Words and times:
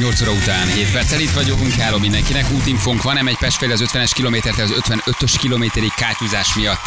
8 0.00 0.20
óra 0.22 0.30
után 0.32 0.66
7 0.66 0.92
perccel 0.92 1.20
itt 1.20 1.30
vagyunk, 1.30 1.78
álló 1.80 1.98
mindenkinek. 1.98 2.50
Útinfónk 2.50 3.02
van, 3.02 3.14
nem 3.14 3.26
egy 3.26 3.36
Pestfél 3.36 3.70
az 3.72 3.84
50-es 3.92 4.10
kilométert, 4.14 4.58
az 4.58 4.74
55-ös 4.88 5.34
kilométerig 5.38 5.92
kátyúzás 5.96 6.54
miatt. 6.54 6.84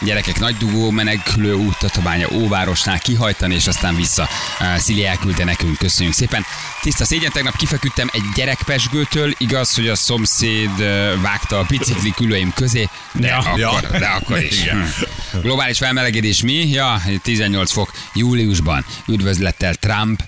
Gyerekek 0.00 0.38
nagy 0.38 0.56
dugó, 0.56 0.90
menekülő 0.90 1.52
út 1.54 1.78
Tatabánya 1.78 2.28
óvárosnál 2.32 2.98
kihajtani, 2.98 3.54
és 3.54 3.66
aztán 3.66 3.96
vissza. 3.96 4.28
Uh, 4.60 4.76
Szili 4.76 5.06
elküldte 5.06 5.44
nekünk, 5.44 5.78
köszönjük 5.78 6.14
szépen. 6.14 6.44
Tiszta 6.82 7.04
szégyen, 7.04 7.30
tegnap 7.32 7.56
kifeküdtem 7.56 8.08
egy 8.12 8.22
gyerekpesgőtől, 8.34 9.34
igaz, 9.38 9.74
hogy 9.74 9.88
a 9.88 9.94
szomszéd 9.94 10.70
uh, 10.78 11.20
vágta 11.20 11.58
a 11.58 11.64
bicikli 11.68 12.10
külőim 12.10 12.52
közé, 12.54 12.88
de, 13.12 13.26
Ja. 13.26 13.38
akkor, 13.38 13.58
Ja. 13.58 13.80
de 13.98 14.06
akkor 14.06 14.42
is. 14.42 14.60
Igen. 14.60 14.92
Globális 15.42 15.78
felmelegedés 15.78 16.42
mi? 16.42 16.68
Ja, 16.70 17.02
18 17.22 17.72
fok 17.72 17.90
júliusban. 18.14 18.84
Üdvözlettel 19.08 19.74
Trump. 19.74 20.22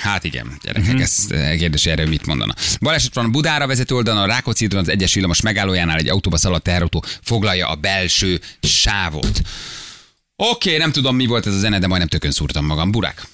Hát 0.00 0.24
igen, 0.24 0.58
gyerekek, 0.62 0.92
Mhm. 0.92 1.00
ez 1.02 1.16
eh, 1.28 1.56
kérdés 1.56 1.86
erről 1.86 2.06
mit 2.08 2.26
mondana. 2.26 2.54
Baleset 2.80 3.14
van 3.14 3.30
Budára 3.30 3.66
vezető 3.66 3.94
oldalon, 3.94 4.22
a 4.22 4.26
Rákóczi 4.26 4.64
úton 4.64 4.78
az 4.78 4.88
egyes 4.88 5.14
villamos 5.14 5.40
megállójánál 5.40 5.96
egy 5.98 6.08
autóba 6.08 6.36
szaladt 6.36 6.62
teherautó 6.62 7.04
foglalja 7.22 7.68
a 7.68 7.74
belső 7.74 8.40
sávot. 8.62 9.40
Oké, 10.38 10.76
nem 10.76 10.92
tudom 10.92 11.16
mi 11.16 11.26
volt 11.26 11.46
ez 11.46 11.54
a 11.54 11.58
zene, 11.58 11.78
de 11.78 11.86
majdnem 11.86 12.08
tökön 12.08 12.30
szúrtam 12.30 12.66
magam. 12.66 12.90
Burák? 12.90 13.26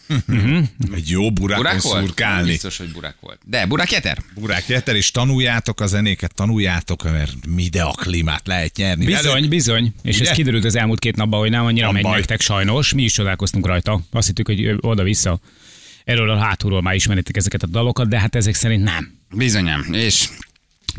Egy 0.94 1.08
jó 1.08 1.32
burákon 1.32 1.64
Burák 1.64 1.82
volt? 1.82 2.04
szurkálni. 2.04 2.48
Biztos, 2.50 2.78
hogy 2.78 2.92
burák 2.92 3.16
volt. 3.20 3.38
De 3.44 3.66
burák 3.66 3.90
jeter? 3.92 4.18
Burák 4.34 4.68
Jeter, 4.68 4.96
és 4.96 5.10
tanuljátok 5.10 5.80
a 5.80 5.86
zenéket, 5.86 6.34
tanuljátok, 6.34 7.02
mert 7.02 7.46
mide 7.46 7.82
a 7.82 7.90
klímát 7.90 8.46
lehet 8.46 8.76
nyerni. 8.76 9.04
Bizony, 9.04 9.36
Elő- 9.36 9.48
bizony. 9.48 9.94
És 10.02 10.20
Ugye? 10.20 10.30
ez 10.30 10.36
kiderült 10.36 10.64
az 10.64 10.74
elmúlt 10.74 10.98
két 10.98 11.16
napban, 11.16 11.40
hogy 11.40 11.50
nem 11.50 11.64
annyira 11.64 11.84
Van 11.84 11.94
megy 11.94 12.02
baj. 12.02 12.16
nektek 12.16 12.40
sajnos. 12.40 12.92
Mi 12.92 13.02
is 13.02 13.12
csodálkoztunk 13.12 13.66
rajta. 13.66 14.00
Azt 14.10 14.26
hittük, 14.26 14.46
hogy 14.46 14.74
oda-vissza. 14.80 15.40
Erről 16.04 16.30
a 16.30 16.38
hátulról 16.38 16.82
már 16.82 16.94
ismeritek 16.94 17.36
ezeket 17.36 17.62
a 17.62 17.66
dalokat, 17.66 18.08
de 18.08 18.18
hát 18.20 18.34
ezek 18.34 18.54
szerint 18.54 18.82
nem. 18.82 19.18
Bizonyám, 19.34 19.86
és 19.92 20.28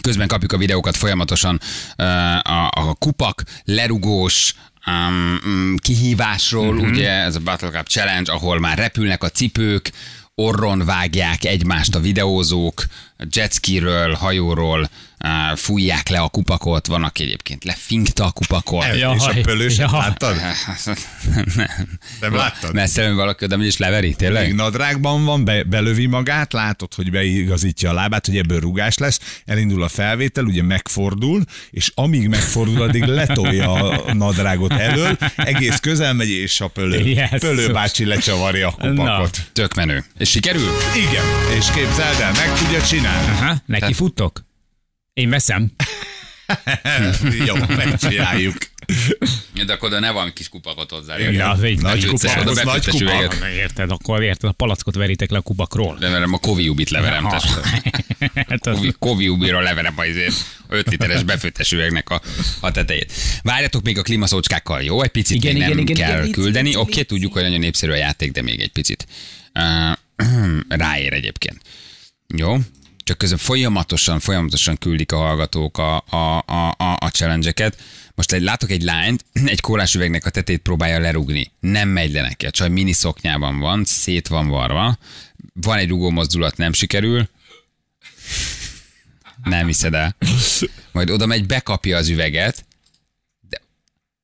közben 0.01 0.27
kapjuk 0.27 0.51
a 0.51 0.57
videókat 0.57 0.97
folyamatosan 0.97 1.59
a, 1.95 2.67
a 2.73 2.95
kupak, 2.99 3.43
lerugós, 3.63 4.53
um, 4.87 5.75
kihívásról, 5.77 6.75
uh-huh. 6.75 6.89
ugye 6.89 7.09
ez 7.09 7.35
a 7.35 7.39
Battle 7.39 7.69
Cup 7.69 7.87
Challenge, 7.87 8.31
ahol 8.31 8.59
már 8.59 8.77
repülnek 8.77 9.23
a 9.23 9.29
cipők, 9.29 9.91
orron 10.35 10.85
vágják 10.85 11.43
egymást 11.43 11.95
a 11.95 11.99
videózók, 11.99 12.85
jetskiről, 13.31 14.13
hajóról 14.13 14.89
uh, 15.23 15.57
fújják 15.57 16.09
le 16.09 16.19
a 16.19 16.27
kupakot, 16.27 16.87
van, 16.87 17.03
aki 17.03 17.23
egyébként 17.23 17.63
lefinkta 17.63 18.25
a 18.25 18.31
kupakot. 18.31 18.83
El- 18.83 18.97
Ja, 18.97 19.13
és 19.17 19.23
a 19.25 19.41
pölőset 19.41 19.91
Ja. 19.91 19.97
láttad? 19.97 20.35
nem, 21.55 21.67
Nem 22.19 22.35
láttad? 22.35 22.73
Messze 22.73 23.01
jön 23.03 23.15
valaki, 23.15 23.45
de 23.45 23.55
is 23.55 23.77
leveri, 23.77 24.05
Még 24.07 24.15
tényleg? 24.15 24.55
nadrágban 24.55 25.25
van, 25.25 25.45
be, 25.45 25.63
belövi 25.63 26.05
magát, 26.05 26.53
látod, 26.53 26.93
hogy 26.93 27.11
beigazítja 27.11 27.89
a 27.89 27.93
lábát, 27.93 28.25
hogy 28.25 28.37
ebből 28.37 28.59
rugás 28.59 28.97
lesz, 28.97 29.19
elindul 29.45 29.83
a 29.83 29.87
felvétel, 29.87 30.43
ugye 30.45 30.63
megfordul, 30.63 31.43
és 31.71 31.91
amíg 31.95 32.27
megfordul, 32.27 32.81
addig 32.81 33.03
letolja 33.03 33.73
a 33.73 34.13
nadrágot 34.13 34.71
elől, 34.73 35.17
egész 35.35 35.77
közel 35.79 36.13
megy, 36.13 36.29
és 36.29 36.61
a 36.61 36.67
pölő, 36.67 37.07
Jesszus. 37.07 37.39
pölő 37.39 37.71
bácsi 37.71 38.05
lecsavarja 38.05 38.67
a 38.67 38.71
kupakot. 38.87 39.37
Tök 39.53 39.73
menő. 39.73 40.03
És 40.17 40.29
sikerül? 40.29 40.69
Igen, 41.09 41.25
és 41.57 41.65
képzeld 41.73 42.19
el, 42.19 42.31
meg 42.31 42.53
tudja 42.57 42.81
csinálni. 42.81 43.12
Aha, 43.13 43.55
neki 43.65 43.93
futtok? 43.93 44.45
Én 45.13 45.29
veszem. 45.29 45.71
Jó, 47.47 47.55
megcsináljuk. 47.67 48.55
De 49.65 49.73
akkor 49.73 49.87
oda 49.89 49.99
ne 49.99 50.11
van 50.11 50.33
kis 50.33 50.49
kupakot 50.49 50.89
hozzá. 50.89 51.17
Ja, 51.17 51.53
végig 51.59 51.79
Nagy 51.81 52.05
kupak, 52.05 52.41
oda 52.41 52.49
az 52.49 52.61
nagy 52.63 52.85
kupak. 52.87 53.37
Érted, 53.55 53.91
akkor 53.91 54.23
érted, 54.23 54.49
a 54.49 54.53
palackot 54.53 54.95
veritek 54.95 55.29
le 55.29 55.37
a 55.37 55.41
kubakról. 55.41 55.97
Leverem 55.99 56.33
a 56.33 56.37
Koviubit 56.37 56.89
leverem. 56.89 57.23
Hát 57.23 57.33
az- 58.67 58.75
Kovi- 58.75 58.95
Koviubiról 58.99 59.61
leverem 59.63 59.93
azért 59.97 60.35
5 60.69 60.89
literes 60.89 61.23
befőttes 61.33 61.71
üvegnek 61.71 62.09
a, 62.09 62.21
a 62.59 62.71
tetejét. 62.71 63.13
Várjatok 63.41 63.83
még 63.83 63.97
a 63.97 64.01
klímaszócskákkal, 64.01 64.81
jó? 64.81 65.01
Egy 65.01 65.09
picit 65.09 65.35
Igen, 65.35 65.53
még 65.53 65.61
igen, 65.61 65.75
nem 65.75 65.85
igen, 65.85 65.95
kell 66.07 66.19
igen, 66.19 66.31
küldeni. 66.31 66.75
Oké, 66.75 66.91
igen, 66.91 67.05
tudjuk, 67.05 67.33
hogy 67.33 67.41
nagyon 67.43 67.59
népszerű 67.59 67.91
a 67.91 67.95
játék, 67.95 68.31
de 68.31 68.41
még 68.41 68.59
egy 68.59 68.71
picit. 68.71 69.07
Uh, 69.53 69.97
ráér 70.79 71.13
egyébként. 71.13 71.61
Jó? 72.35 72.57
Csak 73.03 73.17
közben 73.17 73.37
folyamatosan, 73.37 74.19
folyamatosan 74.19 74.77
küldik 74.77 75.11
a 75.11 75.17
hallgatók 75.17 75.77
a, 75.77 76.03
a, 76.09 76.43
a, 76.45 76.75
a, 76.77 76.97
a 76.99 77.07
challenge-eket. 77.09 77.77
Most 78.15 78.31
egy, 78.31 78.41
látok 78.41 78.69
egy 78.71 78.81
lányt, 78.83 79.25
egy 79.45 79.61
kólás 79.61 79.95
üvegnek 79.95 80.25
a 80.25 80.29
tetét 80.29 80.61
próbálja 80.61 80.99
lerugni. 80.99 81.51
Nem 81.59 81.89
megy 81.89 82.11
le 82.11 82.21
neki. 82.21 82.45
A 82.45 82.51
csaj 82.51 82.69
mini 82.69 82.91
szoknyában 82.91 83.59
van, 83.59 83.83
szét 83.85 84.27
van 84.27 84.47
varva. 84.47 84.97
Van 85.53 85.77
egy 85.77 85.89
rugó 85.89 86.09
mozdulat, 86.09 86.57
nem 86.57 86.73
sikerül. 86.73 87.29
Nem 89.43 89.67
hiszed 89.67 89.93
el. 89.93 90.15
Majd 90.91 91.09
oda 91.09 91.25
megy, 91.25 91.45
bekapja 91.45 91.97
az 91.97 92.09
üveget. 92.09 92.65
De 93.49 93.61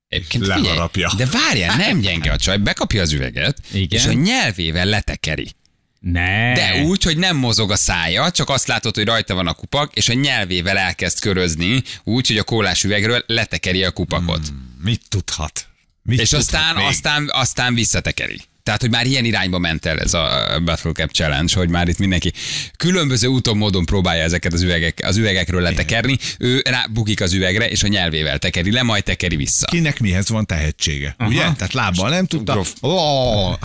Egyébként 0.07 0.43
figyelj, 0.43 0.61
Leharapja. 0.61 1.11
de 1.17 1.25
várjál, 1.25 1.77
nem 1.77 1.99
gyenge 1.99 2.31
a 2.31 2.37
csaj, 2.37 2.57
bekapja 2.57 3.01
az 3.01 3.11
üveget, 3.11 3.57
Igen. 3.71 3.99
és 3.99 4.05
a 4.05 4.11
nyelvével 4.13 4.85
letekeri. 4.85 5.51
Ne. 5.99 6.53
De 6.53 6.81
úgy, 6.83 7.03
hogy 7.03 7.17
nem 7.17 7.37
mozog 7.37 7.71
a 7.71 7.75
szája, 7.75 8.31
csak 8.31 8.49
azt 8.49 8.67
látod, 8.67 8.95
hogy 8.95 9.05
rajta 9.05 9.35
van 9.35 9.47
a 9.47 9.53
kupak, 9.53 9.95
és 9.95 10.09
a 10.09 10.13
nyelvével 10.13 10.77
elkezd 10.77 11.19
körözni, 11.19 11.83
úgy, 12.03 12.27
hogy 12.27 12.37
a 12.37 12.43
kólás 12.43 12.83
üvegről 12.83 13.23
letekeri 13.27 13.83
a 13.83 13.91
kupakot. 13.91 14.53
Mit 14.83 15.01
tudhat? 15.09 15.67
Mit 16.03 16.19
és 16.19 16.29
tudhat 16.29 16.45
aztán, 16.45 16.75
még? 16.75 16.85
aztán, 16.85 17.29
aztán 17.33 17.73
visszatekeri. 17.73 18.41
Tehát, 18.63 18.81
hogy 18.81 18.93
már 18.93 19.05
ilyen 19.05 19.25
irányba 19.25 19.59
ment 19.59 19.85
el 19.85 19.99
ez 19.99 20.13
a 20.13 20.59
Battle 20.65 20.91
Cap 20.91 21.11
Challenge, 21.11 21.53
hogy 21.55 21.69
már 21.69 21.87
itt 21.87 21.97
mindenki 21.97 22.33
különböző 22.77 23.27
úton, 23.27 23.57
módon 23.57 23.85
próbálja 23.85 24.23
ezeket 24.23 24.53
az, 24.53 24.61
üvegek, 24.61 24.99
az 25.03 25.17
üvegekről 25.17 25.61
letekerni. 25.61 26.17
Ő 26.37 26.61
rá 26.69 26.85
bukik 26.91 27.21
az 27.21 27.33
üvegre, 27.33 27.69
és 27.69 27.83
a 27.83 27.87
nyelvével 27.87 28.39
tekeri 28.39 28.71
le, 28.71 28.83
majd 28.83 29.03
tekeri 29.03 29.35
vissza. 29.35 29.65
Kinek 29.65 29.99
mihez 29.99 30.29
van 30.29 30.45
tehetsége, 30.45 31.15
Aha. 31.17 31.29
ugye? 31.29 31.39
Tehát 31.39 31.73
lábbal 31.73 32.09
nem 32.09 32.25
tudta. 32.25 32.61
Oh, 32.79 33.55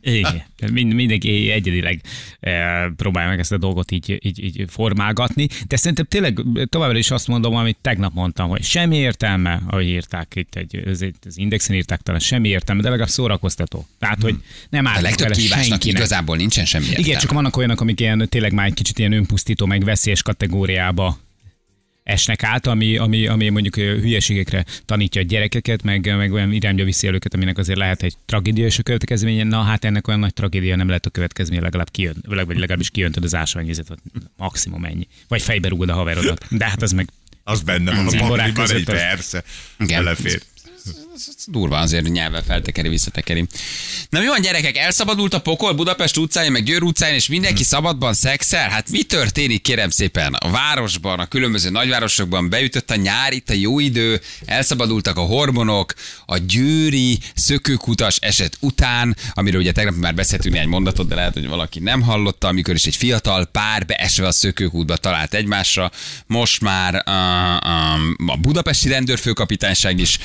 Igen. 0.00 0.42
Mind, 0.72 0.92
mindenki 0.92 1.50
egyedileg 1.50 2.00
e, 2.40 2.52
próbálja 2.96 3.28
meg 3.28 3.38
ezt 3.38 3.52
a 3.52 3.58
dolgot 3.58 3.90
így, 3.90 4.18
így, 4.22 4.44
így 4.44 4.64
formálgatni, 4.68 5.48
de 5.66 5.76
szerintem 5.76 6.04
tényleg 6.04 6.40
továbbra 6.68 6.98
is 6.98 7.10
azt 7.10 7.26
mondom, 7.26 7.54
amit 7.54 7.76
tegnap 7.80 8.14
mondtam, 8.14 8.48
hogy 8.48 8.62
semmi 8.62 8.96
értelme, 8.96 9.62
ahogy 9.66 9.86
írták 9.86 10.32
itt 10.34 10.54
egy, 10.54 10.82
az, 10.86 11.06
az 11.26 11.38
indexen 11.38 11.76
írták 11.76 12.00
talán, 12.00 12.20
semmi 12.20 12.48
értelme, 12.48 12.82
de 12.82 12.88
legalább 12.88 13.10
szórakoztató. 13.10 13.86
Tehát, 13.98 14.22
hogy 14.22 14.34
nem 14.70 14.84
A 14.84 14.88
ártunk 14.88 15.06
legtöbb 15.06 15.30
kívásnak 15.30 15.84
igazából 15.84 16.36
nincsen 16.36 16.64
semmi 16.64 16.84
értelme. 16.84 17.06
Igen, 17.06 17.20
csak 17.20 17.32
vannak 17.32 17.56
olyanok, 17.56 17.80
amik 17.80 18.00
ilyen, 18.00 18.26
tényleg 18.28 18.52
már 18.52 18.66
egy 18.66 18.74
kicsit 18.74 18.98
ilyen 18.98 19.12
önpusztító, 19.12 19.66
meg 19.66 19.84
veszélyes 19.84 20.22
kategóriába 20.22 21.18
esnek 22.08 22.42
át, 22.42 22.66
ami, 22.66 22.96
ami, 22.96 23.26
ami 23.26 23.48
mondjuk 23.48 23.74
hülyeségekre 23.74 24.64
tanítja 24.84 25.20
a 25.20 25.24
gyerekeket, 25.24 25.82
meg, 25.82 26.16
meg 26.16 26.32
olyan 26.32 26.52
irányba 26.52 26.84
viszi 26.84 27.06
el 27.06 27.14
őket, 27.14 27.34
aminek 27.34 27.58
azért 27.58 27.78
lehet 27.78 28.02
egy 28.02 28.14
tragédia 28.26 28.66
és 28.66 28.78
a 28.78 28.82
következménye. 28.82 29.44
Na 29.44 29.62
hát 29.62 29.84
ennek 29.84 30.08
olyan 30.08 30.20
nagy 30.20 30.32
tragédia 30.34 30.76
nem 30.76 30.88
lehet 30.88 31.06
a 31.06 31.10
következménye, 31.10 31.60
legalább 31.60 31.90
kijön, 31.90 32.16
vagy 32.26 32.58
legalábbis 32.58 32.90
kijöntöd 32.90 33.24
az 33.24 33.34
ásványvizet, 33.34 33.88
vagy 33.88 33.98
maximum 34.36 34.84
ennyi. 34.84 35.06
Vagy 35.28 35.42
fejbe 35.42 35.68
rúgod 35.68 35.88
a 35.88 35.94
haverodat. 35.94 36.46
De 36.50 36.64
hát 36.64 36.82
az 36.82 36.92
meg 36.92 37.08
az 37.44 37.62
benne 37.62 37.94
van 37.94 38.06
a 38.06 38.10
pakliban 38.10 38.70
egy 38.70 38.84
persze. 38.84 39.44
Belefér. 39.78 40.42
Durva 41.46 41.76
azért, 41.76 42.02
hogy 42.02 42.12
nyelvvel 42.12 42.42
feltekeri, 42.42 42.88
visszatekeri. 42.88 43.46
Na 44.10 44.20
mi 44.20 44.26
van 44.26 44.40
gyerekek, 44.40 44.76
elszabadult 44.76 45.34
a 45.34 45.40
pokol 45.40 45.72
Budapest 45.72 46.16
utcáin, 46.16 46.52
meg 46.52 46.62
Győr 46.62 46.82
utcáin, 46.82 47.14
és 47.14 47.28
mindenki 47.28 47.64
szabadban 47.64 48.14
szexel? 48.14 48.68
Hát 48.68 48.90
mi 48.90 49.02
történik 49.02 49.62
kérem 49.62 49.90
szépen? 49.90 50.34
A 50.34 50.50
városban, 50.50 51.18
a 51.18 51.26
különböző 51.26 51.70
nagyvárosokban 51.70 52.48
beütött 52.48 52.90
a 52.90 52.96
nyár, 52.96 53.32
itt 53.32 53.50
a 53.50 53.52
jó 53.52 53.78
idő, 53.78 54.20
elszabadultak 54.44 55.16
a 55.16 55.20
hormonok, 55.20 55.94
a 56.26 56.38
győri 56.38 57.18
szökőkutas 57.34 58.16
eset 58.16 58.56
után, 58.60 59.16
amiről 59.32 59.60
ugye 59.60 59.72
tegnap 59.72 59.94
már 59.94 60.14
beszéltünk 60.14 60.56
egy 60.56 60.66
mondatot, 60.66 61.08
de 61.08 61.14
lehet, 61.14 61.34
hogy 61.34 61.48
valaki 61.48 61.80
nem 61.80 62.02
hallotta, 62.02 62.48
amikor 62.48 62.74
is 62.74 62.84
egy 62.84 62.96
fiatal 62.96 63.44
pár 63.44 63.86
beesve 63.86 64.26
a 64.26 64.32
szökőkútba 64.32 64.96
talált 64.96 65.34
egymásra. 65.34 65.90
Most 66.26 66.60
már 66.60 66.94
uh, 66.94 67.12
um, 67.70 68.16
a 68.26 68.36
budapesti 68.36 68.88
rendőrfőkapitányság 68.88 69.98
is 69.98 70.18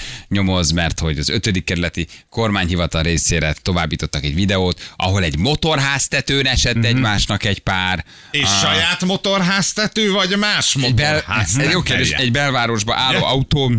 nyomoz, 0.44 0.72
mert 0.72 1.00
hogy 1.00 1.18
az 1.18 1.30
5. 1.30 1.64
kerületi 1.64 2.08
kormányhivatal 2.30 3.02
részére 3.02 3.56
továbbítottak 3.62 4.24
egy 4.24 4.36
videót, 4.36 4.92
ahol 4.96 5.24
egy 5.24 5.38
motorháztetőn 5.38 6.46
esett 6.46 6.76
uh-huh. 6.76 6.90
egymásnak 6.90 7.44
egy 7.44 7.60
pár. 7.60 8.06
És 8.32 8.42
Ah, 8.44 8.62
saját 8.62 9.06
motorháztető, 9.06 10.12
vagy 10.12 10.38
más 10.38 10.76
egy 10.76 10.94
bel, 10.94 11.14
motorháztető? 11.14 11.66
egy 11.66 11.72
jó 11.72 11.82
kérdés, 11.82 12.12
egy 12.12 12.32
belvárosba 12.32 12.96
álló 12.96 13.26
autó 13.26 13.72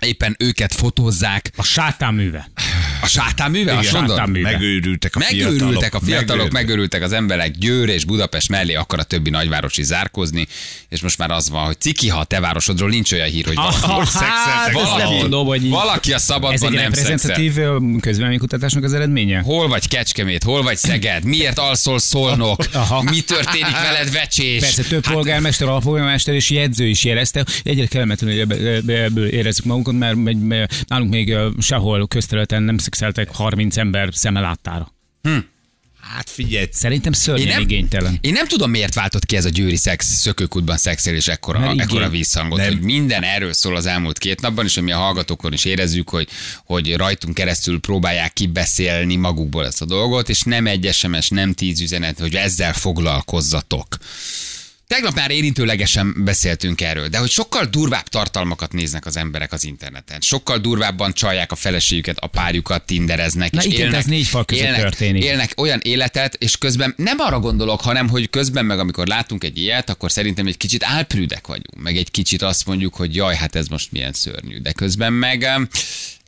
éppen 0.00 0.36
őket 0.38 0.74
fotózzák. 0.74 1.50
A 1.56 1.62
sátánműve. 1.62 2.50
A 3.04 3.08
sátánműve? 3.08 3.72
Azt 3.72 3.82
Igen, 3.82 3.94
mondod? 3.94 4.16
sátánműve. 4.16 4.50
Megőrültek 4.50 5.16
a 5.16 5.18
Megőrültek 5.18 5.60
fiatalok. 5.60 5.94
a 5.94 6.00
fiatalok, 6.04 6.50
Megőrültek. 6.50 7.02
az 7.02 7.12
emberek, 7.12 7.50
Győr 7.50 7.88
és 7.88 8.04
Budapest 8.04 8.48
mellé 8.48 8.74
akar 8.74 8.98
a 8.98 9.02
többi 9.02 9.30
nagyváros 9.30 9.76
is 9.76 9.84
zárkózni, 9.84 10.46
és 10.88 11.00
most 11.00 11.18
már 11.18 11.30
az 11.30 11.50
van, 11.50 11.64
hogy 11.64 11.80
ciki, 11.80 12.08
ha 12.08 12.18
a 12.18 12.24
te 12.24 12.40
városodról 12.40 12.88
nincs 12.88 13.12
olyan 13.12 13.28
hír, 13.28 13.44
hogy 13.44 13.54
valaki, 13.54 13.76
Ah, 13.82 14.04
szexeltek 14.04 14.52
hát, 14.54 14.72
valaki, 14.72 15.14
mondom, 15.14 15.46
hogy 15.46 15.68
valaki 15.68 16.12
a 16.12 16.14
Ez 16.14 16.22
szabadban 16.22 16.68
egy 16.68 16.74
nem 16.74 16.92
reprezentatív 16.92 17.54
közvéleménykutatásnak 18.00 18.84
az 18.84 18.92
eredménye? 18.92 19.40
Hol 19.40 19.68
vagy 19.68 19.88
Kecskemét, 19.88 20.42
hol 20.42 20.62
vagy 20.62 20.76
Szeged, 20.76 21.24
miért 21.24 21.58
alszol 21.58 21.98
Szolnok, 21.98 22.60
Aha. 22.72 23.02
mi 23.02 23.20
történik 23.20 23.80
veled 23.82 24.12
Vecsés? 24.12 24.60
Persze 24.60 24.82
több 24.82 25.04
hát, 25.04 25.14
polgármester, 25.14 25.68
alpolgármester 25.68 26.34
és 26.34 26.50
jegyző 26.50 26.86
is 26.86 27.04
jelezte, 27.04 27.46
egyre 27.62 27.86
kellemetlenül 27.86 29.28
érezzük 29.30 29.64
magunkat, 29.64 29.94
mert, 29.98 30.16
nálunk 30.86 31.10
még 31.10 31.36
sehol 31.60 32.08
közterületen 32.08 32.62
nem 32.62 32.78
szexeltek 32.94 33.34
30 33.36 33.76
ember 33.76 34.08
szeme 34.12 34.40
láttára. 34.40 34.92
Hát 36.14 36.30
figyelj, 36.30 36.66
Szerintem 36.72 37.12
szörnyen 37.12 37.46
Én 37.46 37.52
nem, 37.52 37.62
igénytelen. 37.62 38.18
én 38.20 38.32
nem 38.32 38.46
tudom, 38.46 38.70
miért 38.70 38.94
váltott 38.94 39.24
ki 39.26 39.36
ez 39.36 39.44
a 39.44 39.48
győri 39.48 39.76
szex 39.76 40.06
szökőkútban 40.06 40.76
szexelés 40.76 41.28
ekkora, 41.28 41.58
Mert 41.58 41.80
ekkora 41.80 42.08
visszhangot, 42.08 42.58
Nem. 42.58 42.66
hogy 42.68 42.80
minden 42.80 43.22
erről 43.22 43.52
szól 43.52 43.76
az 43.76 43.86
elmúlt 43.86 44.18
két 44.18 44.40
napban, 44.40 44.64
és 44.64 44.80
mi 44.80 44.92
a 44.92 44.98
hallgatókon 44.98 45.52
is 45.52 45.64
érezzük, 45.64 46.08
hogy, 46.08 46.28
hogy 46.64 46.96
rajtunk 46.96 47.34
keresztül 47.34 47.80
próbálják 47.80 48.32
kibeszélni 48.32 49.16
magukból 49.16 49.66
ezt 49.66 49.82
a 49.82 49.84
dolgot, 49.84 50.28
és 50.28 50.42
nem 50.42 50.66
egy 50.66 50.88
SMS, 50.92 51.28
nem 51.28 51.52
tíz 51.52 51.80
üzenet, 51.80 52.18
hogy 52.18 52.34
ezzel 52.34 52.72
foglalkozzatok. 52.72 53.86
Tegnap 54.94 55.14
már 55.14 55.30
érintőlegesen 55.30 56.24
beszéltünk 56.24 56.80
erről, 56.80 57.08
de 57.08 57.18
hogy 57.18 57.30
sokkal 57.30 57.64
durvább 57.64 58.08
tartalmakat 58.08 58.72
néznek 58.72 59.06
az 59.06 59.16
emberek 59.16 59.52
az 59.52 59.64
interneten. 59.64 60.20
Sokkal 60.20 60.58
durvábban 60.58 61.12
csalják 61.12 61.52
a 61.52 61.54
feleségüket, 61.54 62.16
a 62.18 62.26
párjukat, 62.26 62.86
tindereznek. 62.86 63.50
Na 63.50 63.60
és 63.60 63.66
igen, 63.66 63.80
élnek, 63.80 63.98
ez 63.98 64.04
négy 64.04 64.26
fal 64.26 64.44
között 64.44 64.64
élnek, 64.64 64.80
történik. 64.80 65.24
Élnek 65.24 65.52
olyan 65.56 65.80
életet, 65.82 66.34
és 66.34 66.58
közben 66.58 66.94
nem 66.96 67.18
arra 67.18 67.38
gondolok, 67.38 67.80
hanem 67.80 68.08
hogy 68.08 68.30
közben 68.30 68.64
meg 68.64 68.78
amikor 68.78 69.06
látunk 69.06 69.44
egy 69.44 69.58
ilyet, 69.58 69.90
akkor 69.90 70.12
szerintem 70.12 70.46
egy 70.46 70.56
kicsit 70.56 70.84
álprűdek 70.84 71.46
vagyunk, 71.46 71.82
meg 71.82 71.96
egy 71.96 72.10
kicsit 72.10 72.42
azt 72.42 72.66
mondjuk, 72.66 72.94
hogy 72.94 73.14
jaj, 73.14 73.36
hát 73.36 73.56
ez 73.56 73.66
most 73.66 73.92
milyen 73.92 74.12
szörnyű. 74.12 74.58
De 74.58 74.72
közben 74.72 75.12
meg 75.12 75.42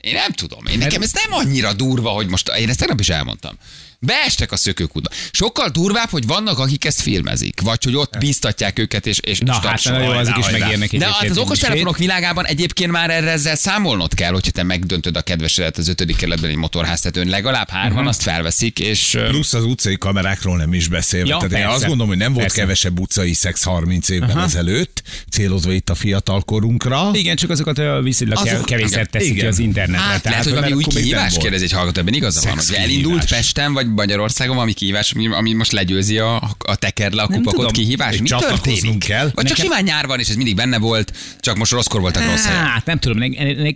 én 0.00 0.14
nem 0.14 0.32
tudom. 0.32 0.66
Én 0.66 0.78
nekem 0.78 1.02
ez 1.02 1.12
nem 1.12 1.32
annyira 1.32 1.72
durva, 1.72 2.10
hogy 2.10 2.26
most, 2.26 2.48
én 2.58 2.68
ezt 2.68 2.78
tegnap 2.78 3.00
is 3.00 3.08
elmondtam. 3.08 3.58
Beestek 3.98 4.52
a 4.52 4.56
szökőkútba. 4.56 5.10
Sokkal 5.30 5.68
durvább, 5.68 6.08
hogy 6.08 6.26
vannak, 6.26 6.58
akik 6.58 6.84
ezt 6.84 7.00
filmezik, 7.00 7.60
vagy 7.60 7.84
hogy 7.84 7.96
ott 7.96 8.18
bíztatják 8.18 8.78
őket, 8.78 9.06
és, 9.06 9.18
és 9.18 9.38
Na 9.38 9.58
és 9.74 9.86
hát, 9.86 10.02
jó, 10.04 10.10
azok 10.10 10.38
is 10.38 10.50
megérnek 10.50 10.96
De 10.96 11.06
hát 11.06 11.30
az 11.30 11.38
okostelefonok 11.38 11.98
világában 11.98 12.46
egyébként 12.46 12.90
már 12.90 13.10
erre 13.10 13.30
ezzel 13.30 13.56
számolnod 13.56 14.14
kell, 14.14 14.32
hogyha 14.32 14.50
te 14.50 14.62
megdöntöd 14.62 15.16
a 15.16 15.22
kedvesedet 15.22 15.78
az 15.78 15.88
ötödik 15.88 16.16
kerületben 16.16 16.50
egy 16.50 16.56
motorháztetőn. 16.56 17.28
Legalább 17.28 17.68
hárman 17.68 17.92
uh-huh. 17.92 18.08
azt 18.08 18.22
felveszik, 18.22 18.78
és 18.78 19.18
Plusz 19.28 19.54
az 19.54 19.64
utcai 19.64 19.98
kamerákról 19.98 20.56
nem 20.56 20.72
is 20.72 20.88
beszélve. 20.88 21.28
Ja, 21.28 21.36
Tehát 21.36 21.52
én 21.52 21.58
persze. 21.58 21.74
azt 21.74 21.84
gondolom, 21.84 22.08
hogy 22.08 22.16
nem 22.16 22.32
volt 22.32 22.44
Persze. 22.44 22.60
kevesebb 22.60 23.00
utcai 23.00 23.32
szex 23.32 23.64
30 23.64 24.08
évvel 24.08 24.30
Aha. 24.30 24.42
ezelőtt, 24.42 25.02
célozva 25.30 25.72
itt 25.72 25.90
a 25.90 25.94
fiatalkorunkra. 25.94 27.10
Igen, 27.12 27.36
csak 27.36 27.50
azokat 27.50 27.80
viszonylag 28.02 28.38
Azok- 28.38 28.64
kevésszer 28.64 29.08
igen, 29.08 29.08
teszik 29.10 29.44
az 29.44 29.58
internetre. 29.58 30.06
Hát 30.06 30.24
lehet, 30.24 30.44
hogy 30.44 30.52
valami 30.52 30.72
új 30.72 30.84
kihívás 30.84 31.36
kérdez 31.38 31.62
egy 31.62 31.72
hallgató, 31.72 32.00
ebben 32.00 32.14
igaza 32.14 32.40
van, 32.40 32.56
hogy 32.56 32.74
elindult. 32.76 33.28
Pesten 33.28 33.72
vagy 33.72 33.85
Magyarországon 33.94 34.54
valami 34.54 34.72
kihívás, 34.72 35.12
ami, 35.12 35.26
ami 35.26 35.52
most 35.52 35.72
legyőzi 35.72 36.18
a, 36.18 36.36
a 36.58 36.76
tekerle, 36.76 37.22
a 37.22 37.26
kupakot 37.26 37.54
tudom. 37.54 37.72
kihívás. 37.72 38.18
Mi 38.18 38.28
történik? 38.28 39.04
kell. 39.04 39.30
Vagy 39.34 39.44
csak 39.44 39.56
simán 39.56 39.82
nyár 39.82 40.06
van, 40.06 40.18
és 40.18 40.28
ez 40.28 40.36
mindig 40.36 40.54
benne 40.56 40.78
volt, 40.78 41.12
csak 41.40 41.56
most 41.56 41.72
rosszkor 41.72 42.00
voltak 42.00 42.24
rossz 42.24 42.44
helyen. 42.44 42.64
Hát 42.64 42.86
nem 42.86 42.98
tudom, 42.98 43.22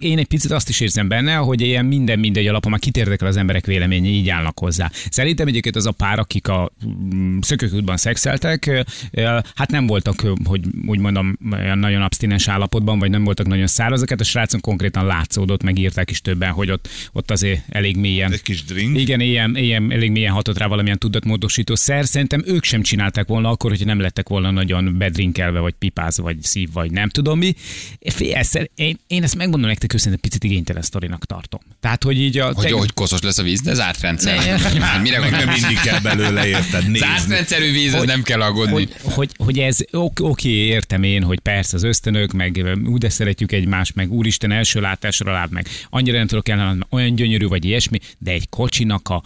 én 0.00 0.18
egy 0.18 0.26
picit 0.26 0.50
azt 0.50 0.68
is 0.68 0.80
érzem 0.80 1.08
benne, 1.08 1.34
hogy 1.34 1.60
ilyen 1.60 1.84
minden 1.84 2.18
mindegy 2.18 2.46
alapon 2.46 2.70
már 2.70 2.80
kitérdekel 2.80 3.28
az 3.28 3.36
emberek 3.36 3.66
véleménye, 3.66 4.08
így 4.08 4.28
állnak 4.28 4.58
hozzá. 4.58 4.90
Szerintem 5.10 5.46
egyébként 5.46 5.76
az 5.76 5.86
a 5.86 5.92
pár, 5.92 6.18
akik 6.18 6.48
a 6.48 6.72
mm, 7.14 7.38
szökőkútban 7.40 7.96
szexeltek, 7.96 8.84
hát 9.54 9.70
nem 9.70 9.86
voltak, 9.86 10.26
hogy 10.44 10.60
úgy 10.86 10.98
mondom, 10.98 11.38
olyan 11.52 11.78
nagyon 11.78 12.02
abstinens 12.02 12.48
állapotban, 12.48 12.98
vagy 12.98 13.10
nem 13.10 13.24
voltak 13.24 13.46
nagyon 13.46 13.66
szárazak, 13.66 14.08
hát 14.08 14.20
a 14.20 14.24
srácon 14.24 14.60
konkrétan 14.60 15.06
látszódott, 15.06 15.62
meg 15.62 15.78
írták 15.78 16.10
is 16.10 16.20
többen, 16.20 16.50
hogy 16.52 16.70
ott, 16.70 16.88
ott 17.12 17.30
azért 17.30 17.62
elég 17.68 17.96
mélyen 17.96 18.32
Egy 18.32 18.42
kis 18.42 18.64
drink. 18.64 18.98
igen, 18.98 19.20
ilyen, 19.20 19.56
ilyen, 19.56 19.90
elég 20.00 20.10
milyen 20.10 20.32
hatott 20.32 20.58
rá 20.58 20.66
valamilyen 20.66 20.98
tudatmódosító 20.98 21.74
szer. 21.74 22.06
Szerintem 22.06 22.42
ők 22.46 22.64
sem 22.64 22.82
csinálták 22.82 23.26
volna 23.26 23.48
akkor, 23.48 23.70
hogyha 23.70 23.84
nem 23.84 24.00
lettek 24.00 24.28
volna 24.28 24.50
nagyon 24.50 24.94
bedrinkelve, 24.98 25.58
vagy 25.58 25.74
pipázva, 25.78 26.22
vagy 26.22 26.42
szív, 26.42 26.68
vagy 26.72 26.90
nem 26.90 27.08
tudom 27.08 27.38
mi. 27.38 27.54
Fél, 28.00 28.34
ezt- 28.34 28.70
én, 28.74 28.98
én 29.06 29.22
ezt 29.22 29.36
megmondom 29.36 29.68
nektek 29.68 29.94
őszintén, 29.94 30.20
picit 30.20 30.44
igénytelen 30.44 30.82
sztorinak 30.82 31.24
tartom. 31.26 31.60
Tehát, 31.80 32.02
hogy 32.04 32.20
így 32.20 32.38
a... 32.38 32.52
Hogy, 32.54 32.70
hogy 32.72 32.92
koszos 32.92 33.20
lesz 33.20 33.38
a 33.38 33.42
víz, 33.42 33.60
de 33.60 33.74
zárt 33.74 34.00
rendszer. 34.00 34.36
Ne. 34.36 34.80
Hát 34.80 35.02
mire 35.02 35.20
Meg 35.20 35.30
nem 35.30 35.48
mindig 35.48 35.78
kell 35.84 36.00
belőle 36.00 36.46
érted 36.46 36.70
Zárt 36.82 36.88
nézni. 36.88 37.34
rendszerű 37.34 37.72
víz, 37.72 37.94
ez 37.94 38.02
nem 38.04 38.22
kell 38.22 38.40
aggódni. 38.42 38.72
hogy, 38.72 38.92
hogy, 39.02 39.30
hogy 39.36 39.58
ez 39.58 39.78
ok- 39.92 40.20
oké, 40.20 40.48
értem 40.48 41.02
én, 41.02 41.22
hogy 41.22 41.40
persze 41.40 41.76
az 41.76 41.82
ösztönök, 41.82 42.32
meg 42.32 42.78
úgy 42.84 42.98
de 43.00 43.08
szeretjük 43.08 43.52
egymást, 43.52 43.94
meg 43.94 44.12
úristen 44.12 44.52
első 44.52 44.80
látásra 44.80 45.32
láb, 45.32 45.52
meg 45.52 45.66
annyira 45.90 46.18
nem 46.18 46.26
tudok 46.26 46.48
ellenállni, 46.48 46.80
olyan 46.90 47.14
gyönyörű 47.14 47.46
vagy 47.46 47.64
ilyesmi, 47.64 47.98
de 48.18 48.30
egy 48.30 48.48
kocsinak 48.48 49.08
a 49.08 49.22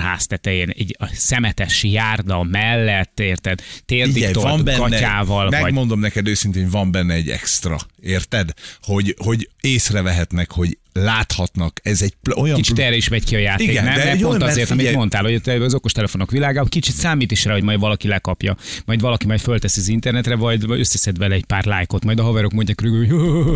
motorház 0.00 0.26
tetején, 0.26 0.68
egy 0.68 0.96
a 0.98 1.06
szemetes 1.12 1.84
járda 1.84 2.42
mellett, 2.42 3.20
érted, 3.20 3.60
térdiktolt 3.86 4.46
van 4.46 4.64
benne, 4.64 4.78
gatyával, 4.78 5.50
vagy 5.50 5.62
megmondom 5.62 6.00
neked 6.00 6.28
őszintén, 6.28 6.68
van 6.68 6.90
benne 6.90 7.14
egy 7.14 7.30
extra, 7.30 7.78
érted? 8.02 8.50
Hogy, 8.82 9.14
hogy 9.18 9.48
észrevehetnek, 9.60 10.50
hogy 10.50 10.78
láthatnak, 10.92 11.80
ez 11.82 12.02
egy 12.02 12.14
olyan... 12.36 12.56
Kicsit 12.56 12.78
erre 12.78 12.96
is 12.96 13.08
megy 13.08 13.24
ki 13.24 13.34
a 13.34 13.38
játék, 13.38 13.68
Igen, 13.68 13.84
nem? 13.84 13.94
de 13.94 14.04
Mert 14.04 14.20
pont 14.20 14.42
azért, 14.42 14.70
amit 14.70 14.78
figyelj- 14.80 14.96
mondtál, 14.96 15.22
hogy 15.22 15.62
az 15.62 15.74
okostelefonok 15.74 16.30
világában 16.30 16.68
kicsit 16.68 16.94
számít 16.94 17.30
is 17.30 17.44
rá, 17.44 17.52
hogy 17.52 17.62
majd 17.62 17.80
valaki 17.80 18.08
lekapja, 18.08 18.56
majd 18.84 19.00
valaki 19.00 19.26
majd 19.26 19.40
fölteszi 19.40 19.80
az 19.80 19.88
internetre, 19.88 20.34
vagy 20.34 20.66
vagy 20.66 20.80
összeszed 20.80 21.18
vele 21.18 21.34
egy 21.34 21.44
pár 21.44 21.64
lájkot, 21.64 22.04
majd 22.04 22.18
a 22.18 22.22
haverok 22.22 22.52
mondják 22.52 22.76
körül, 22.76 23.06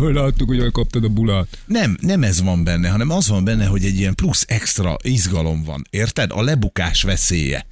hogy 0.01 0.13
láttuk, 0.13 0.47
hogy 0.47 0.71
kaptad 0.71 1.03
a 1.03 1.09
bulát. 1.09 1.57
Nem, 1.65 1.97
nem 2.01 2.23
ez 2.23 2.41
van 2.41 2.63
benne, 2.63 2.89
hanem 2.89 3.09
az 3.09 3.27
van 3.27 3.43
benne, 3.43 3.65
hogy 3.65 3.85
egy 3.85 3.97
ilyen 3.99 4.15
plusz 4.15 4.45
extra 4.47 4.97
izgalom 5.01 5.63
van. 5.63 5.81
Érted? 5.89 6.31
A 6.33 6.41
lebukás 6.41 7.03
veszélye. 7.03 7.65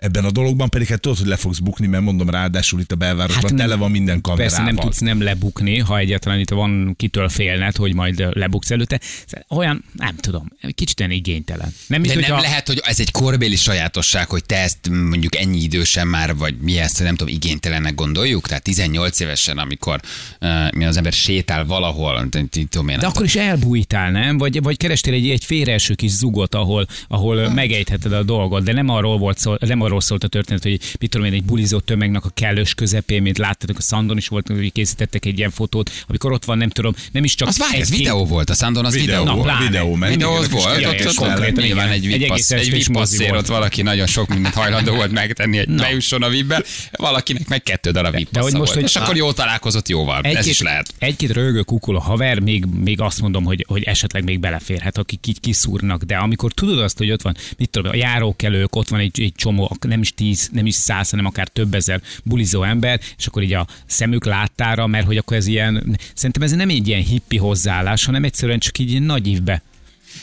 Ebben 0.00 0.24
a 0.24 0.30
dologban 0.30 0.68
pedig 0.68 0.86
hát 0.86 1.00
tudod, 1.00 1.18
hogy 1.18 1.26
le 1.26 1.36
fogsz 1.36 1.58
bukni, 1.58 1.86
mert 1.86 2.02
mondom 2.02 2.30
ráadásul 2.30 2.80
itt 2.80 2.92
a 2.92 2.96
belvárosban 2.96 3.50
hát 3.50 3.58
tele 3.58 3.74
van 3.74 3.90
minden 3.90 4.20
kamerával. 4.20 4.56
Persze 4.56 4.72
nem 4.72 4.84
tudsz 4.84 4.98
nem 4.98 5.22
lebukni, 5.22 5.78
ha 5.78 5.98
egyáltalán 5.98 6.38
itt 6.38 6.50
van 6.50 6.94
kitől 6.96 7.28
félned, 7.28 7.76
hogy 7.76 7.94
majd 7.94 8.26
lebuksz 8.36 8.70
előtte. 8.70 9.00
Olyan, 9.48 9.84
nem 9.92 10.16
tudom, 10.16 10.52
kicsit 10.74 11.00
olyan 11.00 11.12
igénytelen. 11.12 11.74
Nem, 11.86 12.02
De 12.02 12.08
mint, 12.08 12.20
nem 12.20 12.30
hogyha- 12.30 12.48
lehet, 12.48 12.66
hogy 12.66 12.80
ez 12.84 13.00
egy 13.00 13.10
korbéli 13.10 13.56
sajátosság, 13.56 14.28
hogy 14.28 14.44
te 14.44 14.56
ezt 14.56 14.88
mondjuk 14.90 15.36
ennyi 15.36 15.62
idősen 15.62 16.06
már, 16.08 16.36
vagy 16.36 16.54
mi 16.60 16.78
ezt, 16.78 17.02
nem 17.02 17.16
tudom, 17.16 17.34
igénytelennek 17.34 17.94
gondoljuk? 17.94 18.46
Tehát 18.46 18.62
18 18.62 19.20
évesen, 19.20 19.58
amikor 19.58 20.00
uh, 20.40 20.72
mi 20.72 20.84
az 20.84 20.96
ember 20.96 21.12
sétál 21.12 21.64
valahol, 21.64 22.28
tudom 22.68 22.88
én, 22.88 22.98
De 22.98 23.06
akkor 23.06 23.24
is 23.24 23.36
elbújtál, 23.36 24.10
nem? 24.10 24.38
Vagy, 24.38 24.62
vagy 24.62 24.76
kerestél 24.76 25.14
egy, 25.14 25.28
egy 25.30 25.44
félreeső 25.44 25.94
kis 25.94 26.10
zugot, 26.10 26.54
ahol, 26.54 26.86
ahol 27.08 27.38
Hát. 27.38 27.54
megejtheted 27.54 28.12
a 28.12 28.22
dolgot, 28.22 28.64
de 28.64 28.72
nem 28.72 28.88
arról, 28.88 29.18
volt 29.18 29.38
szó, 29.38 29.54
nem 29.58 29.82
arról 29.90 30.00
szólt 30.02 30.24
a 30.24 30.28
történet, 30.28 30.62
hogy 30.62 30.80
mit 31.00 31.10
tudom 31.10 31.26
én, 31.26 31.32
egy 31.32 31.44
bulizó 31.44 31.78
tömegnek 31.78 32.24
a 32.24 32.30
kellős 32.34 32.74
közepén, 32.74 33.22
mint 33.22 33.38
láttatok, 33.38 33.78
a 33.78 33.82
Szandon 33.82 34.16
is 34.16 34.28
volt, 34.28 34.46
hogy 34.46 34.72
készítettek 34.72 35.24
egy 35.24 35.38
ilyen 35.38 35.50
fotót, 35.50 36.04
amikor 36.06 36.32
ott 36.32 36.44
van, 36.44 36.58
nem 36.58 36.68
tudom, 36.68 36.94
nem 37.12 37.24
is 37.24 37.34
csak 37.34 37.48
az 37.48 37.58
várj, 37.58 37.80
ez 37.80 37.90
videó 37.90 38.24
volt, 38.26 38.50
a 38.50 38.54
Sandon 38.54 38.84
az 38.84 38.92
videó, 38.94 39.18
Videó, 39.18 39.34
volt. 39.34 39.46
pláne. 39.46 39.64
videó, 39.64 39.94
mert 39.94 40.12
Videó 40.14 40.32
az 40.32 40.46
a 40.46 40.48
volt, 40.50 40.86
ott, 40.86 41.06
ott, 41.06 41.14
konkrétan 41.14 41.64
nyilván 41.64 41.88
egy 41.88 42.06
Egy 42.06 42.18
VIP 42.18 42.32
egy 42.48 42.70
VIP 42.70 42.96
ott 43.32 43.46
valaki 43.46 43.82
nagyon 43.82 44.06
sok 44.06 44.28
mindent 44.28 44.54
hajlandó 44.54 44.94
volt 44.94 45.10
megtenni, 45.12 45.56
hogy 45.56 45.68
bejusson 45.70 46.22
a 46.22 46.28
VIP-be, 46.28 46.62
valakinek 46.92 47.48
meg 47.48 47.62
kettő 47.62 47.90
darab 47.90 48.14
VIP 48.16 48.28
De 48.30 48.40
hogy 48.40 48.52
passza 48.52 48.58
most, 48.58 48.72
volt. 48.72 48.84
hogy- 48.84 48.96
És 48.96 48.96
akkor 49.02 49.16
jól 49.16 49.34
találkozott 49.34 49.88
jóval, 49.88 50.20
ez 50.22 50.46
is 50.46 50.60
lehet. 50.60 50.94
Egy-két 50.98 51.32
rögő 51.32 51.60
kukul 51.62 51.96
a 51.96 52.00
haver, 52.00 52.38
még, 52.40 52.64
még 52.64 53.00
azt 53.00 53.20
mondom, 53.20 53.44
hogy, 53.44 53.64
hogy 53.68 53.82
esetleg 53.82 54.24
még 54.24 54.40
beleférhet, 54.40 54.98
akik 54.98 55.26
így 55.26 55.40
kiszúrnak, 55.40 56.02
de 56.02 56.16
amikor 56.16 56.52
tudod 56.52 56.78
azt, 56.78 56.98
hogy 56.98 57.10
ott 57.10 57.22
van, 57.22 57.36
mit 57.56 57.70
tudom, 57.70 57.92
a 57.92 57.94
járókelők, 57.96 58.76
ott 58.76 58.88
van 58.88 59.00
egy, 59.00 59.20
egy 59.20 59.32
csomó, 59.36 59.68
nem 59.88 60.00
is 60.00 60.14
tíz, 60.14 60.48
nem 60.52 60.66
is 60.66 60.74
száz, 60.74 61.10
hanem 61.10 61.26
akár 61.26 61.48
több 61.48 61.74
ezer 61.74 62.02
bulizó 62.24 62.62
ember, 62.62 63.00
és 63.18 63.26
akkor 63.26 63.42
így 63.42 63.52
a 63.52 63.66
szemük 63.86 64.24
láttára, 64.24 64.86
mert 64.86 65.06
hogy 65.06 65.16
akkor 65.16 65.36
ez 65.36 65.46
ilyen, 65.46 65.98
szerintem 66.14 66.42
ez 66.42 66.52
nem 66.52 66.68
egy 66.68 66.88
ilyen 66.88 67.02
hippi 67.02 67.36
hozzáállás, 67.36 68.04
hanem 68.04 68.24
egyszerűen 68.24 68.58
csak 68.58 68.78
így 68.78 69.02
nagy 69.02 69.26
ívbe 69.26 69.62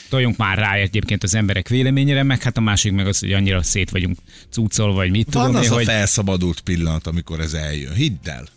toljunk 0.09 0.37
már 0.37 0.57
rá 0.57 0.73
egyébként 0.73 1.23
az 1.23 1.35
emberek 1.35 1.67
véleményére, 1.67 2.23
meg 2.23 2.41
hát 2.41 2.57
a 2.57 2.61
másik 2.61 2.91
meg 2.91 3.07
az, 3.07 3.19
hogy 3.19 3.33
annyira 3.33 3.63
szét 3.63 3.89
vagyunk 3.89 4.17
cuccol, 4.49 4.93
vagy 4.93 5.11
mit 5.11 5.33
Van 5.33 5.45
tudom 5.45 5.59
az 5.59 5.65
én, 5.65 5.71
a 5.71 5.73
hogy 5.73 5.85
felszabadult 5.85 6.59
pillanat, 6.59 7.07
amikor 7.07 7.39
ez 7.39 7.53
eljön. 7.53 7.93
Hidd 7.93 8.29
el. 8.29 8.47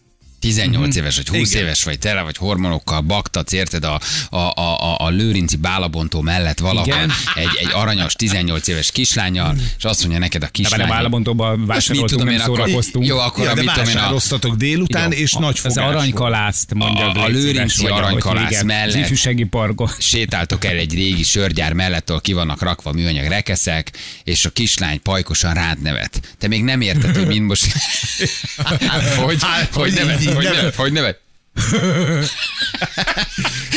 18 0.40 0.96
éves 0.96 1.16
vagy 1.16 1.28
20 1.28 1.36
Mhm. 1.38 1.46
Igen. 1.50 1.62
éves 1.62 1.82
vagy, 1.82 1.98
tele 1.98 2.22
vagy 2.22 2.36
hormonokkal, 2.36 3.00
baktatsz, 3.00 3.52
érted 3.52 3.84
a, 3.84 4.00
a, 4.30 4.36
a, 4.36 4.60
a, 4.60 4.96
a 4.98 5.08
lőrinci 5.08 5.56
bálabontó 5.56 6.20
mellett 6.20 6.58
valahol 6.58 6.94
egy, 7.34 7.48
egy 7.60 7.68
aranyos 7.72 8.12
18 8.14 8.68
éves 8.68 8.90
kislányjal, 8.92 9.56
és 9.78 9.84
azt 9.84 10.00
mondja 10.00 10.18
neked 10.18 10.42
a 10.42 10.44
De 10.44 10.50
kislány. 10.52 10.80
a 10.80 10.86
vállabontóban 10.86 11.48
Most 11.48 11.60
mit 11.60 11.66
vásároltunk, 11.68 12.24
nem 12.24 12.38
szórakoztunk. 12.38 13.06
jó, 13.06 13.18
akkor 13.18 13.44
Ja, 13.44 13.50
a 13.50 13.54
de 13.54 13.60
mit 13.60 13.70
tudom 13.72 13.88
én, 13.88 13.96
a, 13.96 14.54
délután, 14.56 15.12
és 15.12 15.32
nagy 15.32 15.60
Az 15.64 15.76
aranykalászt 15.76 16.74
mondja. 16.74 17.10
A- 17.10 17.22
a 17.24 17.26
lőrinci 17.26 17.86
aranykalász 17.86 18.62
mellett. 18.62 18.88
Az 18.94 18.94
ifjúsági 18.94 19.44
parkon. 19.44 19.90
sétáltok 19.98 20.64
el 20.64 20.76
egy 20.76 20.94
régi 20.94 21.22
sörgyár 21.22 21.72
mellett, 21.72 22.08
ahol 22.08 22.20
ki 22.20 22.32
vannak 22.32 22.62
rakva 22.62 22.92
műanyag 22.92 23.26
rekeszek, 23.26 23.90
és 24.24 24.44
a 24.44 24.50
kislány 24.50 25.02
pajkosan 25.02 25.54
rád 25.54 25.82
nevet. 25.82 26.34
Te 26.38 26.48
még 26.48 26.62
nem 26.64 26.80
érted, 26.80 27.16
hogy 27.16 27.26
mind 27.26 27.46
most... 27.46 27.64
hogy, 28.56 28.86
Hát, 28.90 29.14
hogy, 29.16 29.38
hogy 29.72 29.92
nevet, 29.92 30.22
hogy 30.34 30.44
nevet. 30.44 30.74
hogy 30.74 30.92
nevet. 30.92 31.20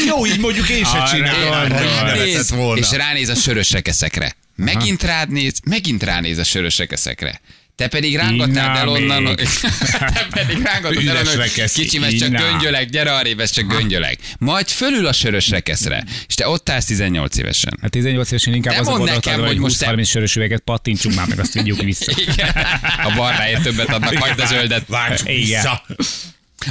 Jó, 0.08 0.26
így 0.26 0.40
mondjuk 0.40 0.70
én 0.70 0.86
se 0.86 1.04
csinálom, 1.12 1.72
hogy 1.72 2.20
Néz, 2.20 2.52
volna. 2.52 2.80
és 2.80 2.92
ránéz 2.92 3.30
a 3.30 3.36
sörös 3.36 3.72
rekeszekre. 3.72 4.36
Megint 4.56 5.04
rád 5.04 5.30
néz, 5.30 5.54
megint 5.64 6.04
ránéz 6.04 6.38
a 6.38 6.44
sörös 6.44 6.78
rekeszekre. 6.78 7.42
Te 7.76 7.88
pedig 7.88 8.16
rángattál 8.16 8.78
el 8.78 8.88
onnan, 8.88 9.24
még. 9.24 9.36
te 9.92 10.28
pedig 10.30 10.62
rángattál 10.62 11.18
el 11.18 11.28
onnan, 11.28 11.48
kicsim, 11.74 12.04
ez 12.04 12.14
csak 12.14 12.28
innen. 12.28 12.42
göngyöleg, 12.42 12.90
gyere 12.90 13.14
arrébb, 13.14 13.40
ez 13.40 13.52
csak 13.52 13.68
göngyöleg. 13.68 14.18
Majd 14.40 14.68
fölül 14.68 15.08
a 15.08 15.14
sörös 15.14 15.50
rekeszre, 15.50 16.04
és 16.28 16.36
te 16.36 16.48
ott 16.48 16.70
állsz 16.70 16.86
18 16.86 17.38
évesen. 17.38 17.78
Hát 17.82 17.92
18 17.92 18.28
évesen 18.28 18.54
inkább 18.54 18.74
De 18.74 18.80
az 18.80 18.88
a 18.88 18.98
nekem, 18.98 19.40
hogy 19.40 19.48
hogy 19.48 19.58
most 19.58 19.86
20-30 19.86 20.10
sörös 20.10 20.36
üveget 20.36 20.60
pattintsunk 20.60 21.16
már, 21.16 21.28
meg 21.28 21.40
azt 21.40 21.52
tudjuk 21.52 21.82
vissza. 21.82 22.12
Igen. 22.16 22.50
A 23.04 23.14
barnáért 23.16 23.62
többet 23.62 23.90
adnak, 23.90 24.18
hagyd 24.18 24.40
a 24.40 24.46
zöldet. 24.46 24.84
Váltsuk 24.88 25.30
Igen. 25.30 25.42
vissza. 25.42 25.84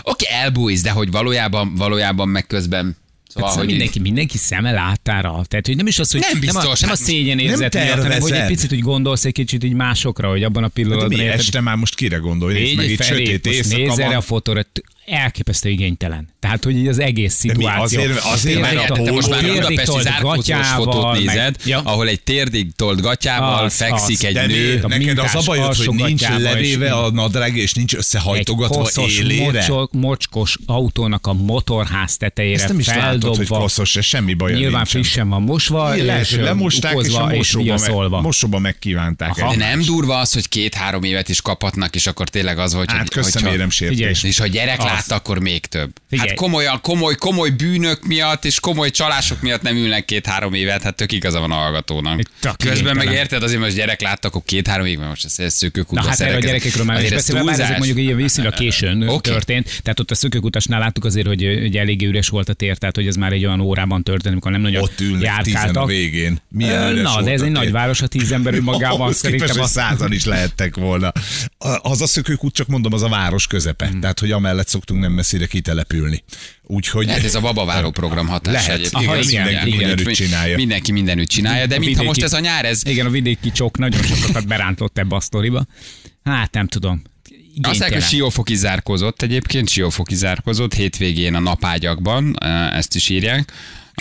Oké, 0.03 0.27
elbújsz, 0.31 0.83
de 0.83 0.91
hogy 0.91 1.11
valójában, 1.11 1.75
valójában 1.75 2.29
meg 2.29 2.47
közben... 2.47 2.97
Szóval, 3.29 3.49
Szóval 3.49 3.65
hogy 3.65 3.73
mindenki, 3.75 3.99
mindenki 3.99 4.39
szeme 4.39 4.73
látára. 4.73 5.45
Tehát, 5.49 5.67
hogy 5.67 5.77
nem 5.77 5.87
is 5.87 5.99
az, 5.99 6.13
hogy 6.13 6.21
Nem 6.33 6.41
biztos, 6.41 6.63
nem 6.63 6.71
a, 6.71 6.77
nem 6.81 6.91
a 6.91 6.93
hát 6.93 6.97
szégyen 7.03 7.39
érzet 7.39 7.75
miatt, 7.75 8.03
hanem 8.03 8.21
hogy 8.21 8.33
egy 8.33 8.47
picit 8.47 8.73
úgy 8.73 8.81
gondolsz 8.81 9.25
egy 9.25 9.33
kicsit 9.33 9.65
így 9.65 9.73
másokra, 9.73 10.29
hogy 10.29 10.43
abban 10.43 10.63
a 10.63 10.67
De 10.67 10.73
pillanatban. 10.73 11.09
mi 11.09 11.25
érted, 11.25 11.39
este 11.39 11.61
már 11.61 11.77
most 11.77 11.95
kire 11.95 12.17
gondolj? 12.17 12.55
Nézd 12.55 12.77
meg, 12.77 12.91
itt 12.91 13.03
sötét 13.03 13.47
éjszaka 13.47 13.77
nézz 13.77 13.99
erre 13.99 14.17
a 14.17 14.21
fotóra, 14.21 14.67
elképesztő 15.07 15.69
igénytelen. 15.69 16.29
Tehát, 16.41 16.65
hogy 16.65 16.77
így 16.77 16.87
az 16.89 16.99
egész 16.99 17.43
mi, 17.43 17.49
szituáció. 17.49 18.01
azért- 18.01 18.19
azért, 18.25 18.61
Már 18.61 18.75
mert 18.75 18.91
a 18.91 19.13
most 19.13 19.29
már 19.29 19.45
a 19.45 19.53
budapesti 19.53 19.93
gatyával, 20.23 20.85
fotót 20.85 21.13
meg- 21.13 21.21
nézed, 21.25 21.57
Ja. 21.65 21.81
ahol 21.85 22.09
egy 22.09 22.21
térdig 22.23 22.73
tolt 22.77 23.01
gatyával 23.01 23.65
Az, 23.65 23.75
fekszik 23.77 24.17
az. 24.19 24.25
egy 24.25 24.33
De 24.35 24.47
nő. 24.47 24.81
a 24.83 24.89
neked 24.89 25.19
az 25.19 25.35
a 25.35 25.43
bajod, 25.45 25.75
hogy 25.77 25.89
nincs 25.95 26.29
levéve 26.29 26.93
a 26.93 27.11
nadrág, 27.11 27.57
és 27.57 27.73
nincs 27.73 27.93
egy 27.93 27.99
összehajtogatva 27.99 28.75
koszos, 28.83 29.19
élére? 29.19 29.45
mocsok, 29.45 29.93
mocskos 29.93 30.57
autónak 30.67 31.27
a 31.27 31.33
motorház 31.33 32.17
tetejére 32.17 32.55
Ezt 32.59 32.69
nem 32.69 32.79
is 32.79 32.87
látod, 32.87 33.23
hogy 33.25 33.37
feldobva. 33.37 33.59
koszos, 33.59 33.97
ez 33.97 34.05
semmi 34.05 34.35
baj. 34.35 34.53
Nyilván 34.53 34.85
frissen 34.85 35.29
van 35.29 35.43
mosva, 35.43 35.97
és 35.97 36.31
hogy 36.35 36.43
lemosták, 36.45 36.97
és 37.03 37.15
a 37.15 37.29
és 37.31 37.37
mosóba, 37.37 38.09
meg, 38.09 38.23
mosóba 38.23 38.59
megkívánták. 38.59 39.35
De 39.35 39.57
nem 39.57 39.83
durva 39.83 40.19
az, 40.19 40.33
hogy 40.33 40.49
két-három 40.49 41.03
évet 41.03 41.29
is 41.29 41.41
kaphatnak, 41.41 41.95
és 41.95 42.07
akkor 42.07 42.29
tényleg 42.29 42.59
az, 42.59 42.73
hogy... 42.75 42.91
Hát 42.91 42.99
hogy- 42.99 43.09
köszönöm, 43.09 43.41
hogyha- 43.43 43.55
éremsértés. 43.55 44.23
És 44.23 44.39
ha 44.39 44.47
gyerek 44.47 44.81
Látta, 44.95 45.15
akkor 45.15 45.39
még 45.39 45.67
több. 45.67 45.91
Figyelj. 46.09 46.29
Hát 46.29 46.37
komolyan, 46.37 46.81
komoly, 46.81 47.15
komoly 47.15 47.51
bűnök 47.51 48.07
miatt 48.07 48.45
és 48.45 48.61
komoly 48.61 48.91
csalások 48.91 49.41
miatt 49.41 49.63
nem 49.63 49.77
ülnek 49.77 50.05
két-három 50.05 50.55
évet, 50.55 50.83
hát 50.83 50.95
tök 50.95 51.13
igaza 51.13 51.41
van 51.41 51.51
a 51.51 51.55
hallgatónak. 51.55 52.21
Közben 52.57 52.97
meg 52.97 53.13
érted, 53.13 53.43
azért 53.43 53.61
most 53.61 53.75
gyerek 53.75 54.01
látta, 54.01 54.29
akkor 54.29 54.43
két-három 54.45 54.87
évben 54.87 55.09
most 55.09 55.25
ez, 55.25 55.39
ez 55.39 55.55
szökőkútba 55.55 56.03
Na 56.03 56.09
hát 56.09 56.21
erre 56.21 56.37
a 56.37 56.41
gyerekekről 56.41 56.85
már 56.85 57.03
is 57.03 57.11
beszélve, 57.11 57.45
bár 57.45 57.61
ezek 57.61 57.77
mondjuk 57.77 57.99
ilyen 57.99 58.17
viszonylag 58.17 58.55
későn 58.55 59.03
okay. 59.03 59.33
történt. 59.33 59.81
Tehát 59.83 60.01
ott 60.01 60.11
a 60.11 60.15
szökőkutasnál 60.15 60.81
láttuk 60.81 61.05
azért, 61.05 61.27
hogy, 61.27 61.59
hogy 61.61 61.77
eléggé 61.77 62.07
üres 62.07 62.29
volt 62.29 62.49
a 62.49 62.53
tér, 62.53 62.77
tehát 62.77 62.97
hogy 62.97 63.07
ez 63.07 63.17
már 63.17 63.33
egy 63.33 63.45
olyan 63.45 63.61
órában 63.61 64.03
történt, 64.03 64.33
amikor 64.33 64.51
nem 64.51 64.61
nagyon 64.61 64.83
Ott 64.83 65.01
ülnek 65.01 65.21
a 65.21 65.25
járkáltak. 65.25 65.87
végén. 65.89 66.41
Milyen 66.49 66.95
Na, 66.95 67.23
de 67.23 67.31
ez 67.31 67.41
a 67.41 67.45
egy 67.45 67.51
nagy 67.51 67.71
város, 67.71 68.03
a 68.03 68.07
tíz 68.07 68.33
ember 68.33 68.55
önmagában 68.55 69.13
szerintem 69.13 69.61
azt 69.61 69.73
százan 69.73 70.13
is 70.13 70.25
lehettek 70.25 70.77
volna. 70.77 71.13
Az 71.83 72.01
a 72.01 72.07
szökőkút, 72.07 72.55
csak 72.55 72.67
mondom, 72.67 72.93
az 72.93 73.03
a 73.03 73.09
város 73.09 73.47
közepe. 73.47 73.87
Hmm. 73.87 74.01
Tehát, 74.01 74.19
hogy 74.19 74.31
amellett 74.31 74.69
szoktunk 74.83 75.01
nem 75.01 75.13
messzire 75.13 75.47
kitelepülni. 75.47 76.23
Úgyhogy... 76.63 77.07
Lehet 77.07 77.25
ez 77.25 77.35
a 77.35 77.41
babaváró 77.41 77.91
program 77.91 78.27
hatása 78.27 78.57
Lehet. 78.57 78.71
egyébként. 78.71 79.07
Aha, 79.07 79.19
igen, 79.19 79.43
mondják, 79.43 79.67
igen. 79.67 79.79
Mindenütt 79.79 80.15
csinálja. 80.15 80.57
Mindenki 80.57 80.93
mindenütt 80.93 81.29
csinálja, 81.29 81.67
de 81.67 81.79
mintha 81.79 82.03
most 82.03 82.23
ez 82.23 82.33
a 82.33 82.41
nyár, 82.41 82.65
ez 82.65 82.87
Igen, 82.87 83.07
a 83.07 83.11
vidéki 83.11 83.51
csók 83.51 83.79
nagyon 83.79 84.03
sokat 84.03 84.47
berántott 84.47 84.99
ebbe 84.99 85.17
a 85.17 85.21
sztoriba. 85.21 85.67
Hát 86.25 86.53
nem 86.53 86.67
tudom. 86.67 87.03
Hogy 87.63 87.75
Igénytelen. 87.75 88.01
Siófoki 88.01 88.55
zárkozott 88.55 89.23
egyébként, 89.23 89.69
Siófoki 89.69 90.15
zárkozott 90.15 90.75
hétvégén 90.75 91.35
a 91.35 91.41
napágyakban, 91.41 92.37
eh, 92.41 92.77
ezt 92.77 92.95
is 92.95 93.09
írják. 93.09 93.53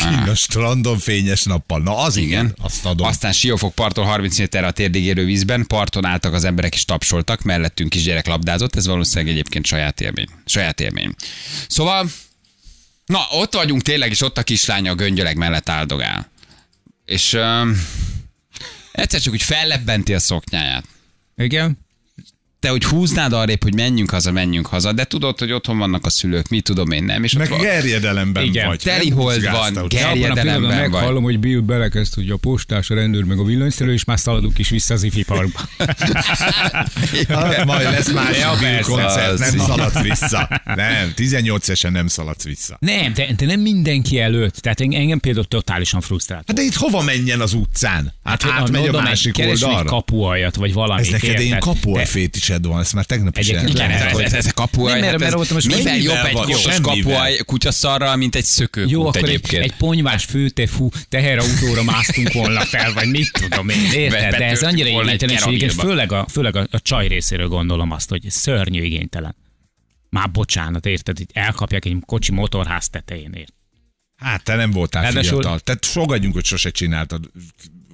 Kinn 0.01 0.29
a 0.29 0.35
strandon 0.35 0.97
fényes 0.99 1.43
nappal. 1.43 1.81
Na 1.81 1.97
az 1.97 2.15
igen, 2.15 2.45
Igen. 2.45 2.55
azt 2.61 2.85
adom. 2.85 3.07
Aztán 3.07 3.31
Siófok 3.31 3.75
parttól 3.75 4.05
30 4.05 4.37
méterre 4.37 4.67
a 4.67 4.71
térdig 4.71 5.03
érő 5.03 5.25
vízben, 5.25 5.67
parton 5.67 6.05
álltak 6.05 6.33
az 6.33 6.43
emberek 6.43 6.73
és 6.73 6.85
tapsoltak, 6.85 7.41
mellettünk 7.41 7.89
kisgyerek 7.89 8.27
labdázott, 8.27 8.75
ez 8.75 8.87
valószínűleg 8.87 9.33
egyébként 9.33 9.65
saját 9.65 10.01
élmény. 10.01 10.27
Saját 10.45 10.79
élmény. 10.79 11.13
Szóval, 11.67 12.09
na, 13.05 13.19
ott 13.31 13.53
vagyunk 13.53 13.81
tényleg, 13.81 14.11
és 14.11 14.21
ott 14.21 14.37
a 14.37 14.43
kislánya 14.43 14.91
a 14.91 14.95
göngyöleg 14.95 15.37
mellett 15.37 15.69
áldogál. 15.69 16.31
És 17.05 17.33
um, 17.33 17.87
egyszer 18.91 19.19
csak 19.21 19.33
úgy 19.33 19.41
fellebbenti 19.41 20.13
a 20.13 20.19
szoknyáját. 20.19 20.85
Igen? 21.35 21.77
Te, 22.61 22.69
hogy 22.69 22.83
húznád 22.83 23.33
arrébb, 23.33 23.63
hogy 23.63 23.75
menjünk 23.75 24.09
haza, 24.09 24.31
menjünk 24.31 24.67
haza, 24.67 24.91
de 24.91 25.03
tudod, 25.03 25.39
hogy 25.39 25.51
otthon 25.51 25.77
vannak 25.77 26.05
a 26.05 26.09
szülők, 26.09 26.47
mi 26.49 26.59
tudom 26.61 26.91
én 26.91 27.03
nem, 27.03 27.23
és 27.23 27.33
ott 27.33 27.39
Meg 27.39 27.49
van- 27.49 27.59
gerjedelemben 27.61 28.43
Igen. 28.43 28.67
vagy. 28.67 28.79
Teli 28.83 29.09
hold 29.09 29.49
van, 29.51 29.77
ott. 29.77 29.89
ger- 29.89 30.03
Abban 30.03 30.11
a 30.11 30.13
pillanatban 30.13 30.35
Terjedelemben 30.35 30.79
vagy. 30.81 30.91
meghallom, 30.91 31.23
hogy 31.23 31.39
Bill 31.39 31.59
belekezd, 31.59 32.13
hogy 32.13 32.29
a 32.29 32.37
postás, 32.37 32.89
a 32.89 32.95
rendőr, 32.95 33.23
meg 33.23 33.39
a 33.39 33.43
villanyszerelő, 33.43 33.93
és 33.95 34.03
már 34.03 34.19
szaladunk 34.19 34.57
is 34.59 34.69
vissza 34.69 34.93
az 34.93 35.03
ifi 35.03 35.23
parkba. 35.23 35.59
Hát, 37.29 37.65
majd 37.65 37.83
lesz 37.91 38.11
más 38.11 38.37
Ja, 38.39 38.55
Bill 38.59 38.79
koncert, 38.81 39.39
nem 39.39 39.57
szaladsz 39.57 40.01
vissza. 40.01 40.61
Nem, 40.75 41.11
18 41.15 41.69
esen 41.69 41.91
nem 41.91 42.07
szaladsz 42.07 42.43
vissza. 42.43 42.77
Nem, 42.79 43.13
de, 43.13 43.27
de 43.37 43.45
nem 43.45 43.59
mindenki 43.59 44.19
előtt. 44.19 44.55
Tehát 44.55 44.81
en- 44.81 44.93
engem 44.93 45.19
például 45.19 45.45
totálisan 45.45 46.01
frusztrált. 46.01 46.43
Hát 46.47 46.55
de 46.55 46.61
itt 46.61 46.73
hova 46.75 47.01
menjen 47.01 47.41
az 47.41 47.53
utcán? 47.53 48.13
Hát 48.23 48.45
átmegy 48.45 48.87
a 48.87 49.01
másik 49.01 49.33
keresni 49.33 49.55
egy 49.65 49.69
oldalra. 49.69 49.89
kapualjat, 49.89 50.55
vagy 50.55 50.73
valami. 50.73 51.01
Ez 51.01 51.07
neked 51.07 51.39
ilyen 51.39 51.59
kapuajfétised 52.51 52.65
van, 52.65 52.79
ezt 52.79 52.93
már 52.93 53.05
tegnap 53.05 53.37
is 53.37 53.47
Egyébként 53.47 53.69
Igen, 53.77 53.91
ez, 53.91 54.17
ez, 54.17 54.33
ez 54.33 54.45
a 54.45 54.53
kapuaj, 54.53 54.91
Nem, 54.93 55.01
hát 55.01 55.11
mert- 55.19 55.33
ez 55.33 55.37
mert 55.39 55.51
most 55.53 55.75
mivel 55.75 55.97
jobb 55.97 56.25
egy 56.25 56.33
kosos 56.33 56.79
kapuaj 56.81 57.37
kutyaszarral, 57.45 58.15
mint 58.15 58.35
egy 58.35 58.43
szökőkút 58.43 58.91
Jó, 58.91 59.07
akkor 59.07 59.17
egy, 59.23 59.29
egyébként. 59.29 59.63
egy 59.63 59.75
ponyvás 59.75 60.25
főtefú 60.25 60.89
teherautóra 61.09 61.83
másztunk 61.83 62.33
volna 62.33 62.61
fel, 62.61 62.93
vagy 62.93 63.07
mit 63.09 63.31
tudom 63.31 63.69
én, 63.69 63.91
érted? 63.91 64.29
De 64.37 64.45
ez 64.45 64.63
annyira 64.63 64.91
volna 64.91 65.09
egy 65.09 65.15
igénytelen, 65.23 65.35
és 65.35 65.41
egyébként 65.41 65.71
keramilba. 65.75 65.81
főleg 65.87 66.11
a, 66.11 66.27
főleg 66.29 66.55
a, 66.55 66.67
a 66.71 66.79
csaj 66.81 67.07
részéről 67.07 67.47
gondolom 67.47 67.91
azt, 67.91 68.09
hogy 68.09 68.29
szörnyű 68.29 68.83
igénytelen. 68.83 69.35
Már 70.09 70.31
bocsánat, 70.31 70.85
érted? 70.85 71.19
Itt 71.19 71.29
elkapják 71.33 71.85
egy 71.85 71.97
kocsi 72.05 72.31
motorház 72.31 72.89
tetején, 72.89 73.31
érted? 73.33 73.53
Hát 74.15 74.43
te 74.43 74.55
nem 74.55 74.71
voltál 74.71 75.01
Ráadásul- 75.03 75.29
fiatal. 75.41 75.59
Tehát 75.59 75.85
fogadjunk, 75.85 76.33
hogy 76.33 76.45
sose 76.45 76.69
csináltad 76.69 77.31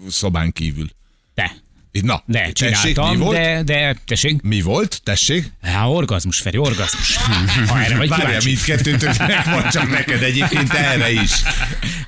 szobán 0.10 0.52
kívül. 0.52 0.88
De, 1.34 1.56
Na, 2.04 2.24
de 2.26 2.40
tessék, 2.54 2.54
csináltam, 2.94 3.10
mi 3.18 3.24
volt? 3.24 3.38
de, 3.38 3.62
de, 3.64 3.96
tessék, 4.06 4.42
Mi 4.42 4.62
volt? 4.62 5.02
Tessék? 5.04 5.52
Há, 5.62 5.86
orgazmus, 5.86 6.40
Feri, 6.40 6.58
orgazmus. 6.58 7.16
Ha 7.68 7.82
erre 7.82 7.98
vagy 7.98 8.10
Várjál, 8.10 8.42
mindkettőtöknek 8.46 9.46
van 9.46 9.70
csak 9.70 9.90
neked 9.90 10.22
egyébként 10.24 10.74
erre 10.74 11.12
is. 11.12 11.32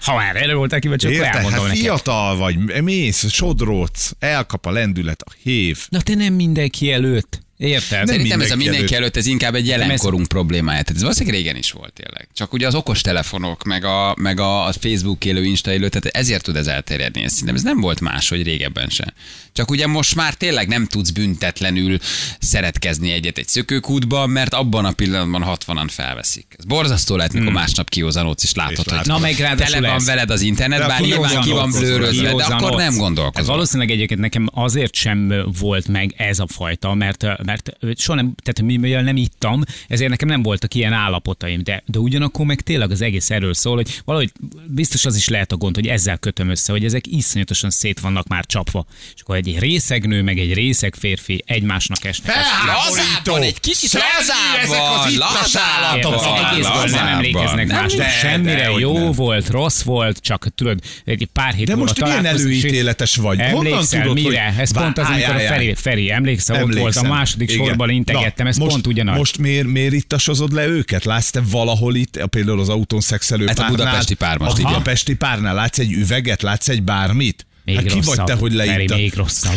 ha 0.02 0.24
erre, 0.24 0.40
erre 0.40 0.54
voltál 0.54 0.80
kíváncsi, 0.80 1.08
akkor 1.08 1.26
elmondom 1.26 1.52
Hát 1.52 1.62
neked. 1.62 1.78
fiatal 1.78 2.38
vagy, 2.38 2.82
mész, 2.84 3.32
sodródsz, 3.32 4.12
elkap 4.20 4.66
a 4.66 4.72
lendület, 4.72 5.22
a 5.22 5.32
hév. 5.44 5.86
Na 5.90 6.02
te 6.02 6.16
nem 6.16 6.34
mindenki 6.34 6.92
előtt. 6.92 7.42
Érted? 7.60 8.08
Szerintem 8.08 8.42
ez 8.42 8.52
a 8.52 8.56
mindenki 8.56 8.96
előtt. 8.96 9.18
ez 9.18 9.26
inkább 9.26 9.56
egy 9.56 9.62
ez- 9.62 9.68
jelenkorunk 9.80 10.28
problémája. 10.28 10.82
Tehát 10.82 10.96
ez 10.96 11.02
valószínűleg 11.02 11.36
régen 11.40 11.56
is 11.56 11.72
volt 11.72 11.94
tényleg. 11.94 12.28
Csak 12.34 12.54
ugye 12.54 12.68
az 12.68 12.76
okos 12.76 13.02
telefonok, 13.02 13.64
meg 13.64 13.84
a, 13.86 14.16
meg 14.20 14.40
a, 14.40 14.74
Facebook 14.82 15.26
élő, 15.26 15.44
Insta 15.44 15.72
élő, 15.74 15.90
tehát 15.90 16.06
ezért 16.18 16.44
tud 16.44 16.56
ez 16.56 16.68
elterjedni. 16.68 17.24
Ez, 17.24 17.32
szerintem 17.32 17.56
ez 17.56 17.64
nem 17.64 17.80
volt 17.80 18.00
más, 18.00 18.30
hogy 18.30 18.44
régebben 18.44 18.90
se. 18.90 19.14
Csak 19.54 19.72
ugye 19.72 19.88
most 19.88 20.16
már 20.16 20.34
tényleg 20.34 20.68
nem 20.68 20.86
tudsz 20.86 21.10
büntetlenül 21.10 21.98
szeretkezni 22.40 23.12
egyet 23.12 23.38
egy 23.38 23.48
szökőkútban, 23.48 24.30
mert 24.30 24.54
abban 24.54 24.86
a 24.86 24.92
pillanatban 24.92 25.58
60-an 25.66 25.88
felveszik. 25.90 26.46
Ez 26.58 26.66
borzasztó 26.66 27.16
lehet, 27.16 27.34
mikor 27.34 27.52
másnap 27.54 27.90
kiózanodsz, 27.90 28.44
és 28.44 28.54
látod, 28.54 28.72
És 28.72 28.78
hogy 28.84 28.94
látod. 28.94 29.08
Na, 29.08 29.18
meg 29.20 29.36
tele 29.36 29.82
van 29.82 29.96
ez. 29.96 30.06
veled 30.06 30.30
az 30.30 30.42
internet, 30.42 30.80
De 30.80 30.88
bár 30.88 31.02
nyilván 31.02 31.42
ki 31.42 31.50
van 31.52 31.72
blőrözve, 31.72 32.34
de 32.34 32.44
akkor 32.44 32.76
nem 32.76 32.80
Hát 32.92 32.98
gondolkozol. 32.98 33.54
valószínűleg 33.54 33.92
egyébként 33.92 34.20
nekem 34.20 34.50
azért 34.54 34.96
sem 34.96 35.34
volt 35.60 35.88
meg 35.88 36.14
ez 36.18 36.40
a 36.40 36.48
fajta, 36.48 36.94
mert, 36.94 37.26
mert 37.50 37.72
soha 37.98 38.16
nem, 38.22 38.34
tehát 38.44 38.80
mivel 38.80 39.02
nem 39.04 39.18
ittam, 39.18 39.62
ezért 39.88 40.10
nekem 40.10 40.28
nem 40.28 40.42
voltak 40.42 40.74
ilyen 40.74 40.94
állapotaim, 40.94 41.64
de, 41.64 41.84
de 41.86 42.00
ugyanakkor 42.00 42.46
meg 42.46 42.62
tényleg 42.62 42.92
az 42.92 43.02
egész 43.02 43.30
erről 43.30 43.54
szól, 43.54 43.76
hogy 43.76 44.02
valahogy 44.06 44.32
biztos 44.68 45.06
az 45.06 45.16
is 45.16 45.28
lehet 45.28 45.52
a 45.52 45.56
gond, 45.58 45.76
hogy 45.76 45.88
ezzel 45.88 46.18
kötöm 46.18 46.50
össze, 46.50 46.72
hogy 46.72 46.86
ezek 46.86 47.08
iszonyatosan 47.08 47.70
szét 47.70 48.00
vannak 48.00 48.28
már 48.28 48.46
csapva. 48.46 48.86
És 49.16 49.22
akkor 49.22 49.36
egy 49.36 49.60
részegnő, 49.60 50.22
meg 50.22 50.40
egy 50.40 50.54
részeg 50.54 50.96
férfi 51.00 51.44
egymásnak 51.48 52.04
esnek. 52.06 52.36
Lazában, 52.66 53.42
egy 53.42 53.60
kicsit 53.60 53.92
lazában, 53.94 54.60
ezek 54.64 54.82
az 55.06 55.12
ittas 55.12 55.56
állatok. 55.56 56.14
Az 56.14 56.26
egészből 56.52 56.84
nem 57.00 57.08
emlékeznek 57.08 57.68
Nem, 57.68 57.82
másra. 57.82 57.98
de- 57.98 58.10
Semmire 58.10 58.56
dehogy 58.56 58.82
jó 58.82 58.98
nem. 58.98 59.12
volt, 59.12 59.50
rossz 59.50 59.82
volt, 59.82 60.18
csak 60.18 60.48
tudod, 60.56 60.80
egy 61.06 61.28
pár 61.34 61.54
hét 61.54 61.66
De 61.68 61.76
most 61.76 62.02
milyen 62.02 62.26
és- 62.26 62.32
előítéletes 62.32 63.16
vagy? 63.16 63.38
Honnan 63.42 63.66
Emlékszel, 63.66 64.02
tudod, 64.02 64.16
mire? 64.24 64.44
hogy- 64.46 64.60
Ez 64.62 64.74
Vá- 64.74 64.84
pont 64.84 64.98
az, 64.98 65.08
amikor 65.08 65.36
a. 65.36 65.40
Feri, 65.40 65.74
Feri 65.74 66.12
emlékszel, 66.12 66.56
ott 66.56 66.62
volt 66.62 66.74
a 66.76 66.78
Emlékszem. 66.80 67.06
Második 67.40 67.56
Igen. 67.56 67.66
sorban 67.68 67.90
integettem, 67.90 68.48
ez 68.48 68.58
most, 68.58 68.72
pont 68.72 68.88
ugyanaz. 68.88 69.18
Most 69.18 69.38
miért, 69.38 69.68
miért 69.68 69.94
ittasozod 69.94 70.54
le 70.54 70.68
őket? 70.68 71.06
Látsz 71.06 71.30
te 71.30 71.42
valahol 71.50 71.96
itt, 71.96 72.26
például 72.30 72.60
az 72.60 72.70
autón 72.70 73.00
szexelő 73.02 73.46
Hát 73.48 73.60
a 73.60 73.62
párnál? 73.62 73.78
budapesti 73.78 74.14
pár 74.16 74.38
most, 74.38 74.60
A 74.60 74.68
budapesti 74.68 75.16
párnál 75.16 75.54
látsz 75.56 75.80
egy 75.80 75.92
üveget, 75.92 76.42
látsz 76.42 76.70
egy 76.70 76.84
bármit? 76.84 77.46
még 77.66 77.76
hát 77.76 77.86
ki 77.86 77.94
rosszabb. 77.94 78.16
vagy 78.16 78.26
te, 78.26 78.34
hogy 78.34 78.52
leittad? 78.54 78.98
még 78.98 79.14
rosszabb. 79.14 79.54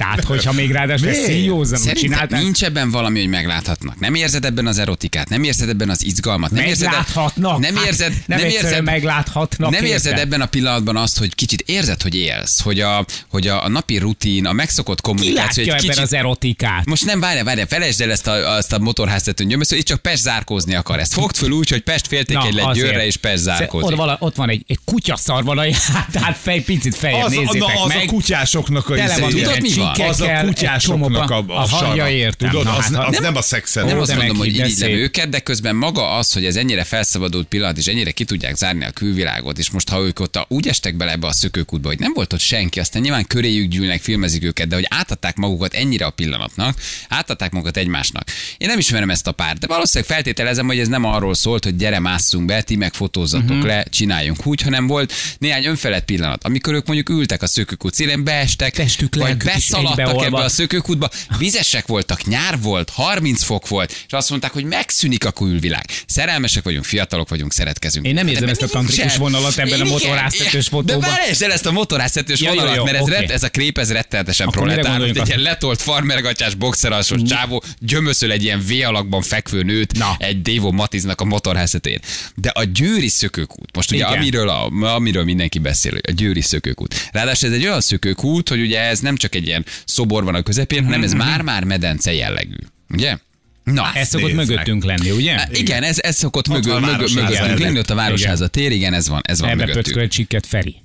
Tehát, 0.00 0.24
hogyha 0.24 0.52
még 0.52 0.70
ráadásul 0.70 1.12
Szerintem 1.12 1.94
csináltál, 1.94 2.42
nincs 2.42 2.64
ebben 2.64 2.90
valami, 2.90 3.18
hogy 3.18 3.28
megláthatnak. 3.28 4.00
Nem 4.00 4.14
érzed 4.14 4.44
ebben 4.44 4.66
az 4.66 4.78
erotikát, 4.78 5.28
nem 5.28 5.42
érzed 5.42 5.68
ebben 5.68 5.90
az 5.90 6.04
izgalmat, 6.04 6.50
nem 6.50 6.64
érzed, 6.64 6.88
megláthatnak. 6.88 7.58
nem 7.58 7.74
Hát, 7.74 7.86
érzed, 7.86 8.08
nem, 8.08 8.38
nem 8.38 8.46
egyszerűen 8.46 8.70
érzed, 8.70 8.84
megláthatnak. 8.84 9.70
nem 9.70 9.84
érzed 9.84 10.12
érted? 10.12 10.26
ebben 10.26 10.40
a 10.40 10.46
pillanatban 10.46 10.96
azt, 10.96 11.18
hogy 11.18 11.34
kicsit 11.34 11.60
érzed, 11.60 12.02
hogy 12.02 12.14
élsz, 12.14 12.60
hogy 12.60 12.80
a, 12.80 13.04
hogy 13.28 13.46
a, 13.46 13.64
a 13.64 13.68
napi 13.68 13.98
rutin, 13.98 14.46
a 14.46 14.52
megszokott 14.52 15.00
Ki 15.00 15.02
kommunikáció 15.02 15.44
látja 15.46 15.62
egy 15.62 15.68
ebben 15.68 15.80
kicsit... 15.80 16.02
az 16.02 16.12
erotikát? 16.12 16.84
Most 16.84 17.04
nem, 17.04 17.20
várjál, 17.20 17.44
várjál, 17.44 17.66
felejtsd 17.66 18.00
el 18.00 18.10
ezt 18.10 18.26
a, 18.26 18.54
azt 18.54 18.72
a 18.72 18.78
motorháztetőn 18.78 19.48
gyömösző, 19.48 19.76
itt 19.76 19.86
csak 19.86 20.00
Pest 20.00 20.22
zárkózni 20.22 20.74
akar. 20.74 20.98
Ezt 20.98 21.12
fogd 21.12 21.36
föl 21.36 21.50
úgy, 21.50 21.70
hogy 21.70 21.80
Pest 21.80 22.06
féltékeny 22.06 22.54
lett. 22.54 22.74
Győrre 22.74 23.06
és 23.06 23.16
Pest 23.16 23.42
zárkózik. 23.42 23.88
Ott, 23.90 23.96
vala, 23.96 24.16
ott 24.20 24.36
van 24.36 24.48
egy, 24.48 24.64
egy 24.66 24.78
kutyaszar 24.84 25.44
van 25.44 25.58
a 25.58 25.64
tehát 26.12 26.36
fej, 26.36 26.60
picit 26.60 26.94
Az, 27.24 27.32
nézzétek 27.32 27.58
na, 27.58 27.82
az 27.82 27.88
meg. 27.88 28.02
a 28.06 28.06
kutyásoknak 28.06 28.88
a 28.88 28.94
Tele 28.94 29.18
van 29.18 29.28
izéje. 29.28 29.44
Tudod, 29.44 29.60
mi 29.60 29.74
van? 29.74 29.89
Az 29.98 30.20
a 30.20 30.40
kutyásoknak 30.44 31.30
a, 31.30 31.36
a 31.36 31.44
Aha, 31.48 31.78
sara. 31.78 31.94
ja, 31.94 32.08
értem. 32.08 32.50
Tudod, 32.50 32.64
Na, 32.64 32.76
az, 32.76 32.84
hát, 32.84 33.06
az 33.06 33.12
nem- 33.12 33.22
nem 33.22 33.36
a 33.36 33.42
szexelő. 33.42 33.86
Nem 33.86 34.00
azt 34.00 34.16
mondom, 34.16 34.36
hogy 34.36 34.46
irigylem 34.46 34.68
szép. 34.70 34.94
őket, 34.96 35.28
de 35.28 35.38
közben 35.40 35.76
maga 35.76 36.10
az, 36.16 36.32
hogy 36.32 36.44
ez 36.46 36.56
ennyire 36.56 36.84
felszabadult 36.84 37.46
pillanat, 37.48 37.76
és 37.78 37.86
ennyire 37.86 38.10
ki 38.10 38.24
tudják 38.24 38.56
zárni 38.56 38.84
a 38.84 38.90
külvilágot, 38.90 39.58
és 39.58 39.70
most 39.70 39.88
ha 39.88 40.00
ők 40.00 40.20
ott 40.20 40.36
a, 40.36 40.44
úgy 40.48 40.68
estek 40.68 40.96
bele 40.96 41.10
ebbe 41.10 41.26
a 41.26 41.32
szökőkútba, 41.32 41.88
hogy 41.88 41.98
nem 41.98 42.12
volt 42.14 42.32
ott 42.32 42.40
senki, 42.40 42.80
aztán 42.80 43.02
nyilván 43.02 43.26
köréjük 43.26 43.68
gyűlnek, 43.68 44.00
filmezik 44.02 44.44
őket, 44.44 44.68
de 44.68 44.74
hogy 44.74 44.86
átadták 44.88 45.36
magukat 45.36 45.74
ennyire 45.74 46.04
a 46.04 46.10
pillanatnak, 46.10 46.78
átadták 47.08 47.50
magukat 47.52 47.76
egymásnak. 47.76 48.28
Én 48.58 48.68
nem 48.68 48.78
ismerem 48.78 49.10
ezt 49.10 49.26
a 49.26 49.32
párt, 49.32 49.58
de 49.58 49.66
valószínűleg 49.66 50.10
feltételezem, 50.14 50.66
hogy 50.66 50.78
ez 50.78 50.88
nem 50.88 51.04
arról 51.04 51.34
szólt, 51.34 51.64
hogy 51.64 51.76
gyere 51.76 51.98
másszunk 51.98 52.44
be, 52.46 52.62
ti 52.62 52.76
meg 52.76 52.92
fotózzatok 52.94 53.48
Mhm. 53.48 53.56
uh-huh. 53.58 53.66
le, 53.74 53.84
csináljunk 53.90 54.46
úgy, 54.46 54.60
hanem 54.60 54.86
volt 54.86 55.12
néhány 55.38 55.64
önfelett 55.64 56.04
pillanat, 56.04 56.44
amikor 56.44 56.74
ők 56.74 56.86
mondjuk 56.86 57.08
ültek 57.08 57.42
a 57.42 57.46
szökőkút 57.46 57.94
szélén, 57.94 58.24
beestek, 58.24 58.74
Testük, 58.74 59.14
vagy 59.14 59.22
lelkük 59.24 59.42
egybeolvad. 59.86 60.24
ebbe 60.24 60.42
a 60.42 60.48
szökőkútba, 60.48 61.10
vizesek 61.38 61.86
voltak, 61.86 62.24
nyár 62.26 62.60
volt, 62.60 62.90
30 62.90 63.42
fok 63.42 63.68
volt, 63.68 63.90
és 64.06 64.12
azt 64.12 64.30
mondták, 64.30 64.52
hogy 64.52 64.64
megszűnik 64.64 65.24
a 65.24 65.30
külvilág. 65.30 65.84
Szerelmesek 66.06 66.64
vagyunk, 66.64 66.84
fiatalok 66.84 67.28
vagyunk, 67.28 67.52
szeretkezünk. 67.52 68.06
Én 68.06 68.14
nem 68.14 68.26
érzem 68.26 68.48
ezt 68.48 68.62
a 68.62 68.66
tantrikus 68.66 69.16
vonalat 69.16 69.58
ebben 69.58 69.80
a 69.80 69.84
motorháztetős 69.84 70.68
fotóban. 70.68 71.00
De 71.00 71.06
felejtsd 71.06 71.42
el 71.42 71.52
ezt 71.52 71.66
a 71.66 71.72
motorháztetős 71.72 72.40
vonalat, 72.40 72.84
mert 72.84 72.96
ez, 72.96 73.02
oké. 73.02 73.10
rett, 73.10 73.30
ez 73.30 73.42
a 73.42 73.48
krép, 73.48 73.78
ez 73.78 73.92
rettenetesen 73.92 74.48
proletár, 74.48 75.00
egy 75.00 75.26
ilyen 75.26 75.40
letolt 75.40 75.82
farmergatyás 75.82 76.54
boxeralsos 76.54 77.22
csávó 77.22 77.62
gyömöszöl 77.78 78.32
egy 78.32 78.42
ilyen 78.42 78.64
V 78.66 78.86
alakban 78.86 79.22
fekvő 79.22 79.62
nőt 79.62 79.98
Na. 79.98 80.16
egy 80.18 80.42
Dévo 80.42 80.72
Matiznak 80.72 81.20
a 81.20 81.24
motorháztetőjén. 81.24 82.00
De 82.34 82.48
a 82.48 82.64
győri 82.64 83.08
szökőkút, 83.08 83.76
most 83.76 83.90
ugye 83.90 84.06
Igen. 84.06 84.18
amiről, 84.18 84.48
a, 84.48 84.70
amiről 84.94 85.24
mindenki 85.24 85.58
beszél, 85.58 85.98
a 86.08 86.10
győri 86.10 86.40
szökőkút. 86.40 87.08
Ráadásul 87.12 87.48
ez 87.48 87.54
egy 87.54 87.66
olyan 87.66 87.80
szökőkút, 87.80 88.48
hogy 88.48 88.60
ugye 88.60 88.80
ez 88.80 88.98
nem 88.98 89.16
csak 89.16 89.34
egy 89.34 89.46
ilyen 89.46 89.59
szobor 89.84 90.24
van 90.24 90.34
a 90.34 90.42
közepén, 90.42 90.84
hanem 90.84 90.98
Mhm. 91.00 91.08
ez 91.08 91.14
már-már 91.14 91.64
medence 91.64 92.12
jellegű. 92.12 92.56
Ugye? 92.88 93.16
Na, 93.64 93.90
Ez 93.94 94.08
szokott 94.08 94.32
mögöttünk 94.32 94.84
lenni, 94.84 95.10
ugye? 95.10 95.32
igen, 95.32 95.48
igen 95.54 95.82
ez, 95.82 95.98
ez 95.98 96.16
szokott 96.16 96.48
Ott 96.48 96.54
mögö, 96.54 96.78
mögö, 96.78 97.06
mögöttünk 97.14 97.58
lenni, 97.58 97.78
ott 97.78 97.90
a 97.90 97.94
Városháza 97.94 98.48
tér, 98.48 98.72
igen, 98.72 98.92
ez 98.94 99.08
van, 99.08 99.20
ez 99.24 99.40
van 99.40 99.48
Ebbe 99.50 99.58
mögöttünk. 99.60 99.84
pötkölt 99.86 100.10
csikket 100.10 100.46
Feri. 100.46 100.76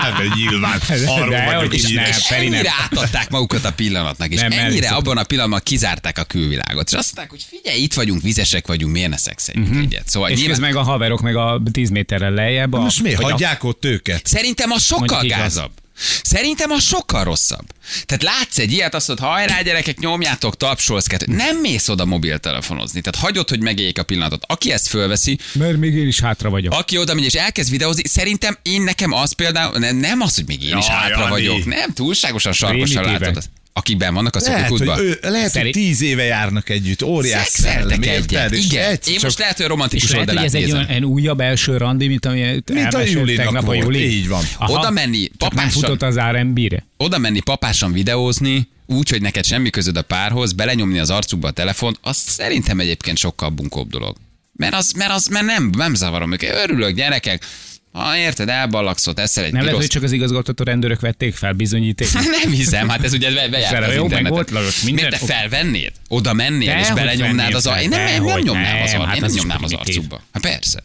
Hát, 0.00 0.16
de 0.16 0.24
nyilván. 0.34 0.80
Arról 1.06 1.28
De 1.28 1.44
vagyok, 1.44 1.70
hogy 1.70 1.92
nem. 1.94 2.04
És 2.04 2.26
Feri 2.26 2.44
nem. 2.44 2.54
ennyire 2.54 2.72
átadták 2.82 3.30
magukat 3.30 3.64
a 3.64 3.72
pillanatnak, 3.72 4.32
és 4.32 4.40
Nem, 4.40 4.52
ennyire 4.52 4.88
abban 4.88 5.16
a 5.16 5.22
pillanatban 5.22 5.60
kizárták 5.62 6.18
a 6.18 6.24
külvilágot. 6.24 6.86
És 6.90 6.92
azt 6.96 7.14
mondták, 7.16 7.30
hogy 7.30 7.46
figyelj, 7.48 7.82
itt 7.82 7.94
vagyunk, 7.94 8.22
vizesek 8.22 8.66
vagyunk, 8.66 8.92
miért 8.92 9.10
ne 9.10 9.16
szexeljünk 9.16 9.68
uh-huh. 9.68 9.84
egyet. 9.84 10.08
Szóval 10.08 10.30
És 10.30 10.38
nyilván, 10.40 10.60
meg 10.60 10.76
a 10.76 10.82
haverok 10.82 11.20
meg 11.20 11.36
a 11.36 11.62
10 11.72 11.90
méterrel 11.90 12.30
lejjebb. 12.32 12.72
A, 12.72 12.80
Most 12.80 13.02
miért 13.02 13.16
hogy 13.16 13.26
a- 13.26 13.30
hagyják 13.30 13.64
ott 13.64 13.84
őket? 13.84 14.26
Szerintem 14.26 14.70
a 14.70 14.78
sokkal 14.78 15.22
gázabb. 15.26 15.70
Szerintem 16.22 16.70
a 16.70 16.78
sokkal 16.80 17.24
rosszabb. 17.24 17.64
Tehát 18.06 18.22
látsz 18.22 18.58
egy 18.58 18.72
ilyet, 18.72 18.94
azt 18.94 19.08
mondod, 19.08 19.26
hajrá 19.28 19.62
gyerekek, 19.62 19.98
nyomjátok, 19.98 20.56
tapsolsz 20.56 21.06
kettőt. 21.06 21.28
Nem 21.36 21.56
mész 21.60 21.88
oda 21.88 22.04
mobiltelefonozni. 22.04 23.00
Tehát 23.00 23.20
hagyod, 23.26 23.48
hogy 23.48 23.60
megéljék 23.60 23.98
a 23.98 24.02
pillanatot. 24.02 24.42
Aki 24.46 24.72
ezt 24.72 24.88
fölveszi, 24.88 25.38
Mert 25.52 25.76
még 25.76 25.94
én 25.94 26.06
is 26.06 26.20
hátra 26.20 26.50
vagyok. 26.50 26.72
aki 26.72 26.98
oda 26.98 27.14
megy 27.14 27.24
és 27.24 27.34
elkezd 27.34 27.70
videózni, 27.70 28.08
szerintem 28.08 28.58
én 28.62 28.82
nekem 28.82 29.12
az 29.12 29.32
például, 29.32 29.78
ne- 29.78 29.90
nem 29.92 30.20
az, 30.20 30.34
hogy 30.34 30.44
még 30.46 30.62
én 30.62 30.76
is 30.76 30.86
Jaj, 30.86 30.96
hátra 30.96 31.18
Jani. 31.18 31.30
vagyok. 31.30 31.64
Nem, 31.64 31.92
túlságosan 31.92 32.52
sarkosan 32.52 33.04
látod. 33.04 33.42
Akikben 33.76 34.14
vannak 34.14 34.36
a 34.36 34.40
Lehet, 34.44 34.68
hogy, 34.68 34.88
ő, 34.98 35.18
lehet, 35.22 35.56
hogy 35.56 35.70
tíz 35.70 36.02
éve 36.02 36.22
járnak 36.22 36.68
együtt, 36.68 37.02
óriás 37.02 37.46
szellem, 37.48 38.02
egyet. 38.02 38.52
És 38.52 38.64
Igen. 38.64 38.90
egyszer 38.90 39.12
Én 39.12 39.18
most 39.22 39.38
lehet, 39.38 39.56
hogy 39.56 39.66
romantikus 39.66 40.10
lehet, 40.10 40.28
hogy 40.28 40.36
oldalát 40.38 40.54
ez 40.54 40.54
egy 40.54 40.60
nézem. 40.62 40.76
olyan, 40.78 40.90
olyan 40.90 41.04
újabb 41.04 41.40
első 41.40 41.76
randi, 41.76 42.06
mint 42.06 42.26
ami 42.26 42.62
Mint 42.72 42.94
a 42.94 43.00
Julinak 43.00 43.44
tegnap 43.44 43.62
a 43.62 43.66
volt, 43.66 43.78
Juli. 43.82 44.16
így 44.16 44.28
van. 44.28 44.44
Oda 44.58 44.90
menni, 44.90 45.22
Csak 45.22 45.38
nem 45.38 45.48
papásan. 45.48 45.70
futott 45.82 46.02
az 46.02 46.18
R&B-re. 46.18 46.86
Oda 46.96 47.18
menni 47.18 47.40
papásan 47.40 47.92
videózni, 47.92 48.68
úgy, 48.86 49.08
hogy 49.10 49.20
neked 49.22 49.44
semmi 49.44 49.70
közöd 49.70 49.96
a 49.96 50.02
párhoz, 50.02 50.52
belenyomni 50.52 50.98
az 50.98 51.10
arcukba 51.10 51.48
a 51.48 51.50
telefont, 51.50 51.98
az 52.02 52.16
szerintem 52.16 52.80
egyébként 52.80 53.18
sokkal 53.18 53.48
bunkóbb 53.48 53.90
dolog. 53.90 54.16
Mert, 54.52 54.74
az, 54.74 54.92
mert, 54.92 55.10
az, 55.10 55.26
mert 55.26 55.46
nem, 55.46 55.70
nem 55.76 55.94
zavarom 55.94 56.32
őket. 56.32 56.54
Örülök, 56.64 56.94
gyerekek. 56.94 57.44
Ha 57.96 58.16
érted, 58.16 58.48
elballagszod, 58.48 59.18
eszel 59.18 59.44
egy 59.44 59.52
Nem 59.52 59.62
lehet, 59.64 59.78
hogy 59.78 59.86
csak 59.86 60.02
az 60.02 60.12
igazgató 60.12 60.64
rendőrök 60.64 61.00
vették 61.00 61.34
fel 61.34 61.52
bizonyíték. 61.52 62.12
Nem 62.42 62.50
hiszem, 62.50 62.88
hát 62.88 63.04
ez 63.04 63.12
ugye 63.12 63.34
be- 63.34 63.48
bejárt 63.48 63.86
az 63.86 63.94
internetet. 63.94 64.28
volt 64.28 64.50
Lajos, 64.50 64.82
minden- 64.82 65.06
Miért 65.08 65.20
te 65.26 65.32
felvennéd? 65.32 65.92
Oda 66.08 66.32
mennél, 66.32 66.68
és 66.78 66.82
Dehogy 66.82 66.94
belenyomnád 66.94 67.54
az 67.54 67.66
ar... 67.66 67.72
fel, 67.74 67.82
Én 67.82 67.88
nem, 67.88 68.00
nem, 68.04 68.24
nem 68.24 68.38
nyomnám 68.40 68.82
az 68.82 68.94
ar... 68.94 69.06
hát 69.06 69.20
nem 69.20 69.30
nyomnám 69.30 69.64
az 69.64 69.72
arcukba. 69.72 70.22
Hát 70.32 70.42
persze. 70.42 70.84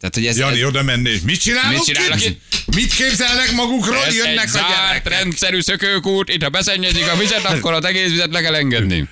Tehát, 0.00 0.14
hogy 0.14 0.26
ez, 0.26 0.38
Jani, 0.38 0.60
ez, 0.60 0.66
oda 0.66 0.82
menni. 0.82 1.20
Mit 1.24 1.40
csinálunk 1.40 1.72
Mit 1.72 1.84
csinálnak 1.84 2.24
itt? 2.24 2.40
Mit 2.74 2.94
képzelnek 2.94 3.52
magukról? 3.52 4.04
ez 4.04 4.16
Jönnek 4.16 4.32
egy 4.44 4.48
a 4.48 4.52
zárt, 4.52 4.68
gyerekek. 4.68 5.08
rendszerű 5.08 5.60
szökőkút, 5.60 6.28
itt 6.28 6.42
ha 6.42 6.48
beszennyezik 6.48 7.08
a 7.08 7.16
vizet, 7.16 7.44
akkor 7.44 7.72
az 7.72 7.84
egész 7.84 8.08
vizet 8.10 8.32
le 8.32 8.40
kell 8.40 8.54
engedni. 8.54 9.08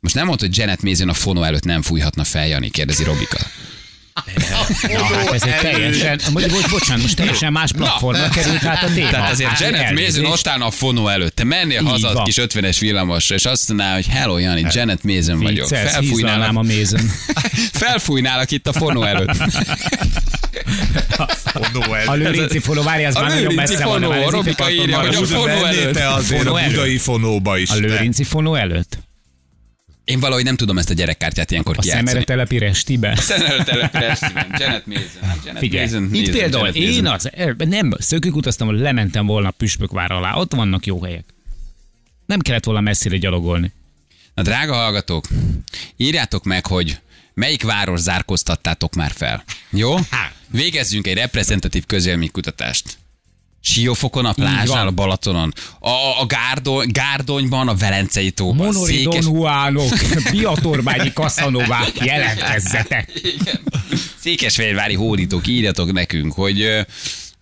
Most 0.00 0.14
nem 0.14 0.26
mondta, 0.26 0.44
hogy 0.46 0.56
Janet 0.56 0.82
Mason 0.82 1.08
a 1.08 1.14
fonó 1.14 1.42
előtt 1.42 1.64
nem 1.64 1.82
fújhatna 1.82 2.24
fel, 2.24 2.46
Jani, 2.46 2.70
kérdezi 2.70 3.04
Robika. 3.04 3.38
Na, 4.92 5.04
hát 5.04 5.32
ez 5.32 5.42
egy 5.42 5.54
teljesen, 5.60 6.20
bo- 6.32 6.48
bo- 6.50 6.70
bocsánat, 6.70 7.02
most 7.02 7.16
teljesen 7.16 7.52
más 7.52 7.72
platformra 7.72 8.28
került 8.28 8.58
hát 8.58 8.82
a 8.82 8.92
téma. 8.92 9.10
Tehát 9.10 9.30
azért 9.30 9.50
Hát 9.50 9.60
Janet. 9.60 9.92
Mason 10.06 10.24
ott 10.24 10.46
állna 10.48 10.66
a 10.66 10.70
fonó 10.70 11.08
előtt. 11.08 11.34
Te 11.34 11.44
mennél 11.44 11.80
Így 11.80 11.88
haza 11.88 12.08
a 12.08 12.12
van. 12.12 12.24
kis 12.24 12.36
50-es 12.38 12.76
villamosra, 12.80 13.34
és 13.34 13.44
azt 13.44 13.68
mondaná, 13.68 13.94
hogy 13.94 14.06
hello 14.06 14.38
Jani, 14.38 14.66
Janet 14.70 15.02
Mason 15.02 15.40
vagyok. 15.40 15.66
Felfújnálak, 15.68 16.56
a 16.56 16.62
mézön. 16.62 17.10
felfújnálak 17.82 18.50
itt 18.50 18.66
a 18.68 18.72
fonó 18.72 19.02
előtt. 19.02 19.36
Fonó 21.44 21.94
el. 21.94 22.06
A 22.08 22.14
lőrinci 22.14 22.58
fonó, 22.58 22.82
várj, 22.82 23.04
ez 23.04 23.14
A 23.16 23.20
már 23.20 23.28
nagyon 23.28 23.48
lőrinci 23.48 23.72
messze 23.72 23.84
van. 23.84 23.92
fonó, 24.00 24.08
nem, 24.08 24.18
ez 24.20 24.24
itt 24.26 24.30
Robika 24.30 24.66
egy 24.66 24.74
írja, 24.74 24.98
hogy 24.98 25.14
a 25.14 25.24
fonó 25.24 25.46
előtt. 25.64 25.98
Fonó 26.22 26.54
a 26.54 26.60
budai 26.68 26.98
fonóba 26.98 27.58
is. 27.58 27.70
A 27.70 27.74
lőrinci 27.74 28.24
fonó 28.24 28.54
előtt? 28.54 28.98
Én 30.08 30.20
valahogy 30.20 30.44
nem 30.44 30.56
tudom 30.56 30.78
ezt 30.78 30.90
a 30.90 30.94
gyerekkártyát 30.94 31.50
ilyenkor 31.50 31.74
A 31.78 31.80
kijátszani. 31.80 32.08
szemere 32.08 32.24
telepi 32.24 32.58
restibe? 32.58 33.16
Szemere 33.16 33.64
településben. 33.64 34.46
Janet 34.58 34.86
Mason. 34.86 35.22
Hát 35.22 35.38
Janet 35.44 35.60
Figyelj, 35.60 35.84
Mason, 35.84 36.04
itt 36.04 36.10
Mason, 36.26 36.32
például 36.34 36.66
Janet 36.66 36.82
én 36.82 37.02
Mason. 37.02 37.06
az, 37.14 37.30
nem, 37.68 37.90
szökük 37.98 38.36
utaztam, 38.36 38.80
lementem 38.82 39.26
volna 39.26 39.50
Püspökvár 39.50 40.10
alá, 40.10 40.34
ott 40.34 40.52
vannak 40.54 40.86
jó 40.86 41.02
helyek. 41.02 41.24
Nem 42.26 42.38
kellett 42.40 42.64
volna 42.64 42.80
messzire 42.80 43.16
gyalogolni. 43.16 43.72
Na 44.34 44.42
drága 44.42 44.74
hallgatók, 44.74 45.26
írjátok 45.96 46.44
meg, 46.44 46.66
hogy 46.66 46.98
melyik 47.34 47.62
város 47.62 48.00
zárkóztattátok 48.00 48.94
már 48.94 49.10
fel. 49.14 49.44
Jó? 49.70 49.94
Végezzünk 50.46 51.06
egy 51.06 51.14
reprezentatív 51.16 51.86
közélménykutatást. 51.86 52.98
Siófokon, 53.60 54.24
a 54.24 54.32
plázsnál, 54.32 54.84
van. 54.84 54.86
a 54.86 54.90
Balatonon, 54.90 55.52
a, 55.80 55.90
a 56.20 56.26
Gárdony, 56.26 56.88
Gárdonyban, 56.92 57.68
a 57.68 57.74
Velencei 57.74 58.30
tóban, 58.30 58.66
Monori 58.66 59.02
Don 59.02 59.22
Juanok, 59.22 59.92
Biatorbányi 60.30 61.12
Kaszanovák, 61.12 61.92
jelentkezzetek. 62.04 63.10
Igen. 63.14 63.60
Székesfehérvári 64.18 64.94
hódítók, 64.94 65.46
írjatok 65.46 65.92
nekünk, 65.92 66.32
hogy, 66.32 66.86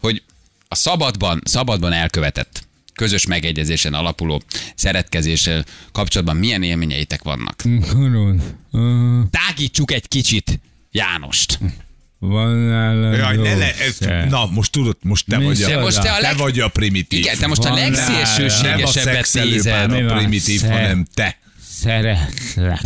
hogy 0.01 0.23
a 0.69 0.75
szabadban, 0.75 1.41
szabadban 1.45 1.93
elkövetett 1.93 2.67
közös 2.95 3.27
megegyezésen 3.27 3.95
alapuló 3.95 4.43
szeretkezéssel 4.75 5.65
kapcsolatban 5.93 6.37
milyen 6.37 6.63
élményeitek 6.63 7.23
vannak? 7.23 7.63
Tágítsuk 9.31 9.93
egy 9.93 10.09
kicsit 10.09 10.61
Jánost. 10.93 11.59
Van 12.29 12.57
nála 12.57 13.17
Jaj, 13.17 13.37
ne 13.37 13.55
le, 13.55 13.75
ez, 13.75 13.99
na, 14.31 14.47
most 14.47 14.73
tudod, 14.73 14.97
most 15.03 15.25
te 15.29 15.39
Mi 15.39 15.45
vagy 15.45 15.63
a, 15.63 15.81
most 15.81 16.01
te 16.01 16.11
a 16.11 16.15
te 16.15 16.21
leg- 16.21 16.39
vagy 16.39 16.61
a 16.61 16.69
primitív. 16.69 17.19
Igen, 17.19 17.39
te 17.39 17.47
most 17.47 17.63
Van 17.63 17.73
nem 17.73 17.83
a 17.83 17.87
legszélsőségesebbet 17.87 19.63
pár 19.63 19.89
Mi 19.89 20.03
a 20.03 20.15
primitív, 20.15 20.61
Szer- 20.61 20.73
hanem 20.73 21.07
te. 21.15 21.39
Szeretlek. 21.81 22.81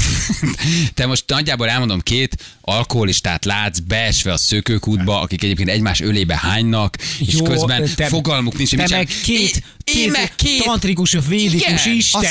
Te 0.94 1.06
most 1.06 1.24
nagyjából 1.26 1.68
elmondom 1.68 2.00
két 2.00 2.36
alkoholistát 2.60 3.44
látsz 3.44 3.78
beesve 3.78 4.32
a 4.32 4.36
szökőkútba, 4.36 5.20
akik 5.20 5.42
egyébként 5.44 5.68
egymás 5.68 6.00
ölébe 6.00 6.36
hánynak, 6.36 6.96
és 7.18 7.34
Jó, 7.34 7.42
közben 7.44 7.88
te- 7.96 8.06
fogalmuk 8.06 8.56
nincs, 8.56 8.74
Te 8.74 8.86
meg 8.90 9.08
két, 9.22 9.62
két, 9.92 10.10
meg 10.10 10.32
két 10.34 10.62
tantrikus, 10.62 11.16
védikus 11.28 11.86
Igen, 11.86 11.96
Isten, 11.96 12.24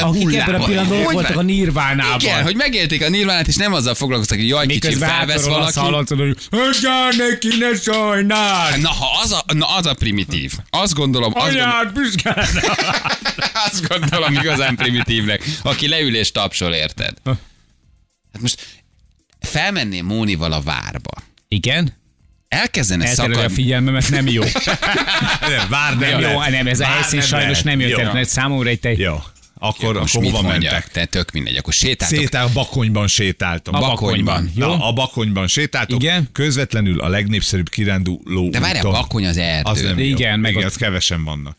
akik 0.00 0.34
ebben 0.34 0.54
a 0.54 0.64
pillanatban 0.64 1.04
ott 1.04 1.12
voltak 1.12 1.36
a 1.36 1.42
nirvánában. 1.42 2.20
Igen, 2.20 2.42
hogy 2.42 2.56
megélték 2.56 3.02
a 3.02 3.08
nirvánát, 3.08 3.46
és 3.48 3.56
nem 3.56 3.72
azzal 3.72 3.94
foglalkoztak, 3.94 4.38
hogy 4.38 4.48
jaj, 4.48 4.66
kicsit 4.66 4.82
Miközben 4.82 5.08
felvesz 5.08 5.44
valaki. 5.44 5.78
hallatszod, 5.78 6.18
hogy 6.18 6.36
neki 7.16 7.48
ne 7.58 7.80
sajnál! 7.80 8.76
Na, 8.76 8.88
ha 8.88 9.20
az 9.22 9.32
a, 9.32 9.44
na, 9.52 9.66
az 9.66 9.86
a 9.86 9.94
primitív. 9.94 10.52
Azt 10.70 10.94
gondolom, 10.94 11.32
Anyád, 11.34 11.92
büszke 11.92 12.34
azt 13.66 13.88
gondolom 13.88 14.32
igazán 14.32 14.76
primitívnek, 14.76 15.44
aki 15.62 15.88
leül 15.88 16.16
és 16.16 16.32
tapsol, 16.32 16.72
érted? 16.72 17.14
Hát 18.32 18.40
most 18.40 18.66
felmenném 19.40 20.06
Mónival 20.06 20.52
a 20.52 20.60
várba. 20.60 21.10
Igen? 21.48 22.04
Elkezdene 22.48 23.06
Elterelő 23.06 23.32
a 23.32 23.36
szakadni. 23.36 23.54
figyelmemet, 23.62 24.08
nem 24.10 24.26
jó. 24.28 24.42
Nem, 25.40 25.68
vár 25.68 25.90
nem 25.98 26.10
Nem 26.10 26.20
jó, 26.20 26.38
lehet. 26.38 26.50
nem, 26.52 26.66
ez 26.66 26.80
a 26.80 26.82
Vár 26.84 26.92
helyszín 26.92 27.18
nem 27.18 27.26
sajnos 27.28 27.48
lehet. 27.48 27.64
nem 27.64 27.80
jött, 27.80 27.90
Jó. 27.90 27.96
tehát 27.96 28.28
számomra 28.28 28.68
egy 28.68 28.80
te... 28.80 28.92
Jó, 28.92 29.22
akkor, 29.58 29.94
Most 29.98 30.14
akkor 30.16 30.26
hova 30.30 30.42
mondjak? 30.42 30.72
mentek? 30.72 30.90
Te 30.90 31.04
tök 31.04 31.30
mindegy, 31.32 31.56
akkor 31.56 31.72
sétáltok. 31.72 32.18
Sétál, 32.18 32.48
bakonyban 32.54 33.06
sétáltam. 33.06 33.74
A 33.74 33.78
Bakonyban. 33.78 34.50
Jó? 34.54 34.66
Na, 34.66 34.86
a 34.88 34.92
bakonyban 34.92 35.46
sétáltok. 35.46 36.02
Igen. 36.02 36.28
Közvetlenül 36.32 37.00
a 37.00 37.08
legnépszerűbb 37.08 37.68
kiránduló 37.68 38.48
De 38.50 38.60
várjál. 38.60 38.84
Bakony 38.84 39.26
az 39.26 39.36
erdő. 39.36 39.70
Az 39.70 39.80
nem 39.80 39.98
Igen, 39.98 40.34
jó. 40.34 40.40
meg 40.40 40.50
Igen, 40.50 40.62
ott- 40.64 40.70
az 40.70 40.76
kevesen 40.76 41.24
vannak. 41.24 41.56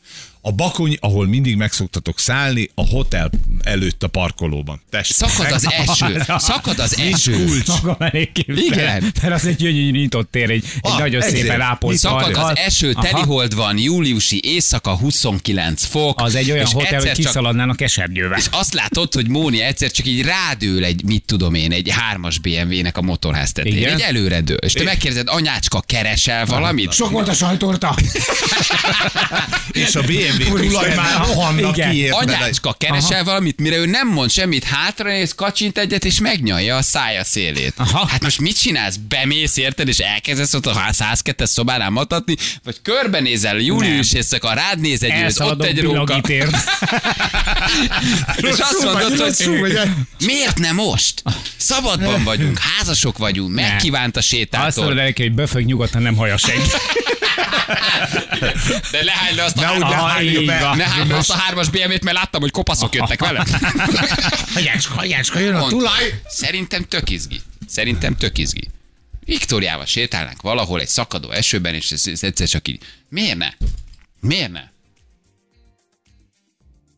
A 0.48 0.52
bakony, 0.52 0.98
ahol 1.00 1.28
mindig 1.28 1.56
megszoktatok 1.56 2.20
szállni, 2.20 2.70
a 2.76 2.86
hotel 2.86 3.30
előtt 3.64 4.04
a 4.04 4.08
parkolóban. 4.08 4.82
Tessék. 4.90 5.16
Szakad 5.16 5.52
az 5.52 5.68
eső. 5.72 6.24
Szakad 6.38 6.80
az 6.80 6.98
eső. 7.00 7.46
kulcs. 7.46 7.68
Maga. 7.68 8.12
Igen. 8.46 9.14
Mert 9.22 9.34
az 9.34 9.46
egy 9.46 9.56
gyönyörű 9.56 9.92
nyitott 9.92 10.32
tér, 10.32 10.50
egy, 10.50 10.64
egy 10.82 10.92
Ah, 10.92 11.00
nagyon 11.00 11.22
ezért. 11.22 11.38
szépen 11.42 11.62
ápolt 11.62 11.98
Szakad 11.98 12.36
az 12.36 12.52
eső, 12.56 12.94
telihold 12.94 13.56
van, 13.56 13.78
júliusi 13.78 14.40
éjszaka 14.44 14.96
29 14.98 15.86
fok. 15.86 16.22
Az 16.22 16.36
egy 16.36 16.52
olyan 16.52 16.66
és 16.66 16.74
hotel, 16.74 17.00
hogy 17.00 17.12
kiszaladnának 17.12 17.82
esernyővel. 17.82 18.38
És 18.38 18.46
azt 18.52 18.74
látod, 18.74 19.14
hogy 19.14 19.30
Móni 19.30 19.62
egyszer 19.62 19.92
csak 19.92 20.06
így 20.06 20.22
rádől 20.22 20.84
egy, 20.84 21.04
mit 21.04 21.24
tudom 21.26 21.54
én, 21.54 21.72
egy 21.72 21.90
hármas 21.90 22.40
BMW-nek 22.40 22.98
a 22.98 23.02
motorház 23.02 23.52
tetején. 23.52 23.78
Igen? 23.78 23.94
Egy 23.94 24.02
előredől. 24.02 24.58
És 24.58 24.74
te 24.74 24.84
megkérdezed, 24.84 25.28
anyácska, 25.30 25.82
keresel 25.86 26.46
valamit? 26.46 26.92
Sok 26.94 27.12
volt 27.12 27.28
a 27.28 27.34
sajtorta. 27.34 27.96
És 29.72 29.96
a 29.96 30.02
BMW 30.02 30.37
tulaj 30.38 30.96
már 30.96 31.16
aha, 31.16 31.26
rohannak 31.26 31.74
ki? 31.74 32.10
Anyácska, 32.10 32.76
keresel 32.80 33.24
valamit, 33.24 33.60
mire 33.60 33.76
ő 33.76 33.86
nem 33.86 34.08
mond 34.08 34.32
semmit, 34.32 34.64
hátranéz, 34.64 35.36
kacsint 35.36 35.78
egyet, 35.78 36.06
és 36.06 36.20
megnyalja 36.20 36.76
a 36.76 36.82
szája 36.82 37.24
szélét. 37.24 37.74
Aha. 37.78 38.08
Hát 38.08 38.24
most 38.24 38.40
mit 38.40 38.60
csinálsz? 38.60 38.96
Bemész, 38.96 39.58
érted, 39.58 39.88
és 39.88 39.98
elkezdesz 39.98 40.54
ott 40.54 40.66
a 40.66 40.86
102-es 40.92 41.46
szobánál 41.46 41.90
matatni, 41.90 42.36
vagy 42.64 42.76
körbenézel, 42.82 43.58
július 43.58 44.14
éjszaka, 44.14 44.54
rád 44.54 44.80
néz 44.80 45.04
egy 45.04 45.24
őz, 45.24 45.42
ott 45.42 45.64
egy 45.64 45.82
róka. 45.82 46.22
És 48.38 48.58
azt 48.60 48.84
mondod, 48.84 49.20
hogy 49.20 49.80
miért 50.26 50.60
nem 50.60 50.76
most? 50.76 51.22
Szabadban 51.58 52.24
vagyunk, 52.24 52.60
házasok 52.60 53.18
vagyunk, 53.18 53.54
megkívánt 53.54 54.16
a 54.16 54.20
Azt 54.20 54.28
sétától. 54.28 54.84
mondod 54.86 55.04
neki, 55.04 55.22
hogy 55.22 55.34
böfög 55.34 55.66
nyugodtan 55.66 56.02
nem 56.02 56.16
haja 56.16 56.38
senki. 56.38 56.70
De 58.92 59.04
lehány 59.04 59.36
le 59.36 59.44
azt 59.44 59.58
a, 59.58 59.62
Ne, 59.62 59.68
hármas, 59.68 60.12
hányja 60.12 60.42
be. 60.42 60.76
ne 60.76 60.84
hány 60.90 61.08
le 61.08 61.16
azt 61.16 61.30
a 61.30 61.34
hármas 61.38 61.70
BMW-t, 61.70 62.04
mert 62.04 62.18
láttam, 62.18 62.42
hogy 62.42 62.52
kopaszok 62.52 62.96
jöttek 62.96 63.20
vele. 63.20 63.46
Hajácska, 64.54 64.94
hajácska, 64.94 65.40
jön 65.40 65.56
a 65.56 65.68
tulaj. 65.68 66.22
Szerintem 66.28 66.84
tök 66.84 67.10
izgi. 67.10 67.42
Szerintem 67.68 68.16
tök 68.16 68.38
izgi. 68.38 68.68
Viktóriával 69.26 69.86
sétálnánk 69.86 70.42
valahol 70.42 70.80
egy 70.80 70.88
szakadó 70.88 71.32
esőben, 71.32 71.74
és 71.74 71.92
ez, 71.92 72.08
ez 72.08 72.24
egyszer 72.24 72.48
csak 72.48 72.68
így. 72.68 72.82
Miért 73.10 73.38
ne? 73.38 73.48
Miért 74.20 74.52
ne? 74.52 74.62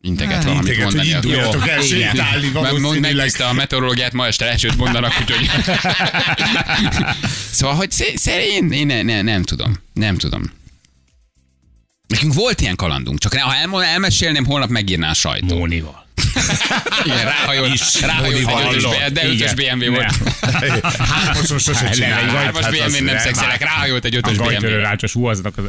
Integet 0.01 0.43
valamit 0.43 0.67
integet, 0.67 0.83
hogy 0.85 0.93
mondani. 0.95 1.13
akkor- 1.13 1.25
induljatok 1.31 1.67
el 1.67 1.75
Jó. 1.75 1.83
sétálni 1.83 2.49
valószínűleg. 2.51 2.99
Megnézte 3.01 3.45
a 3.45 3.53
meteorológiát, 3.53 4.13
ma 4.13 4.25
este 4.27 4.45
esőt 4.51 4.77
mondanak, 4.77 5.13
úgyhogy... 5.21 5.49
szóval, 7.51 7.75
hogy 7.75 7.91
sze- 7.91 8.17
szerint 8.17 8.73
én, 8.73 8.85
ne, 8.85 9.01
ne, 9.01 9.21
nem 9.21 9.43
tudom. 9.43 9.73
Nem 9.93 10.17
tudom. 10.17 10.43
Nekünk 12.07 12.33
volt 12.33 12.61
ilyen 12.61 12.75
kalandunk, 12.75 13.19
csak 13.19 13.33
ha 13.33 13.55
el, 13.55 13.83
elmesélném, 13.83 14.45
holnap 14.45 14.69
megírná 14.69 15.09
a 15.09 15.13
sajtó. 15.13 15.57
Mónival. 15.57 16.07
Igen, 17.05 17.23
ráhajolt, 17.25 17.73
Is 17.73 18.01
ráhajolt 18.01 18.35
egy 18.37 18.43
Mónival. 18.45 18.73
ötös, 18.73 18.83
B- 18.83 19.13
de 19.13 19.27
ötös. 19.27 19.53
BMW 19.53 19.89
volt. 19.91 20.15
Hármason 20.97 21.59
sose 21.59 21.89
csinál. 21.89 22.29
Hármas 22.29 22.65
BMW 22.69 23.03
nem 23.03 23.17
szexelek, 23.17 23.61
ráhajolt 23.61 24.05
egy 24.05 24.15
A 24.15 24.17
ötös 24.17 24.35
BMW. 24.37 24.43
gajtörőrácsos 24.45 25.13
húaznak 25.13 25.57
az... 25.57 25.63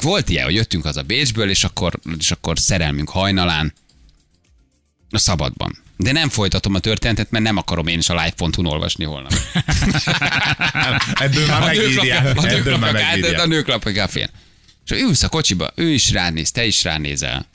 Volt 0.00 0.28
ilyen, 0.28 0.44
hogy 0.44 0.54
jöttünk 0.54 0.84
az 0.84 0.96
a 0.96 1.02
Bécsből, 1.02 1.50
és 1.50 1.64
akkor, 1.64 1.98
és 2.18 2.30
akkor 2.30 2.58
szerelmünk 2.58 3.08
hajnalán 3.10 3.72
a 5.10 5.18
szabadban. 5.18 5.78
De 5.96 6.12
nem 6.12 6.28
folytatom 6.28 6.74
a 6.74 6.78
történetet, 6.78 7.30
mert 7.30 7.44
nem 7.44 7.56
akarom 7.56 7.86
én 7.86 7.98
is 7.98 8.08
a 8.08 8.14
live.hu-n 8.14 8.66
olvasni 8.66 9.04
holnap. 9.04 9.32
Ebből 11.14 11.46
már 11.46 11.62
A 11.62 11.64
megírják. 11.64 12.22
nőklapja- 12.22 12.42
a 12.44 12.46
Ebből 12.56 12.76
már 12.76 12.92
nőklapja- 12.92 13.08
a 13.08 13.16
megírják. 13.20 13.46
nőklapja 13.46 13.92
kafén. 14.02 14.28
És 14.84 14.90
ülsz 15.00 15.22
a 15.22 15.28
kocsiba, 15.28 15.70
ő 15.74 15.88
is 15.88 16.10
ránéz, 16.10 16.50
te 16.50 16.64
is 16.64 16.84
ránézel. 16.84 17.46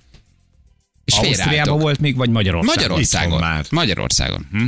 És 1.08 1.14
Ausztriában 1.14 1.80
volt 1.80 2.00
még, 2.00 2.16
vagy 2.16 2.30
Magyarországon? 2.30 2.76
Magyarországon. 2.76 3.40
Már. 3.40 3.66
Magyarországon. 3.70 4.48
Hm? 4.52 4.68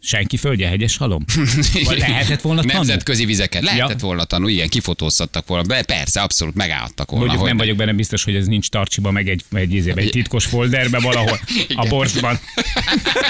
Senki 0.00 0.36
földje, 0.36 0.68
hegyes 0.68 0.96
halom? 0.96 1.24
Vagy 1.84 1.98
lehetett 1.98 2.40
volna 2.40 2.60
tanulni? 2.60 2.86
Nemzetközi 2.86 3.24
vizeket. 3.24 3.62
Lehetett 3.62 4.00
Ja. 4.00 4.06
volna 4.06 4.24
tanulni, 4.24 4.52
igen, 4.52 4.68
kifotóztattak 4.68 5.46
volna. 5.46 5.62
Be, 5.64 5.82
persze, 5.82 6.20
abszolút 6.20 6.54
megálltak 6.54 7.10
volna. 7.10 7.24
Mondjuk 7.24 7.40
hogy 7.40 7.48
nem 7.48 7.58
vagyok 7.58 7.76
benne 7.76 7.92
biztos, 7.92 8.24
hogy 8.24 8.34
ez 8.36 8.46
nincs 8.46 8.68
tartsiba, 8.68 9.10
meg 9.10 9.28
egy, 9.28 9.44
egy, 9.52 9.74
izébe, 9.74 10.00
egy 10.00 10.10
titkos 10.10 10.44
folderbe 10.44 10.98
valahol 10.98 11.40
a 11.74 11.86
borsban. 11.86 12.38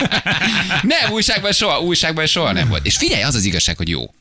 Nem, 0.83 1.13
újságban 1.13 1.53
soha, 1.53 1.81
újságban 1.81 2.27
soha 2.27 2.53
nem 2.53 2.69
volt. 2.69 2.87
És 2.87 2.97
figyelj, 2.97 3.23
az 3.23 3.35
az 3.35 3.45
igazság, 3.45 3.77
hogy 3.77 3.89
jó. 3.89 4.15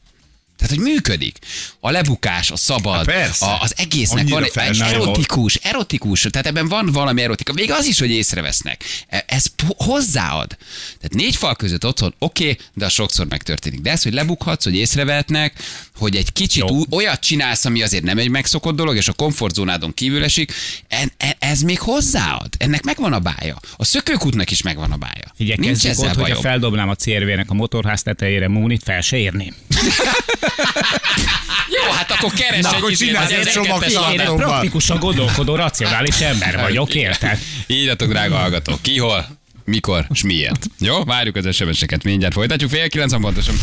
Tehát, 0.57 0.75
hogy 0.75 0.83
működik. 0.83 1.37
A 1.79 1.91
lebukás, 1.91 2.51
a 2.51 2.55
szabad, 2.55 3.11
Hát 3.11 3.41
a, 3.41 3.61
az 3.61 3.73
egésznek 3.77 4.19
Annyira 4.19 4.35
van 4.35 4.43
egy 4.43 4.51
felnál 4.51 4.93
erotikus, 4.93 5.55
erotikus, 5.55 6.27
tehát 6.31 6.47
ebben 6.47 6.67
van 6.67 6.91
valami 6.91 7.21
erotika. 7.21 7.53
Még 7.53 7.71
az 7.71 7.85
is, 7.85 7.99
hogy 7.99 8.09
észrevesznek. 8.09 8.83
E- 9.07 9.25
Ez 9.27 9.45
hozzáad. 9.77 10.57
Tehát 10.97 11.13
négy 11.13 11.35
fal 11.35 11.55
között 11.55 11.85
otthon, 11.85 12.13
oké, 12.19 12.43
okay, 12.43 12.57
de 12.73 12.85
az 12.85 12.93
sokszor 12.93 13.27
megtörténik. 13.27 13.79
De 13.79 13.91
ez, 13.91 14.03
hogy 14.03 14.13
lebukhatsz, 14.13 14.63
hogy 14.63 14.75
észrevehetnek, 14.75 15.53
hogy 15.95 16.15
egy 16.15 16.33
kicsit 16.33 16.69
Jó. 16.69 16.75
ú- 16.75 16.93
olyat 16.93 17.19
csinálsz, 17.19 17.65
ami 17.65 17.81
azért 17.81 18.03
nem 18.03 18.17
egy 18.17 18.29
megszokott 18.29 18.75
dolog, 18.75 18.95
és 18.95 19.07
a 19.07 19.13
komfortzónádon 19.13 19.93
kívül 19.93 20.23
esik, 20.23 20.53
en, 20.87 21.11
en, 21.17 21.33
ez 21.39 21.61
még 21.61 21.79
hozzáad. 21.79 22.49
Ennek 22.57 22.83
megvan 22.83 23.13
a 23.13 23.19
bája. 23.19 23.59
A 23.75 23.85
szökőkútnak 23.85 24.51
is 24.51 24.61
megvan 24.61 24.91
a 24.91 24.97
bája. 24.97 25.33
Figyelj, 25.35 25.57
Nincs 25.59 25.85
ezzel 25.85 26.09
ott, 26.09 26.15
hogyha 26.15 26.41
feldobnám 26.41 26.89
a 26.89 26.95
CRV-nek 26.95 27.49
a 27.49 27.53
motorház 27.53 28.01
tetejére 28.01 28.47
Mónit, 28.47 28.83
fel 28.83 29.01
se 29.01 29.17
érném. 29.17 29.55
Jó, 31.75 31.91
hát 31.91 32.11
akkor 32.11 32.33
keres 32.33 32.61
Na, 32.61 32.69
egy 32.69 32.75
akkor 32.75 32.91
csinálj 32.91 33.33
egy 33.33 33.47
12-es 33.47 33.51
csomagtartót. 33.53 34.13
Én 34.13 34.19
egy 34.19 34.25
Szóval- 34.25 34.45
praktikusan 34.45 34.99
gondolkodó, 34.99 35.55
racionális 35.55 36.19
ember 36.19 36.59
vagyok, 36.61 36.93
érted? 36.95 37.39
Írjatok, 37.67 38.09
drága 38.09 38.35
hallgatók, 38.35 38.81
ki, 38.81 38.97
hol, 38.97 39.37
mikor, 39.65 40.05
és 40.13 40.23
miért. 40.23 40.65
Jó, 40.79 41.03
várjuk 41.03 41.35
az 41.35 41.55
SMS-eket, 41.55 42.03
mindjárt 42.03 42.33
folytatjuk, 42.33 42.69
fél 42.69 42.89
kilenc 42.89 43.19
pontosan. 43.21 43.55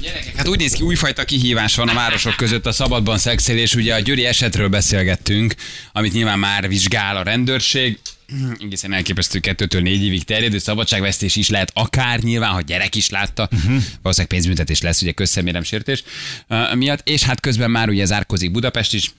Gyerekek, 0.00 0.36
hát 0.36 0.48
úgy 0.48 0.58
néz 0.58 0.72
ki, 0.72 0.82
újfajta 0.82 1.24
kihívás 1.24 1.74
van 1.76 1.88
a 1.88 1.94
városok 1.94 2.36
között 2.36 2.66
a 2.66 2.72
szabadban 2.72 3.18
szexelés. 3.18 3.74
Ugye 3.74 3.94
a 3.94 3.98
Győri 3.98 4.24
esetről 4.26 4.68
beszélgettünk, 4.68 5.54
amit 5.92 6.12
nyilván 6.12 6.38
már 6.38 6.68
vizsgál 6.68 7.16
a 7.16 7.22
rendőrség. 7.22 7.98
Egészen 8.64 8.92
elképesztő 8.92 9.38
kettőtől 9.38 9.80
négy 9.80 10.04
évig 10.04 10.24
terjedő 10.24 10.58
szabadságvesztés 10.58 11.36
is 11.36 11.48
lehet, 11.48 11.70
akár 11.74 12.20
nyilván, 12.20 12.50
ha 12.50 12.60
gyerek 12.60 12.94
is 12.94 13.10
látta. 13.10 13.48
Uh-huh. 13.52 13.82
Valószínűleg 14.02 14.26
pénzbüntetés 14.26 14.80
lesz, 14.80 15.02
ugye 15.02 15.12
közszemérem 15.12 15.62
sértés 15.62 16.04
uh, 16.48 16.74
miatt. 16.74 17.08
És 17.08 17.22
hát 17.22 17.40
közben 17.40 17.70
már 17.70 17.88
ugye 17.88 18.04
zárkozik 18.04 18.50
Budapest 18.50 18.94
is, 18.94 19.10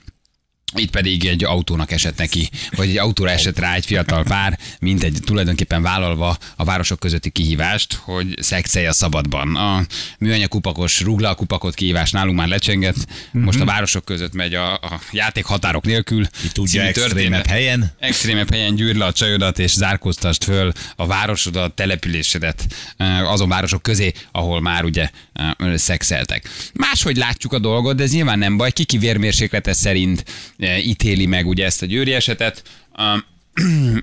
Itt 0.76 0.90
pedig 0.90 1.26
egy 1.26 1.44
autónak 1.44 1.92
esett 1.92 2.18
neki, 2.18 2.50
vagy 2.76 2.90
egy 2.90 2.98
autóra 2.98 3.30
esett 3.30 3.60
rá 3.60 3.76
egy 3.76 3.86
fiatal 3.86 4.24
pár, 4.24 4.60
mint 4.80 5.04
egy 5.04 5.18
tulajdonképpen 5.26 5.82
vállalva 5.82 6.38
a 6.56 6.64
városok 6.64 7.00
közötti 7.00 7.30
kihívást, 7.30 7.94
hogy 7.94 8.38
szexelje 8.42 8.90
a 8.90 8.94
szabadban. 8.94 9.56
A 9.56 9.86
műanyag 10.20 10.50
kupakos 10.50 11.02
rugla 11.02 11.36
kupakot 11.36 11.74
kihívás 11.74 12.12
nálunk 12.12 12.38
már 12.38 12.48
lecsengett, 12.48 13.08
most 13.32 13.60
a 13.60 13.66
városok 13.66 14.06
között 14.06 14.34
megy 14.34 14.54
a, 14.54 14.74
a 14.74 15.00
játék 15.12 15.46
határok 15.46 15.86
nélkül. 15.86 16.26
Tudja 16.52 16.82
című 16.82 16.84
extrémebb 16.84 17.46
helyen. 17.46 17.92
Extrémebb 18.00 18.52
helyen 18.52 18.76
gyűr 18.76 18.96
le 18.96 19.06
a 19.06 19.12
csajodat, 19.12 19.60
és 19.60 19.72
zárkóztasd 19.72 20.44
föl 20.44 20.72
a 20.96 21.06
városodat, 21.06 21.76
településedet 21.76 22.66
eh, 22.98 23.32
azon 23.32 23.50
városok 23.50 23.82
közé, 23.82 24.12
ahol 24.32 24.62
már 24.62 24.84
ugye 24.84 25.10
eh, 25.34 25.78
szexeltek. 25.78 26.50
Máshogy 26.74 27.18
látjuk 27.18 27.54
a 27.54 27.60
dolgot, 27.60 27.96
de 27.96 28.04
ez 28.04 28.12
nyilván 28.12 28.40
nem 28.40 28.58
baj. 28.58 28.72
Kiki 28.72 28.98
vérmérséklete 28.98 29.74
szerint 29.74 30.24
ítéli 30.62 31.26
meg 31.26 31.48
ugye 31.48 31.66
ezt 31.66 31.82
a 31.82 31.86
győri 31.86 32.14
esetet. 32.14 32.64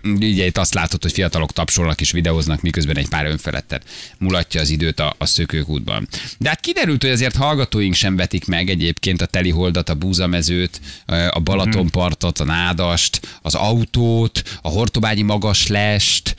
Ugye 0.05 0.45
itt 0.51 0.59
azt 0.59 0.75
látod, 0.75 1.03
hogy 1.03 1.13
fiatalok 1.13 1.53
tapsolnak 1.53 2.01
és 2.01 2.11
videóznak, 2.11 2.61
miközben 2.61 2.97
egy 2.97 3.09
pár 3.09 3.27
önfelettet 3.27 3.89
mulatja 4.19 4.61
az 4.61 4.71
időt 4.71 5.01
a, 5.01 5.15
a 5.19 5.27
szökőkútban. 5.27 6.09
De 6.39 6.49
hát 6.49 6.61
kiderült, 6.61 7.03
hogy 7.03 7.11
azért 7.11 7.37
hallgatóink 7.37 7.95
sem 7.95 8.17
vetik 8.17 8.47
meg 8.47 8.71
egyébként 8.71 9.21
a 9.21 9.27
teliholdat, 9.27 9.89
a 9.89 9.95
búzamezőt, 9.95 10.81
a 11.31 11.41
Balatonpartot, 11.41 12.39
a 12.39 12.45
nádast, 12.45 13.39
az 13.43 13.55
autót, 13.55 14.43
a 14.63 14.69
hortobágyi 14.69 15.23
magaslest, 15.23 16.37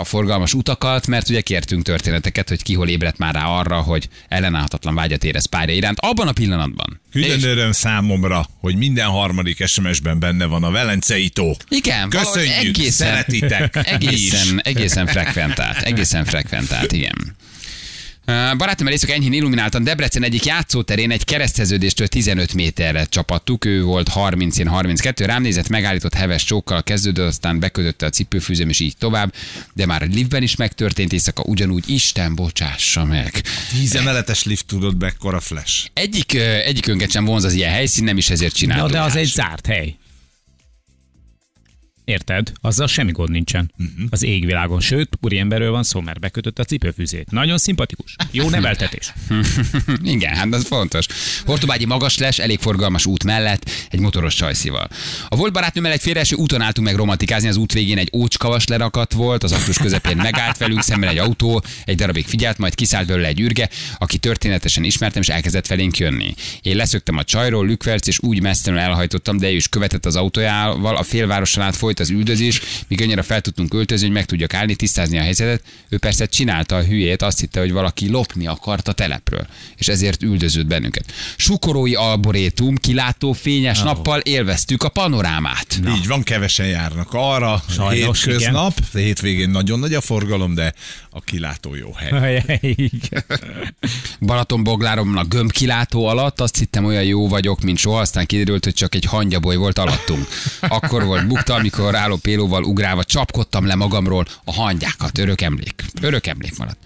a 0.00 0.04
forgalmas 0.04 0.54
utakat, 0.54 1.06
mert 1.06 1.28
ugye 1.28 1.40
kértünk 1.40 1.82
történeteket, 1.82 2.48
hogy 2.48 2.62
ki 2.62 2.74
hol 2.74 2.88
ébredt 2.88 3.18
már 3.18 3.34
rá 3.34 3.44
arra, 3.46 3.80
hogy 3.80 4.08
ellenállhatatlan 4.28 4.94
vágyat 4.94 5.24
érez 5.24 5.46
párja 5.46 5.74
iránt 5.74 5.98
abban 6.00 6.28
a 6.28 6.32
pillanatban. 6.32 7.00
Külön 7.12 7.30
És- 7.38 7.44
öröm 7.44 7.72
számomra, 7.72 8.46
hogy 8.60 8.76
minden 8.76 9.06
harmadik 9.08 9.66
SMS-ben 9.66 10.18
benne 10.18 10.44
van 10.44 10.64
a 10.64 10.70
Velencei 10.70 11.28
tó. 11.28 11.52
Igen, 11.68 12.08
Köszönjük, 12.08 12.52
egészen, 12.76 13.06
szeretitek. 13.06 13.76
Egészen, 13.82 14.60
egészen 14.64 15.06
frekventált, 15.06 15.78
egészen 15.78 16.24
frekventált, 16.24 16.92
igen. 16.92 17.36
Barátommal 18.56 18.92
éjszaka 18.92 19.12
enyhén 19.12 19.32
illumináltan 19.32 19.84
Debrecen 19.84 20.22
egyik 20.22 20.44
játszóterén 20.44 21.10
egy 21.10 21.24
kereszteződéstől 21.24 22.06
15 22.06 22.54
méterre 22.54 23.04
csapattuk. 23.04 23.64
Ő 23.64 23.82
volt 23.82 24.08
30, 24.08 24.58
én 24.58 24.66
32. 24.66 25.24
Rám 25.24 25.42
nézett, 25.42 25.68
megállított 25.68 26.14
heves 26.14 26.44
csókkal 26.44 26.82
kezdődött, 26.82 27.26
aztán 27.26 27.58
bekötötte 27.58 28.06
a 28.06 28.10
cipőfűzőm, 28.10 28.68
és 28.68 28.80
így 28.80 28.96
tovább. 28.96 29.34
De 29.74 29.86
már 29.86 30.02
a 30.02 30.06
liftben 30.06 30.42
is 30.42 30.56
megtörtént 30.56 31.12
éjszaka, 31.12 31.42
ugyanúgy 31.42 31.90
Isten 31.90 32.34
bocsássa 32.34 33.04
meg. 33.04 33.42
Tíz 33.70 33.94
emeletes 33.94 34.44
lift 34.44 34.66
tudod 34.66 34.98
mekkora 35.00 35.40
flash. 35.40 35.86
Egyik, 35.92 36.32
uh, 36.34 36.40
egyikünket 36.66 37.10
sem 37.10 37.24
vonz 37.24 37.44
az 37.44 37.52
ilyen 37.52 37.72
helyszín, 37.72 38.04
nem 38.04 38.16
is 38.16 38.30
ezért 38.30 38.52
Na, 38.52 38.58
csináltuk. 38.58 38.90
de 38.90 39.00
az 39.00 39.16
egy 39.16 39.26
zárt 39.26 39.66
hely. 39.66 39.94
Érted? 42.08 42.52
Azzal 42.60 42.86
semmi 42.86 43.12
gond 43.12 43.30
nincsen. 43.30 43.72
Uh-huh. 43.78 44.06
Az 44.10 44.22
égvilágon. 44.22 44.80
Sőt, 44.80 45.18
úriemberről 45.20 45.70
van 45.70 45.82
szó, 45.82 46.00
mert 46.00 46.20
bekötött 46.20 46.58
a 46.58 46.64
cipőfűzét. 46.64 47.30
Nagyon 47.30 47.58
szimpatikus. 47.58 48.16
Jó 48.30 48.48
neveltetés. 48.58 49.12
Igen, 50.02 50.34
hát 50.34 50.54
az 50.54 50.66
fontos. 50.66 51.06
Hortobágyi 51.44 51.84
magas 51.84 52.18
les, 52.18 52.38
elég 52.38 52.58
forgalmas 52.58 53.06
út 53.06 53.24
mellett, 53.24 53.70
egy 53.90 54.00
motoros 54.00 54.34
csajszival. 54.34 54.88
A 55.28 55.36
volt 55.36 55.52
barátnőmmel 55.52 55.92
egy 55.92 56.00
félreeső 56.00 56.36
úton 56.36 56.60
álltunk 56.60 56.86
meg 56.86 56.96
romantikázni, 56.96 57.48
az 57.48 57.56
út 57.56 57.72
végén 57.72 57.98
egy 57.98 58.10
ócskavas 58.12 58.66
lerakat 58.66 59.12
volt, 59.12 59.42
az 59.42 59.52
aktus 59.52 59.78
közepén 59.78 60.16
megállt 60.16 60.56
velünk, 60.56 60.82
szemben 60.82 61.08
egy 61.08 61.18
autó, 61.18 61.62
egy 61.84 61.96
darabig 61.96 62.26
figyelt, 62.26 62.58
majd 62.58 62.74
kiszállt 62.74 63.06
belőle 63.06 63.26
egy 63.26 63.40
ürge, 63.40 63.68
aki 63.98 64.18
történetesen 64.18 64.84
ismertem, 64.84 65.22
és 65.22 65.28
elkezdett 65.28 65.66
felénk 65.66 65.98
jönni. 65.98 66.34
Én 66.62 66.76
leszöktem 66.76 67.16
a 67.16 67.24
csajról, 67.24 67.66
lükverc, 67.66 68.06
és 68.06 68.18
úgy 68.20 68.42
messzenül 68.42 68.80
elhajtottam, 68.80 69.38
de 69.38 69.50
ő 69.50 69.54
is 69.54 69.68
követett 69.68 70.06
az 70.06 70.16
autójával, 70.16 70.96
a 70.96 71.02
félvároson 71.02 71.64
át 71.64 71.76
folyt 71.76 71.96
az 72.00 72.10
üldözés, 72.10 72.60
míg 72.88 73.02
annyira 73.02 73.22
fel 73.22 73.40
tudtunk 73.40 73.74
öltözni, 73.74 74.06
hogy 74.06 74.14
meg 74.14 74.24
tudjak 74.24 74.54
állni, 74.54 74.74
tisztázni 74.74 75.18
a 75.18 75.22
helyzetet. 75.22 75.62
Ő 75.88 75.98
persze 75.98 76.26
csinálta 76.26 76.76
a 76.76 76.84
hülyét, 76.84 77.22
azt 77.22 77.40
hitte, 77.40 77.60
hogy 77.60 77.72
valaki 77.72 78.08
lopni 78.08 78.46
akart 78.46 78.88
a 78.88 78.92
telepről, 78.92 79.46
és 79.76 79.88
ezért 79.88 80.22
üldözött 80.22 80.66
bennünket. 80.66 81.12
Sukorói 81.36 81.94
arborétum, 81.94 82.76
kilátó 82.76 83.32
fényes 83.32 83.82
nappal 83.82 84.18
élveztük 84.20 84.82
a 84.82 84.88
panorámát. 84.88 85.80
Így 85.96 86.06
van, 86.06 86.22
kevesen 86.22 86.66
járnak 86.66 87.08
arra. 87.12 87.62
Sajnos, 87.68 88.24
Hétköznap, 88.24 88.78
hétvégén 88.92 89.50
nagyon 89.50 89.78
nagy 89.78 89.94
a 89.94 90.00
forgalom, 90.00 90.54
de 90.54 90.74
a 91.18 91.20
kilátó 91.24 91.74
jó 91.74 91.92
hely. 91.92 92.42
Igen. 92.60 93.24
Balatonboglárom 94.20 95.16
a 95.16 95.24
gömbkilátó 95.24 96.06
alatt, 96.06 96.40
azt 96.40 96.58
hittem 96.58 96.84
olyan 96.84 97.04
jó 97.04 97.28
vagyok, 97.28 97.60
mint 97.60 97.78
soha, 97.78 98.00
aztán 98.00 98.26
kiderült, 98.26 98.64
hogy 98.64 98.74
csak 98.74 98.94
egy 98.94 99.04
hangyaboly 99.04 99.56
volt 99.56 99.78
alattunk. 99.78 100.26
Akkor 100.60 101.04
volt 101.04 101.26
bukta, 101.26 101.54
amikor 101.54 101.94
álló 101.94 102.16
pélóval 102.16 102.62
ugrálva 102.64 103.04
csapkodtam 103.04 103.66
le 103.66 103.74
magamról 103.74 104.26
a 104.44 104.52
hangyákat. 104.52 105.18
Örök 105.18 105.40
emlék. 105.40 105.84
Örök 106.02 106.26
emlék 106.26 106.58
maradt. 106.58 106.78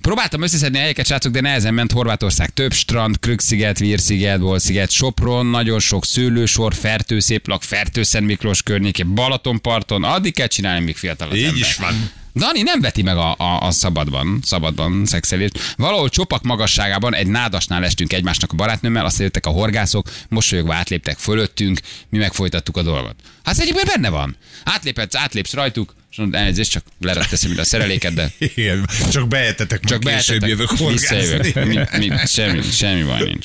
Próbáltam 0.00 0.42
összeszedni 0.42 0.76
a 0.76 0.80
helyeket, 0.80 1.06
srácok, 1.06 1.32
de 1.32 1.40
nehezen 1.40 1.74
ment 1.74 1.92
Horvátország. 1.92 2.50
Több 2.50 2.72
strand, 2.72 3.18
Krüksziget, 3.20 3.78
Vírsziget, 3.78 4.40
Bolsziget, 4.40 4.90
Sopron, 4.90 5.46
nagyon 5.46 5.78
sok 5.78 6.04
szőlősor, 6.04 6.74
Fertőszéplak, 6.74 7.62
Fertőszent 7.62 8.26
Miklós 8.26 8.62
környékén, 8.62 9.14
Balatonparton. 9.14 10.04
Addig 10.04 10.34
kell 10.34 10.46
csinálni, 10.46 10.84
míg 10.84 10.96
fiatal 10.96 11.28
az 11.28 11.36
Így 11.36 11.44
ember. 11.44 11.58
is 11.60 11.76
van. 11.76 12.10
Dani 12.38 12.62
nem 12.62 12.80
veti 12.80 13.02
meg 13.02 13.16
a, 13.16 13.34
a, 13.38 13.60
a 13.62 13.70
szabadban, 13.70 14.40
szabadban 14.42 15.06
szexelést. 15.06 15.74
Valahol 15.76 16.08
csopak 16.08 16.42
magasságában 16.42 17.14
egy 17.14 17.26
nádasnál 17.26 17.84
estünk 17.84 18.12
egymásnak 18.12 18.52
a 18.52 18.56
barátnőmmel, 18.56 19.04
azt 19.04 19.18
jöttek 19.18 19.46
a 19.46 19.50
horgászok, 19.50 20.10
mosolyogva 20.28 20.74
átléptek 20.74 21.18
fölöttünk, 21.18 21.80
mi 22.08 22.18
megfolytattuk 22.18 22.76
a 22.76 22.82
dolgot. 22.82 23.14
Hát 23.44 23.54
ez 23.54 23.60
egyébként 23.60 23.86
benne 23.86 24.08
van. 24.08 24.36
Átléphetsz, 24.64 25.14
átlépsz 25.14 25.52
rajtuk, 25.52 25.94
és 26.10 26.16
mondod, 26.16 26.40
elnézést, 26.40 26.70
csak 26.70 26.84
leretteszem 27.00 27.50
ide 27.50 27.60
a 27.60 27.64
szereléket, 27.64 28.14
de 28.14 28.30
Igen, 28.38 28.88
csak 29.10 29.28
behetetek, 29.28 29.84
csak 29.84 30.00
később 30.00 30.40
behetetek, 30.40 30.48
jövök 30.48 30.90
visszajövök. 30.90 31.54
horgászni. 31.54 31.98
Mi, 31.98 32.06
mi, 32.08 32.16
semmi, 32.26 32.62
semmi 32.62 33.02
baj 33.02 33.22
nincs. 33.22 33.44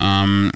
Um, 0.00 0.48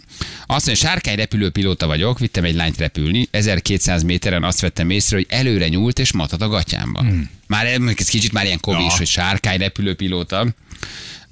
azt 0.46 0.66
mondja, 0.66 0.86
sárkány 0.88 1.16
repülőpilóta 1.16 1.86
vagyok, 1.86 2.18
vittem 2.18 2.44
egy 2.44 2.54
lányt 2.54 2.76
repülni, 2.78 3.28
1200 3.30 4.02
méteren 4.02 4.44
azt 4.44 4.60
vettem 4.60 4.90
észre, 4.90 5.16
hogy 5.16 5.26
előre 5.28 5.68
nyúlt 5.68 5.98
és 5.98 6.12
matat 6.12 6.42
a 6.42 6.48
gatyámba. 6.48 7.00
Hmm. 7.00 7.30
Már 7.46 7.66
ez 7.96 8.08
kicsit 8.08 8.32
már 8.32 8.44
ilyen 8.44 8.60
kovis, 8.60 8.90
Ja. 8.90 8.96
hogy 8.96 9.06
sárkány 9.06 9.58
repülőpilóta. 9.58 10.42
Uh, 10.42 10.50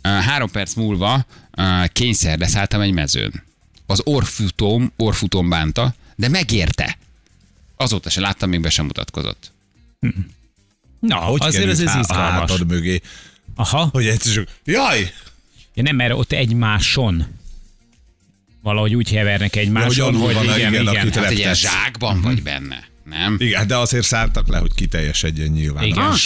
három 0.03 0.51
perc 0.51 0.75
múlva 0.75 1.27
uh, 1.57 1.87
kényszerre 1.87 2.47
szálltam 2.47 2.81
egy 2.81 2.93
mezőn. 2.93 3.43
Az 3.87 4.01
orfutóm, 4.05 4.93
orfutóm 4.97 5.49
bánta, 5.49 5.95
de 6.17 6.29
megérte. 6.29 6.99
Azóta 7.77 8.11
se 8.11 8.21
láttam, 8.21 8.49
még 8.49 8.61
be 8.61 8.71
sem 8.71 8.85
mutatkozott. 8.87 9.53
Na, 11.01 11.17
Hogy 11.17 11.41
azért 11.43 11.69
ez, 11.69 11.81
izgalmas. 11.81 12.11
hátad 12.17 12.67
mögé? 12.67 13.01
Aha. 13.55 13.89
Hogy 13.93 14.07
egyszer 14.07 14.33
csak, 14.33 14.49
jaj! 14.65 15.13
Ja, 15.75 15.83
nem, 15.83 15.97
mert 15.97 16.13
ott 16.13 16.33
egymáson 16.33 17.27
valahogy 18.63 18.95
úgy 18.95 19.11
hevernek 19.11 19.57
egymáson, 19.57 20.07
alul 20.07 20.21
hogy 20.21 20.35
van 20.35 20.45
igen, 20.45 20.57
igen, 20.57 20.83
igen. 20.83 21.13
Hát 21.13 21.31
egy 21.31 21.39
ilyen 21.39 21.55
zsákban 21.55 22.21
vagy 22.21 22.43
benne, 22.43 22.85
nem? 23.05 23.37
Igen, 23.39 23.67
de 23.67 23.77
azért 23.77 24.07
szálltak 24.07 24.49
le, 24.49 24.59
hogy 24.59 24.75
kiteljesedjen 24.75 25.49
nyilván. 25.49 25.85
Igen. 25.85 26.05
Ah, 26.05 26.19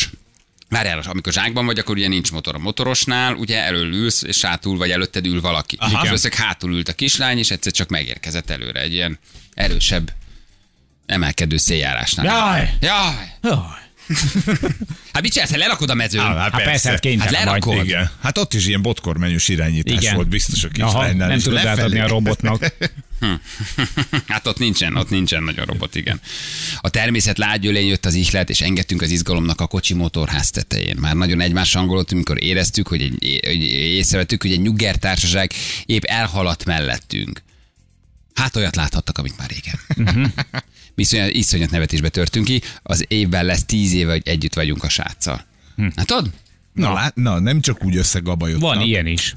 Várjál, 0.68 1.02
amikor 1.06 1.32
zsákban 1.32 1.66
vagy, 1.66 1.78
akkor 1.78 1.96
ugye 1.96 2.08
nincs 2.08 2.32
motor. 2.32 2.54
A 2.54 2.58
motorosnál 2.58 3.34
ugye 3.34 3.62
elől 3.62 3.92
ülsz, 3.92 4.22
és 4.22 4.44
hátul 4.44 4.76
vagy 4.76 4.90
előtted 4.90 5.26
ül 5.26 5.40
valaki. 5.40 5.76
Aha. 5.80 6.12
És 6.14 6.26
hátul 6.26 6.72
ült 6.72 6.88
a 6.88 6.92
kislány, 6.92 7.38
és 7.38 7.50
egyszer 7.50 7.72
csak 7.72 7.88
megérkezett 7.88 8.50
előre 8.50 8.80
egy 8.80 8.92
ilyen 8.92 9.18
erősebb 9.54 10.12
emelkedő 11.06 11.56
széljárásnál. 11.56 12.24
Jaj! 12.24 12.70
Jaj! 12.80 13.32
Jaj. 13.42 13.83
Hát 15.12 15.22
mit 15.22 15.32
csinálsz, 15.32 15.50
lerakod 15.50 15.90
a 15.90 15.94
mezőn? 15.94 16.20
Á, 16.20 16.50
Hát 16.50 16.62
persze, 16.62 16.90
hát 16.90 17.00
kénytelen 17.00 17.34
Hát 17.34 17.44
vagy. 17.44 17.62
lerakod. 17.64 17.86
Igen. 17.86 18.10
Hát 18.22 18.38
ott 18.38 18.54
is 18.54 18.66
ilyen 18.66 18.82
botkormenyős 18.82 19.48
irányítás 19.48 20.02
Igen. 20.02 20.14
volt 20.14 20.28
biztos 20.28 20.64
a 20.64 20.68
Aha, 20.78 20.88
kislánynál. 20.90 21.28
nem 21.28 21.38
tudod 21.38 21.52
lefelé. 21.54 21.70
átadni 21.80 21.98
a 21.98 22.08
robotnak. 22.08 22.64
Hát 24.26 24.46
ott 24.46 24.58
nincsen, 24.58 24.96
ott 24.96 25.10
nincsen 25.10 25.42
nagyon 25.42 25.64
robot, 25.64 25.94
igen. 25.94 26.20
A 26.80 26.88
természet 26.88 27.38
lágyölén 27.38 27.86
jött 27.86 28.06
az 28.06 28.14
ihlet, 28.14 28.50
és 28.50 28.60
engedtünk 28.60 29.02
az 29.02 29.10
izgalomnak 29.10 29.60
a 29.60 29.66
kocsi 29.66 29.94
motorház 29.94 30.50
tetején. 30.50 30.96
Már 31.00 31.14
nagyon 31.14 31.40
egymás 31.40 31.72
hangolottunk, 31.74 32.22
amikor 32.28 32.42
éreztük, 32.42 32.88
hogy, 32.88 33.02
egy, 33.02 33.40
hogy 33.46 33.62
észrevettük, 33.72 34.42
hogy 34.42 34.52
egy 34.52 34.60
nyugger 34.60 34.96
társaság 34.96 35.52
épp 35.86 36.04
elhaladt 36.04 36.64
mellettünk. 36.64 37.42
Hát 38.34 38.56
olyat 38.56 38.76
láthattak, 38.76 39.18
amit 39.18 39.36
már 39.36 39.48
régen. 39.48 39.78
Mhm. 39.96 40.24
Mi 40.94 41.02
iszonyat, 41.02 41.30
iszonyat 41.30 41.70
nevetésbe 41.70 42.08
törtünk 42.08 42.46
ki, 42.46 42.62
az 42.82 43.04
évben 43.08 43.44
lesz 43.44 43.64
tíz 43.64 43.92
éve, 43.92 44.12
hogy 44.12 44.22
együtt 44.24 44.54
vagyunk 44.54 44.82
a 44.82 44.88
sráccal. 44.88 45.44
Hm. 45.76 45.86
Hát 45.96 46.06
tudod? 46.06 46.30
Na, 46.72 46.92
lát, 46.92 47.14
na, 47.14 47.38
nem 47.38 47.60
csak 47.60 47.84
úgy 47.84 47.96
összegabajodtak. 47.96 48.74
Van 48.74 48.80
ilyen 48.80 49.06
is. 49.06 49.36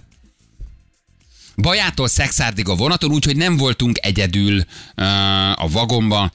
Bajától 1.55 2.07
szexárdig 2.07 2.67
a 2.67 2.75
vonaton, 2.75 3.12
úgyhogy 3.12 3.36
nem 3.36 3.57
voltunk 3.57 3.97
egyedül 4.01 4.57
uh, 4.57 5.63
a 5.63 5.67
vagomba. 5.71 6.31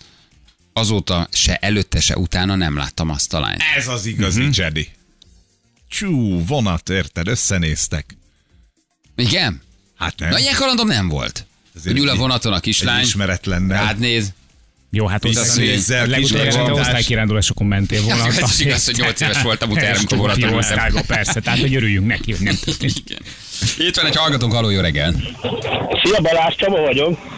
Azóta 0.73 1.29
se 1.33 1.57
előtte, 1.57 2.01
se 2.01 2.17
utána 2.17 2.55
nem 2.55 2.77
láttam 2.77 3.09
azt 3.09 3.35
a 3.35 3.41
lányt. 3.41 3.63
Ez 3.77 3.89
az 3.89 4.07
igazi 4.07 4.41
uh-huh. 4.41 4.57
Jedi. 4.57 4.89
Csú, 5.89 6.45
vonat, 6.45 6.89
érted? 6.89 7.29
Összenéztek. 7.29 8.17
Igen? 9.17 9.63
Hát 9.97 10.19
nem. 10.19 10.31
Na, 10.31 10.39
ilyen 10.39 10.55
kalandom 10.55 10.87
nem 10.87 11.09
volt. 11.09 11.47
Azért 11.77 11.99
Ül 11.99 12.09
a 12.09 12.17
vonaton 12.17 12.53
a 12.53 12.61
kislány, 12.61 13.03
ismeretlennel. 13.03 13.85
rád 13.85 13.99
néz. 13.99 14.33
Jó, 14.91 15.07
hát 15.07 15.23
Visszanézzel, 15.23 16.07
te 16.09 16.19
megoldás. 16.19 16.55
osztálykirándulásokon 16.71 17.67
mentél 17.67 18.03
volna. 18.03 18.27
Ez 18.43 18.51
is 18.51 18.61
igaz, 18.61 18.85
hogy 18.85 18.97
8 18.97 19.21
éves 19.21 19.43
voltam 19.43 19.71
utána, 19.71 19.97
amikor 19.97 20.19
vonaton 20.19 20.55
osztályba, 20.55 21.03
persze, 21.07 21.41
tehát 21.41 21.59
hogy 21.61 21.75
örüljünk 21.75 22.07
neki, 22.07 22.33
hogy 22.33 22.41
nem 22.41 22.55
történt. 22.65 23.03
Itt 23.79 23.97
van 23.97 24.07
egy 24.07 24.17
hallgatónk, 24.17 24.53
haló, 24.53 24.71
jó 24.71 24.81
reggel. 24.81 25.15
Szia 26.03 26.21
Balázs 26.21 26.55
Csaba 26.57 26.81
vagyok. 26.81 27.32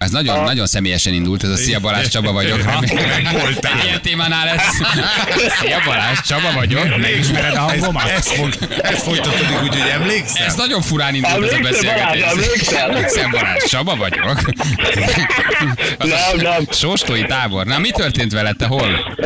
Ez 0.00 0.10
nagyon, 0.10 0.44
nagyon 0.44 0.66
személyesen 0.66 1.12
indult, 1.12 1.42
ez 1.42 1.48
a 1.50 1.56
Szia 1.56 1.80
Balázs 1.80 2.08
Csaba 2.08 2.32
vagyok. 2.32 2.62
Voltál. 3.32 3.72
Ilyen 3.84 4.02
témánál 4.02 4.44
lesz. 4.44 4.80
Szia 5.60 5.78
Balázs 5.84 6.18
Csaba 6.20 6.52
vagyok. 6.54 6.96
Megismered 6.96 7.54
a 7.54 7.72
Ez, 7.72 7.78
hangomat? 7.80 8.08
ez, 8.08 8.32
fog, 8.32 8.48
ez 8.82 9.02
folytatódik 9.02 9.62
úgy, 9.62 9.68
hogy 9.80 9.90
emlékszel? 9.92 10.46
Ez 10.46 10.54
nagyon 10.54 10.82
furán 10.82 11.14
indult 11.14 11.50
ez 11.52 11.58
a 11.58 11.62
beszélgetés. 11.62 12.22
emlékszel? 12.22 12.90
Emlékszem, 12.90 13.30
Balázs 13.30 13.64
Csaba 13.64 13.96
vagyok. 13.96 14.38
Az 15.98 16.10
a 16.10 16.34
Nem, 16.36 16.36
nem. 16.36 16.64
Sóstói 16.70 17.22
tábor. 17.26 17.66
Na, 17.66 17.78
mi 17.78 17.90
történt 17.90 18.32
veled, 18.32 18.56
te 18.56 18.66
hol? 18.66 19.16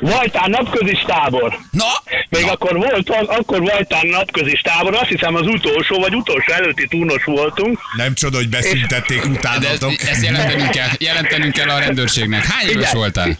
Vajtán 0.00 0.50
napközis 0.50 1.04
tábor. 1.06 1.58
Na, 1.70 1.84
Még 2.28 2.44
akkor 2.48 2.76
volt, 2.76 3.10
akkor 3.10 3.60
Vajtán 3.60 4.06
napközis 4.06 4.60
tábor, 4.60 4.94
azt 4.94 5.08
hiszem 5.08 5.34
az 5.34 5.46
utolsó, 5.46 5.98
vagy 6.00 6.14
utolsó 6.14 6.52
előtti 6.52 6.86
túnos 6.88 7.24
voltunk. 7.24 7.78
Nem 7.96 8.14
csoda, 8.14 8.36
hogy 8.36 8.48
beszüntették 8.48 9.18
ezt, 9.18 9.28
utánatok. 9.28 9.92
ezt 9.92 10.24
jelentenünk, 10.24 10.70
kell, 10.70 10.88
jelentenünk 10.98 11.52
kell 11.52 11.68
a 11.68 11.78
rendőrségnek. 11.78 12.44
Hány 12.44 12.68
éves 12.68 12.92
voltál? 12.92 13.38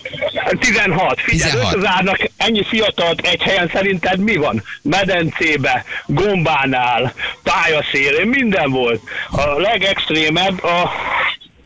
16. 0.61 1.21
Figyelj, 1.21 1.51
16. 1.51 1.75
összezárnak 1.75 2.19
ennyi 2.37 2.65
fiatalt 2.65 3.21
egy 3.21 3.43
helyen 3.43 3.71
szerinted 3.73 4.19
mi 4.19 4.37
van? 4.37 4.63
Medencébe, 4.83 5.85
gombánál, 6.07 7.15
pályaszélén, 7.43 8.27
minden 8.27 8.71
volt. 8.71 9.01
A 9.31 9.61
legextrémebb 9.61 10.65
a 10.65 10.91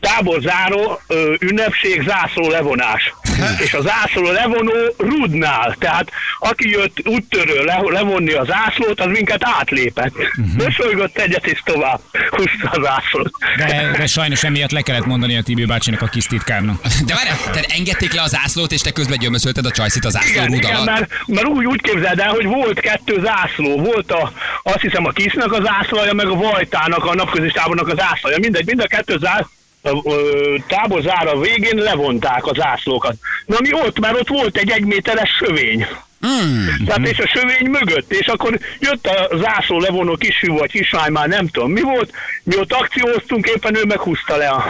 táborzáró 0.01 1.01
ö, 1.07 1.33
ünnepség 1.39 2.03
zászló 2.07 2.49
levonás. 2.49 3.13
És 3.65 3.73
a 3.73 3.81
zászló 3.81 4.31
levonó 4.31 4.71
rudnál. 4.97 5.75
Tehát 5.79 6.11
aki 6.39 6.69
jött 6.69 7.07
úttörő 7.07 7.63
le, 7.63 7.79
levonni 7.83 8.31
a 8.31 8.45
zászlót, 8.45 8.99
az 8.99 9.07
minket 9.07 9.41
átlépett. 9.59 10.13
Mosolygott 10.57 11.17
egyet 11.17 11.45
és 11.45 11.61
tovább 11.65 11.99
húzta 12.29 12.69
a 12.69 12.81
zászlót. 12.83 13.31
De, 13.57 13.91
de 13.97 14.07
sajnos 14.07 14.43
emiatt 14.43 14.71
le 14.71 14.81
kellett 14.81 15.05
mondani 15.05 15.37
a 15.37 15.41
Tibi 15.41 15.65
bácsinak 15.65 16.01
a 16.01 16.05
kis 16.05 16.25
titkárnak. 16.25 16.81
De 17.05 17.13
várjál, 17.13 17.37
tehát 17.51 17.71
engedték 17.77 18.13
le 18.13 18.21
az 18.21 18.37
ászlót, 18.43 18.71
és 18.71 18.81
te 18.81 18.91
közben 18.91 19.17
gyömöszölted 19.17 19.65
a 19.65 19.71
csajszit 19.71 20.05
az 20.05 20.17
ászló 20.17 20.31
Igen, 20.31 20.45
rúd 20.45 20.55
igen 20.55 20.83
mert, 20.83 21.11
mert 21.27 21.47
úgy, 21.47 21.65
úgy 21.65 21.81
képzeld 21.81 22.19
el, 22.19 22.29
hogy 22.29 22.45
volt 22.45 22.79
kettő 22.79 23.21
zászló. 23.23 23.77
Volt 23.77 24.11
a, 24.11 24.31
azt 24.63 24.81
hiszem 24.81 25.05
a 25.05 25.11
Kisznek 25.11 25.51
az 25.51 25.63
zászlaja, 25.63 26.13
meg 26.13 26.27
a 26.27 26.35
Vajtának, 26.35 27.05
a 27.05 27.15
napközis 27.15 27.51
tábornak 27.51 27.87
az 27.87 27.97
zászlaja. 27.97 28.37
Mindegy, 28.39 28.65
mind 28.65 28.79
a 28.79 28.87
kettő 28.87 29.17
zászló 29.17 29.49
a 29.81 30.11
ö, 30.11 30.55
tábor 30.67 31.01
zára 31.01 31.39
végén 31.39 31.77
levonták 31.77 32.45
a 32.45 32.53
zászlókat. 32.53 33.15
Na 33.45 33.57
mi 33.59 33.73
ott, 33.73 33.99
mert 33.99 34.19
ott 34.19 34.27
volt 34.27 34.57
egy 34.57 34.69
egyméteres 34.69 35.29
sövény. 35.29 35.87
Hmm. 36.21 36.85
Tehát 36.85 37.07
és 37.07 37.17
a 37.17 37.27
sövény 37.27 37.69
mögött, 37.69 38.11
és 38.11 38.27
akkor 38.27 38.59
jött 38.79 39.07
a 39.07 39.37
zászló 39.37 39.79
levonó 39.79 40.15
kisfiú 40.15 40.57
vagy 40.57 40.71
kislány, 40.71 41.11
már 41.11 41.27
nem 41.27 41.47
tudom 41.47 41.71
mi 41.71 41.81
volt, 41.81 42.11
mi 42.43 42.57
ott 42.57 42.73
akcióztunk, 42.73 43.47
éppen 43.47 43.75
ő 43.75 43.83
meghúzta 43.85 44.35
le 44.35 44.47
a 44.49 44.63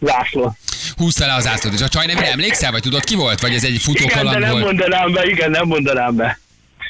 zászlót. 0.00 0.52
Húzta 0.96 1.26
le 1.26 1.34
az 1.34 1.46
ászlót, 1.46 1.74
és 1.74 1.80
a 1.80 1.88
csaj 1.88 2.06
nevére 2.06 2.30
emlékszel, 2.30 2.70
vagy 2.70 2.82
tudod 2.82 3.04
ki 3.04 3.14
volt? 3.14 3.40
Vagy 3.40 3.54
ez 3.54 3.64
egy 3.64 3.70
Igen, 3.70 3.82
de 3.92 3.98
futókaland 4.00 4.38
nem 4.38 4.50
volt? 4.50 4.64
mondanám 4.64 5.12
be, 5.12 5.24
igen, 5.24 5.50
nem 5.50 5.66
mondanám 5.66 6.16
be. 6.16 6.38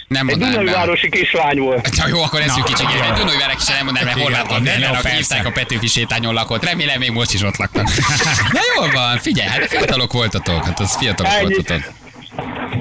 Nem 0.09 0.29
Egy. 0.29 0.39
Dunajvárosi 0.39 1.09
kislány 1.09 1.59
volt. 1.59 1.99
Ha 1.99 2.09
jó, 2.09 2.23
akkor 2.23 2.41
eszünk 2.41 2.65
kicsit. 2.65 2.87
Egy 3.05 3.13
Dunajvárek 3.13 3.57
is 3.61 3.67
nem 3.67 3.85
mondanám, 3.85 4.19
mert 4.19 4.85
aki 4.85 5.03
persze. 5.03 5.17
hívták 5.17 5.47
a 5.47 5.51
Petőfi 5.51 5.87
sétányon 5.87 6.35
lakott. 6.35 6.65
Remélem 6.65 6.99
még 6.99 7.11
most 7.11 7.33
is 7.35 7.43
ott 7.43 7.57
laknak. 7.57 7.89
Na 8.53 8.61
jól 8.77 8.91
van, 8.91 9.19
figyelj, 9.19 9.49
hát 9.49 9.67
fiatalok 9.69 10.13
voltatok, 10.13 10.65
hát 10.65 10.81
az 10.81 10.97
fiatalok 10.97 11.33
Ennyi. 11.33 11.55
voltatok. 11.55 11.93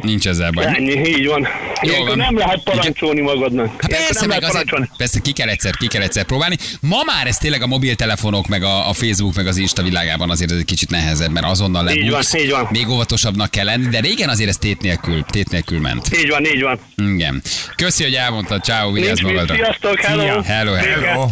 Nincs 0.01 0.27
ezzel 0.27 0.51
baj. 0.51 0.65
Ennyi, 0.65 1.07
így 1.07 1.25
van. 1.27 1.47
Ilyenkor 1.81 2.07
van. 2.07 2.17
nem 2.17 2.37
lehet 2.37 2.63
parancsolni 2.63 3.21
magadnak. 3.21 3.67
Hát 3.81 3.89
Ilyenkor 3.91 4.07
persze, 4.11 4.25
meg 4.27 4.43
azért, 4.43 4.69
persze 4.97 5.19
ki 5.19 5.31
kell 5.31 5.47
egyszer, 5.47 5.75
ki 5.77 5.87
kell 5.87 6.01
egyszer 6.01 6.23
próbálni. 6.23 6.57
Ma 6.81 7.03
már 7.05 7.27
ez 7.27 7.37
tényleg 7.37 7.61
a 7.61 7.67
mobiltelefonok, 7.67 8.47
meg 8.47 8.63
a, 8.63 8.89
a 8.89 8.93
Facebook, 8.93 9.35
meg 9.35 9.47
az 9.47 9.57
Insta 9.57 9.83
világában 9.83 10.29
azért 10.29 10.51
ez 10.51 10.57
egy 10.57 10.65
kicsit 10.65 10.89
nehezebb, 10.89 11.31
mert 11.31 11.45
azonnal 11.45 11.89
Így 11.89 11.95
van, 12.01 12.05
lebuksz. 12.09 12.33
így 12.33 12.49
van. 12.49 12.67
Még 12.71 12.89
óvatosabbnak 12.89 13.51
kell 13.51 13.65
lenni, 13.65 13.87
de 13.87 13.99
régen 13.99 14.29
azért 14.29 14.49
ez 14.49 14.57
tét 14.57 14.81
nélkül, 14.81 15.23
tét 15.23 15.49
nélkül 15.49 15.79
ment. 15.79 16.17
Így 16.17 16.29
van, 16.29 16.45
így 16.45 16.61
van. 16.61 16.79
Igen. 17.13 17.41
Köszi, 17.75 18.03
hogy 18.03 18.13
elmondtad. 18.13 18.63
Ciao, 18.63 18.91
vigyázz 18.91 19.21
magadra. 19.21 19.55
sziasztok, 19.55 19.99
hello. 19.99 20.21
Szia. 20.21 20.41
Hello, 20.43 20.73
hello. 20.73 21.05
Hello. 21.05 21.27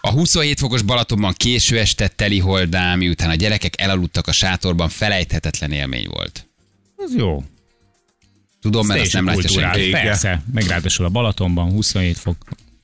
A 0.00 0.10
27 0.10 0.58
fokos 0.58 0.82
Balatonban 0.82 1.32
késő 1.36 1.78
este 1.78 2.08
teli 2.08 2.38
holdám, 2.38 2.98
miután 2.98 3.30
a 3.30 3.34
gyerekek 3.34 3.80
elaludtak 3.80 4.26
a 4.26 4.32
sátorban, 4.32 4.88
felejthetetlen 4.88 5.72
élmény 5.72 6.06
volt. 6.10 6.46
Az 6.96 7.14
jó. 7.16 7.42
Tudom, 8.62 8.86
mert 8.86 9.00
azt 9.00 9.12
nem 9.12 9.26
látja 9.26 9.48
senki. 9.48 9.90
Persze, 9.90 10.42
meg 10.52 10.64
ráadásul 10.66 11.04
a 11.04 11.08
Balatonban 11.08 11.70
27 11.70 12.18
fok. 12.18 12.36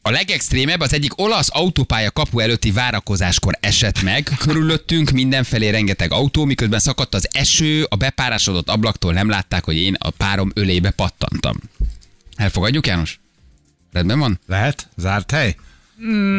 A 0.02 0.10
legextrémebb 0.10 0.80
az 0.80 0.92
egyik 0.92 1.18
olasz 1.20 1.48
autópálya 1.52 2.10
kapu 2.10 2.38
előtti 2.38 2.70
várakozáskor 2.70 3.58
esett 3.60 4.02
meg. 4.02 4.30
Körülöttünk 4.38 5.10
mindenfelé 5.10 5.68
rengeteg 5.68 6.12
autó, 6.12 6.44
miközben 6.44 6.78
szakadt 6.78 7.14
az 7.14 7.28
eső, 7.32 7.86
a 7.88 7.96
bepárásodott 7.96 8.68
ablaktól 8.68 9.12
nem 9.12 9.28
látták, 9.28 9.64
hogy 9.64 9.76
én 9.76 9.94
a 9.98 10.10
párom 10.10 10.50
ölébe 10.54 10.90
pattantam. 10.90 11.56
Elfogadjuk, 12.36 12.86
János? 12.86 13.20
Rendben 13.92 14.18
van? 14.18 14.40
Lehet? 14.46 14.88
Zárt 14.96 15.30
hely? 15.30 15.56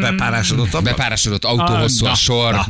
Bepárásodott 0.01 0.73
abba? 0.73 0.81
Bepárásodott 0.89 1.45
autó, 1.45 1.63
Ah, 1.73 1.79
hosszú 1.81 2.05
a 2.05 2.15
sor. 2.15 2.53
na. 2.53 2.67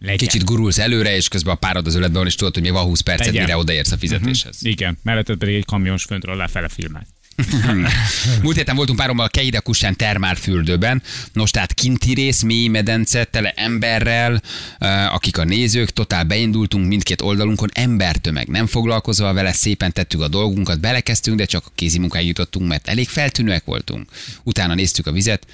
Legyen. 0.00 0.16
Kicsit 0.16 0.44
gurulsz 0.44 0.78
előre, 0.78 1.16
és 1.16 1.28
közben 1.28 1.54
a 1.54 1.56
párod 1.56 1.86
az 1.86 1.94
öletben 1.94 2.18
van, 2.18 2.26
és 2.26 2.34
tudod, 2.34 2.54
hogy 2.54 2.62
még 2.62 2.72
van 2.72 2.84
20 2.84 3.00
percet, 3.00 3.26
Legyen. 3.26 3.42
mire 3.42 3.56
odaérsz 3.56 3.92
a 3.92 3.96
fizetéshez. 3.96 4.58
Igen, 4.60 4.98
melletted 5.02 5.36
pedig 5.36 5.54
egy 5.54 5.64
kamions 5.64 6.04
föntről 6.04 6.36
lefele 6.36 6.68
filmet. 6.68 7.06
Múlt 8.42 8.56
héten 8.56 8.76
voltunk 8.76 8.98
párommal 8.98 9.26
a 9.26 9.28
Keire 9.28 9.58
Kusán 9.58 9.96
termálfürdőben, 9.96 11.02
nos 11.32 11.50
tehát 11.50 11.74
kinti 11.74 12.14
rész, 12.14 12.42
mély 12.42 12.68
medence, 12.68 13.24
tele 13.24 13.50
emberrel, 13.56 14.42
eh, 14.78 15.14
akik 15.14 15.38
a 15.38 15.44
nézők, 15.44 15.90
totál 15.90 16.24
beindultunk 16.24 16.86
mindkét 16.86 17.20
oldalunkon, 17.20 17.68
embertömeg, 17.72 18.48
nem 18.48 18.66
foglalkozva 18.66 19.32
vele, 19.32 19.52
szépen 19.52 19.92
tettük 19.92 20.20
a 20.20 20.28
dolgunkat, 20.28 20.80
belekezdtünk, 20.80 21.36
de 21.36 21.44
csak 21.44 21.66
a 21.66 21.70
kézi 21.74 21.98
munkáig 21.98 22.26
jutottunk, 22.26 22.68
mert 22.68 22.88
elég 22.88 23.08
feltűnőek 23.08 23.64
voltunk. 23.64 24.08
Utána 24.42 24.74
néztük 24.74 25.06
a 25.06 25.12
vizet, 25.12 25.46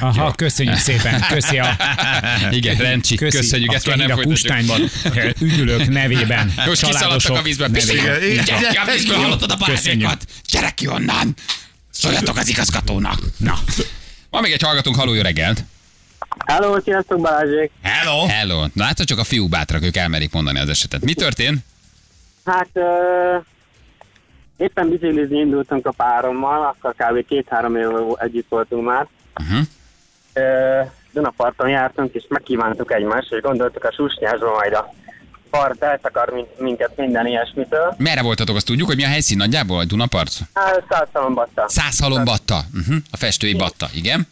Aha, 0.00 0.32
köszönjük 0.32 0.76
szépen, 0.76 1.24
köszi 1.28 1.58
a... 1.58 1.66
Igen, 2.50 2.76
Rencsi, 2.76 3.14
köszi 3.16 3.36
köszönjük, 3.36 3.72
ezt 3.72 3.86
már 3.86 3.96
nem 3.96 4.18
a 4.18 4.22
kustányban 4.22 4.80
üdülők 5.40 5.88
nevében. 5.88 6.52
Most 6.56 6.68
kiszaladtak 6.68 7.00
családosok 7.00 7.36
a 7.36 7.42
vízbe, 7.42 7.68
nevében. 7.68 8.22
Igen, 8.22 8.44
Gyere 8.44 8.68
ki 8.68 8.76
a 8.76 8.84
vízből, 8.92 9.16
hallottad 9.16 9.50
a 9.50 9.56
bázékat? 9.66 10.24
Gyere 10.50 10.70
ki 10.70 10.88
onnan! 10.88 11.34
Szóljatok 11.90 12.36
az 12.36 12.48
igazgatónak! 12.48 13.18
Na, 13.36 13.54
Van 14.30 14.42
még 14.42 14.52
egy 14.52 14.62
hallgatónk, 14.62 14.96
haló, 14.96 15.14
jó 15.14 15.22
reggelt! 15.22 15.64
Hello, 16.46 16.80
sziasztok 16.80 17.20
Balázsék. 17.20 17.70
Hello! 17.82 18.26
Hello! 18.26 18.60
Na 18.60 18.84
látod, 18.84 19.06
csak 19.06 19.18
a 19.18 19.24
fiúk 19.24 19.48
bátrak, 19.48 19.82
ők 19.84 19.96
elmerik 19.96 20.32
mondani 20.32 20.58
az 20.58 20.68
esetet. 20.68 21.04
Mi 21.04 21.14
történt? 21.14 21.58
Hát 22.44 22.68
ö, 22.72 22.82
éppen 24.56 24.88
biciklizni 24.88 25.38
indultunk 25.38 25.86
a 25.86 25.90
párommal, 25.90 26.62
akkor 26.76 26.94
kb. 26.96 27.26
két-három 27.28 27.76
éve 27.76 27.98
együtt 28.18 28.46
voltunk 28.48 28.84
már. 28.84 29.06
Uh-huh. 29.40 29.66
Dunaparton 31.12 31.68
jártunk, 31.68 32.14
és 32.14 32.24
megkívántuk 32.28 32.92
egymást, 32.92 33.32
és 33.32 33.40
gondoltuk 33.40 33.84
a 33.84 33.92
susnyásban 33.92 34.52
majd 34.52 34.72
a 34.72 34.94
part 35.50 35.82
eltakar 35.82 36.28
mint, 36.28 36.60
minket 36.60 36.96
minden 36.96 37.26
ilyesmitől. 37.26 37.94
Merre 37.98 38.22
voltatok, 38.22 38.56
azt 38.56 38.66
tudjuk, 38.66 38.86
hogy 38.86 38.96
mi 38.96 39.04
a 39.04 39.08
helyszín 39.08 39.36
nagyjából? 39.36 39.84
Dunapart? 39.84 40.32
Hát 40.54 40.84
százszalombatta. 40.88 41.64
Százhalom 41.68 42.24
batta. 42.24 42.60
Uh-huh. 42.74 42.96
A 43.10 43.16
festői 43.16 43.54
batta, 43.54 43.86
igen. 43.94 44.26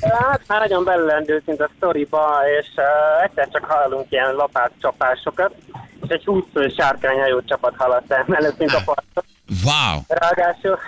Hát 0.00 0.40
már 0.46 0.60
nagyon 0.60 0.84
belelendültünk 0.84 1.60
a 1.60 1.70
sztoriba, 1.76 2.40
és 2.60 2.66
uh, 2.76 3.24
egyszer 3.24 3.48
csak 3.52 3.64
hallunk 3.64 4.06
ilyen 4.10 4.34
lapátcsapásokat, 4.34 5.54
és 6.02 6.08
egy 6.08 6.24
20 6.24 6.44
fő 6.52 6.72
sárkányhajó 6.76 7.42
csapat 7.42 7.74
haladt 7.76 8.12
el 8.12 8.24
mellettünk 8.26 8.72
a 8.72 8.82
parton. 8.84 9.24
Wow! 9.64 10.00
Ráadásul, 10.08 10.78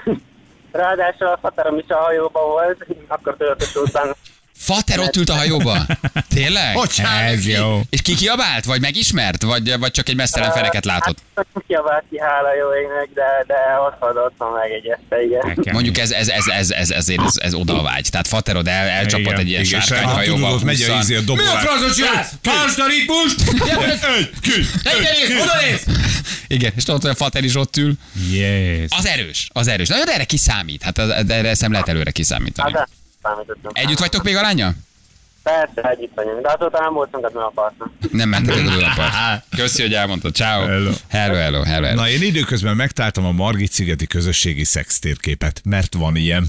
ráadásul 0.79 1.27
a 1.27 1.39
faterom 1.43 1.79
is 1.79 1.89
a 1.89 1.97
hajóban 1.97 2.49
volt, 2.49 2.87
akkor 3.09 3.37
tudatosult 3.37 3.93
benne. 3.93 4.13
Fater 4.59 4.99
ott 4.99 5.17
ült 5.17 5.29
a 5.29 5.35
hajóba? 5.35 5.87
Tényleg? 6.29 6.75
Bocsánat, 6.75 7.33
ez 7.33 7.47
jó. 7.47 7.81
És 7.91 8.03
ki 8.03 8.15
kiabált? 8.15 8.65
Vagy 8.65 8.81
megismert? 8.81 9.43
Vagy, 9.43 9.79
vagy 9.79 9.91
csak 9.91 10.09
egy 10.09 10.17
mesztelen 10.17 10.53
feneket 10.53 10.85
látott? 10.85 11.19
Hát, 11.37 11.47
csak 11.55 11.65
kiabált 11.67 12.05
ki, 12.11 12.19
hála 12.21 12.55
jó 12.55 12.67
égnek, 12.83 13.09
de, 13.15 13.45
de 13.47 13.55
ott 13.87 13.97
van, 14.01 14.17
ott 14.25 14.35
van 14.39 14.53
megjegyezte, 14.53 15.23
igen. 15.27 15.73
Mondjuk 15.75 15.99
ez, 15.99 16.11
ez, 16.11 16.29
ez, 16.29 16.47
ez, 16.47 16.71
ez, 16.71 16.91
ezért 16.91 17.23
ez, 17.23 17.33
ez 17.37 17.55
oda 17.55 17.79
a 17.79 17.83
vágy. 17.83 18.09
Tehát 18.11 18.27
Faterod 18.29 18.67
el, 18.69 18.87
elcsapott 18.89 19.27
Igen, 19.27 19.39
egy 19.39 19.49
ilyen 19.49 19.63
Igen, 19.63 19.81
és 19.81 19.89
hát 19.89 19.99
sárkányhajóba. 19.99 20.47
tudod, 20.47 20.65
megy 20.65 20.83
a 20.83 20.87
20-an. 20.95 21.01
izé 21.01 21.15
a 21.17 21.21
dobogás. 21.21 21.63
francot 21.63 21.95
csinálsz? 21.95 22.31
Tartsd 22.43 22.79
a 22.79 22.87
ritmust! 22.87 23.37
Egyre 24.83 25.43
oda 25.43 25.53
néz! 25.69 25.85
Igen, 26.47 26.73
és 26.77 26.83
tudod, 26.85 27.01
hogy 27.03 27.11
a 27.11 27.15
Fater 27.15 27.45
is 27.45 27.55
ott 27.55 27.77
ül. 27.77 27.93
Yes. 28.31 28.87
Az 28.89 29.07
erős, 29.07 29.49
az 29.53 29.67
erős. 29.69 29.89
Na, 29.89 30.05
de 30.05 30.13
erre 30.13 30.25
kiszámít. 30.25 30.83
Hát 30.83 30.99
erre 30.99 31.55
nem 31.61 31.73
lehet 31.73 31.89
előre 31.89 32.05
Hát 32.05 32.15
kiszámítani. 32.15 32.73
de 32.73 32.89
számítottunk. 33.29 33.79
Együtt 33.79 33.99
vagytok 33.99 34.23
még 34.23 34.37
a 34.37 34.41
lánya? 34.41 34.73
Persze, 35.43 35.91
együtt 35.91 36.13
vagyunk, 36.15 36.41
de 36.41 36.53
azóta 36.59 36.81
nem 36.81 36.93
voltunk 36.93 37.25
ezen 37.25 37.43
a 37.43 37.49
parton. 37.49 37.93
Nem 38.13 38.29
mentek 38.29 38.57
a 38.57 38.61
Dunapart. 38.61 39.45
Köszi, 39.57 39.83
hogy 39.83 39.95
elmondtad. 39.95 40.35
Ciao. 40.35 40.61
Hello. 40.67 40.91
Hello, 41.09 41.35
hello, 41.35 41.63
hello. 41.63 41.87
hello. 41.87 42.01
Na, 42.01 42.09
én 42.09 42.23
időközben 42.23 42.77
megtaláltam 42.77 43.25
a 43.25 43.33
Margit 43.33 43.73
szigeti 43.73 44.07
közösségi 44.07 44.65
szex 44.65 44.99
térképet, 44.99 45.61
mert 45.65 45.95
van 45.95 46.17
ilyen. 46.17 46.47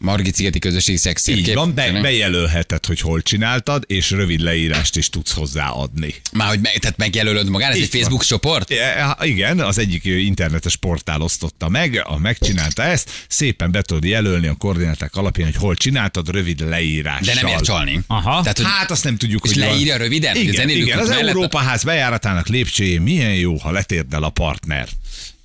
Margit 0.00 0.34
szigeti 0.34 0.58
közösség 0.58 0.96
szexi. 0.98 1.32
Így 1.36 1.54
van, 1.54 1.74
be, 1.74 2.00
bejelölheted, 2.00 2.86
hogy 2.86 3.00
hol 3.00 3.22
csináltad, 3.22 3.84
és 3.86 4.10
rövid 4.10 4.40
leírást 4.40 4.96
is 4.96 5.08
tudsz 5.10 5.32
hozzáadni. 5.32 6.14
Már 6.32 6.48
hogy 6.48 6.60
meg, 6.60 6.78
tehát 6.78 6.96
megjelölöd 6.96 7.48
magán, 7.48 7.70
ez 7.70 7.76
Így 7.76 7.82
egy 7.82 7.88
Facebook 7.88 8.18
van. 8.18 8.28
csoport? 8.28 8.70
E, 8.70 9.16
Igen, 9.22 9.60
az 9.60 9.78
egyik 9.78 10.04
internetes 10.04 10.76
portál 10.76 11.20
osztotta 11.20 11.68
meg, 11.68 12.02
a 12.04 12.18
megcsinálta 12.18 12.82
ezt, 12.82 13.10
szépen 13.28 13.70
be 13.70 13.82
tudod 13.82 14.04
jelölni 14.04 14.46
a 14.46 14.54
koordináták 14.54 15.14
alapján, 15.16 15.46
hogy 15.46 15.60
hol 15.60 15.74
csináltad, 15.74 16.30
rövid 16.30 16.68
leírással. 16.68 17.34
De 17.34 17.40
nem 17.40 17.46
ért 17.50 17.64
csalni. 17.64 18.00
Aha. 18.06 18.40
Tehát, 18.40 18.56
hogy 18.56 18.66
Hát 18.68 18.90
azt 18.90 19.04
nem 19.04 19.16
tudjuk, 19.16 19.44
És 19.44 19.50
hogy 19.52 19.58
leírja 19.62 19.96
röviden, 19.96 20.36
a 20.36 20.38
Igen, 20.38 20.68
igen, 20.68 20.98
az 20.98 21.08
mellett- 21.08 21.26
Európa 21.28 21.58
ház 21.58 21.84
bejáratának 21.84 22.48
lépcsőjén 22.48 23.00
milyen 23.02 23.34
jó, 23.34 23.56
ha 23.56 23.70
letérdel 23.70 24.22
a 24.22 24.30
partner. 24.30 24.88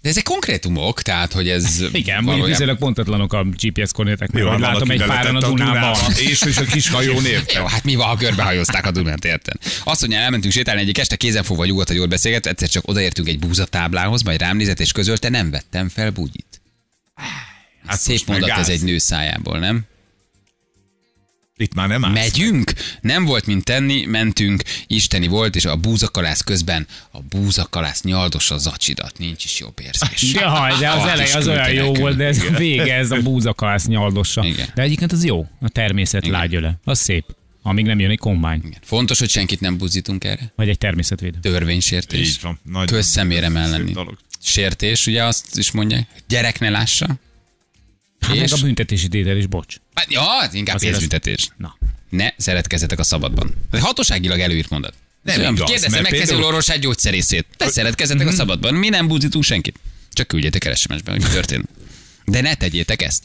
De 0.04 0.10
ezek 0.10 0.24
konkrétumok, 0.24 1.02
tehát 1.02 1.34
hogy 1.34 1.50
ez 1.50 1.64
Igen, 1.82 1.92
mondjuk 1.92 2.24
valójában- 2.26 2.50
viszonylag 2.50 2.78
pontatlanok 2.78 3.34
a 3.34 3.44
GPS 3.44 3.92
koordináták, 3.92 4.32
mert 4.32 4.46
van, 4.46 4.60
látom 4.60 4.90
egy 4.90 5.04
páran 5.04 5.36
a 5.36 5.40
Dunában. 5.40 5.74
Dunába, 5.74 6.20
És, 6.20 6.42
és 6.42 6.58
a 6.58 6.64
kis 6.64 6.90
hajón 6.90 7.26
érte. 7.36 7.60
Jó, 7.60 7.66
hát 7.66 7.84
mi 7.84 7.96
van, 7.96 8.08
ha 8.08 8.16
körbehajózták 8.16 8.86
a 8.86 8.92
Dunát, 8.92 9.26
érted? 9.26 9.56
Azt 9.84 10.02
mondja, 10.02 10.20
elmentünk 10.20 10.54
sétálni 10.54 10.82
egyik 10.82 10.98
este, 10.98 11.16
kézenfogva 11.16 11.66
nyugodtan 11.66 11.96
jól 11.96 12.06
beszélget, 12.06 12.46
egyszer 12.46 12.70
csak 12.70 12.88
odaértünk 12.88 13.28
egy 13.28 13.40
búzatáblához, 13.40 14.22
majd 14.22 14.40
rám 14.40 14.58
nézett 14.58 14.80
és 14.80 14.92
közölte, 14.92 15.30
nem 15.30 15.50
vettem 15.50 15.90
fel 15.90 16.10
bugyit. 16.12 16.62
Hát 17.88 18.00
Szép 18.00 18.22
mondat 18.28 18.50
ez 18.50 18.70
egy 18.70 18.82
nő 18.84 18.98
szájából, 18.98 19.60
nem? 19.60 19.82
Itt 21.58 21.74
már 21.74 21.88
nem 21.88 22.06
állsz. 22.06 22.14
Megyünk? 22.14 22.74
Nem 23.02 23.26
volt 23.26 23.46
mint 23.46 23.64
tenni, 23.64 24.06
mentünk, 24.06 24.64
isteni 24.88 25.28
volt, 25.28 25.56
és 25.56 25.66
a 25.66 25.76
búzakalász 25.76 26.42
közben 26.42 26.88
a 27.12 27.20
búzakalász 27.22 28.02
nyaldossa 28.04 28.58
zacsidat, 28.58 29.18
nincs 29.18 29.44
is 29.46 29.60
jobb 29.60 29.80
érzés. 29.84 30.34
Jaj, 30.34 30.74
de 30.80 30.90
az 30.90 30.98
Alt 31.00 31.10
elej 31.10 31.32
az 31.32 31.48
olyan 31.48 31.72
jó 31.74 31.94
volt, 31.94 32.18
de 32.18 32.26
ez 32.26 32.42
a 32.54 32.58
vége, 32.58 32.96
ez 32.96 33.12
a 33.12 33.22
búzakalász 33.22 33.86
nyaldossa. 33.86 34.44
Igen. 34.46 34.68
De 34.76 34.82
egyébként 34.82 35.12
az 35.12 35.24
jó, 35.26 35.48
a 35.62 35.70
természet 35.70 36.28
lágyöle. 36.28 36.80
Az 36.84 37.00
szép. 37.00 37.26
Amíg 37.66 37.86
nem 37.86 38.00
jön 38.00 38.10
egy 38.10 38.18
kombány, 38.20 38.62
Igen. 38.66 38.80
Fontos, 38.84 39.20
hogy 39.20 39.30
senkit 39.30 39.60
nem 39.60 39.78
buzdítunk 39.78 40.24
erre. 40.24 40.52
vagy 40.56 40.70
egy 40.70 40.78
természetvédő. 40.78 41.38
Törvénysértés. 41.42 42.28
Így 42.28 42.38
van. 42.42 42.60
Nagyon 42.64 42.86
Közszemére 42.86 43.46
szép 43.46 43.54
mellenni. 43.54 43.92
dolog. 43.92 44.18
Sértés, 44.42 45.08
ugye 45.08 45.24
azt 45.24 45.58
is 45.58 45.72
mondják. 45.72 46.08
Gyerek 46.28 46.60
ne 46.60 46.70
lássa. 46.70 47.16
Hát 48.24 48.36
meg 48.36 48.44
És? 48.44 48.52
a 48.52 48.58
büntetési 48.58 49.08
tétel 49.08 49.38
is, 49.38 49.46
bocs. 49.48 49.76
Hát, 49.94 50.12
ja, 50.12 50.24
inkább 50.52 50.76
Azért 50.76 50.94
az- 50.94 51.00
pénzbüntetés. 51.00 51.50
Na. 51.58 51.78
Ne 52.10 52.30
szeretkezzetek 52.38 53.00
a 53.00 53.04
szabadban. 53.04 53.48
Ez 53.72 53.80
egy 53.80 53.86
hatóságilag 53.86 54.40
előírt 54.40 54.70
mondat. 54.70 54.94
Nem 55.24 55.40
Olyan, 55.40 55.54
igaz, 55.56 55.70
Kérdezze 55.70 55.90
meg 55.90 56.02
például- 56.02 56.28
például... 56.28 56.48
orvosát 56.48 56.80
gyógyszerészét. 56.80 57.46
Ne 57.58 57.68
szeretkezzetek 57.70 58.28
a 58.28 58.32
szabadban. 58.32 58.74
Mi 58.74 58.90
nem 58.90 59.08
buzdítunk 59.08 59.44
senkit. 59.44 59.80
Csak 60.12 60.28
küldjétek 60.28 60.66
el 60.66 60.76
SMS-be, 60.76 61.12
hogy 61.12 61.22
mi 61.22 61.28
történt. 61.30 61.70
De 62.26 62.42
ne 62.42 62.56
tegyétek 62.56 63.02
ezt. 63.02 63.24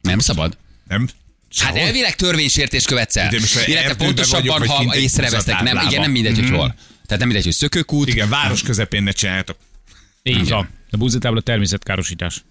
Nem 0.00 0.18
szabad. 0.18 0.56
Nem? 0.88 1.08
Hát 1.56 1.76
elvileg 1.76 2.14
törvénysértés 2.16 2.84
követsz 2.84 3.16
el. 3.16 3.32
Illetve 3.66 3.94
pontosabban, 3.94 4.40
vagyok, 4.42 4.58
vagy 4.58 4.68
ha 4.86 4.92
egy 4.92 5.02
észrevesztek. 5.02 5.60
Nem, 5.60 5.78
igen, 5.88 6.00
nem 6.00 6.10
mindegy, 6.10 6.38
hogy 6.38 6.50
hol. 6.50 6.74
Tehát 7.06 7.18
nem 7.18 7.26
mindegy, 7.26 7.44
hogy 7.44 7.52
szökőkút. 7.54 8.08
Igen, 8.08 8.28
város 8.28 8.62
közepén 8.62 9.02
ne 9.02 9.10
csináljátok. 9.12 9.56
Így 10.22 10.48
van. 10.48 10.68
A 10.90 10.96
búzatábla 10.96 11.40
természetkárosítás. 11.40 12.42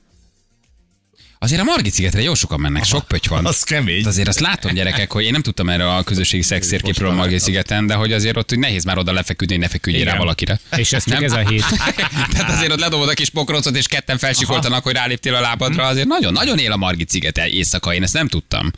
Azért 1.39 1.61
a 1.61 1.63
Margit 1.63 1.93
szigetre 1.93 2.21
jó 2.21 2.33
sokan 2.33 2.59
mennek, 2.59 2.83
sok 2.83 3.07
pöty 3.07 3.27
van. 3.29 3.45
Az 3.45 3.61
kemény. 3.63 3.97
Hát 3.97 4.05
azért 4.05 4.27
azt 4.27 4.39
látom, 4.39 4.73
gyerekek, 4.73 5.11
hogy 5.11 5.23
én 5.23 5.31
nem 5.31 5.41
tudtam 5.41 5.69
erre 5.69 5.95
a 5.95 6.03
közösségi 6.03 6.43
szextérképről 6.43 7.09
a 7.09 7.13
Margit 7.13 7.39
szigeten, 7.39 7.87
de 7.87 7.93
hogy 7.93 8.11
azért 8.13 8.37
ott 8.37 8.49
hogy 8.49 8.59
nehéz 8.59 8.83
már 8.83 8.97
oda 8.97 9.11
lefeküdni, 9.11 9.53
hogy 9.53 9.63
ne 9.63 9.69
feküdjél 9.69 10.05
rá 10.05 10.17
valakire. 10.17 10.59
És 10.77 10.93
ez 10.93 11.03
Nem? 11.03 11.23
ez 11.23 11.31
a 11.31 11.37
hét. 11.49 11.65
Tehát 12.33 12.49
azért 12.51 12.71
ott 12.71 12.79
ledobod 12.79 13.09
a 13.09 13.13
kis 13.13 13.29
pokrocot, 13.29 13.75
és 13.75 13.87
ketten 13.87 14.17
felsikoltanak, 14.17 14.83
hogy 14.83 14.93
ráléptél 14.93 15.35
a 15.35 15.39
lábadra. 15.39 15.85
Azért 15.85 16.07
nagyon, 16.07 16.33
nagyon 16.33 16.57
él 16.57 16.71
a 16.71 16.77
Margit 16.77 17.09
sziget 17.09 17.37
éjszaka, 17.37 17.93
én 17.93 18.03
ezt 18.03 18.13
nem 18.13 18.27
tudtam. 18.27 18.71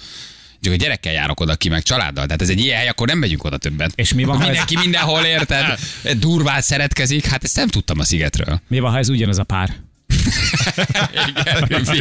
Csak 0.61 0.73
a 0.73 0.75
gyerekkel 0.75 1.13
járok 1.13 1.39
oda 1.39 1.55
ki, 1.55 1.69
meg 1.69 1.83
családdal. 1.83 2.25
Tehát 2.25 2.41
ez 2.41 2.49
egy 2.49 2.59
ilyen 2.59 2.77
hely, 2.77 2.87
akkor 2.87 3.07
nem 3.07 3.17
megyünk 3.17 3.43
oda 3.43 3.57
többet. 3.57 3.91
És 3.95 4.13
mi 4.13 4.23
van, 4.23 4.35
ha 4.35 4.41
ez- 4.41 4.47
Mindenki 4.49 4.77
mindenhol 4.77 5.23
érted? 5.23 5.79
Durván 6.19 6.61
szeretkezik, 6.61 7.25
hát 7.25 7.43
ezt 7.43 7.55
nem 7.55 7.67
tudtam 7.67 7.99
a 7.99 8.03
szigetről. 8.03 8.61
Mi 8.67 8.79
van, 8.79 8.91
ha 8.91 8.97
ez 8.97 9.09
ugyanaz 9.09 9.39
a 9.39 9.43
pár? 9.43 9.75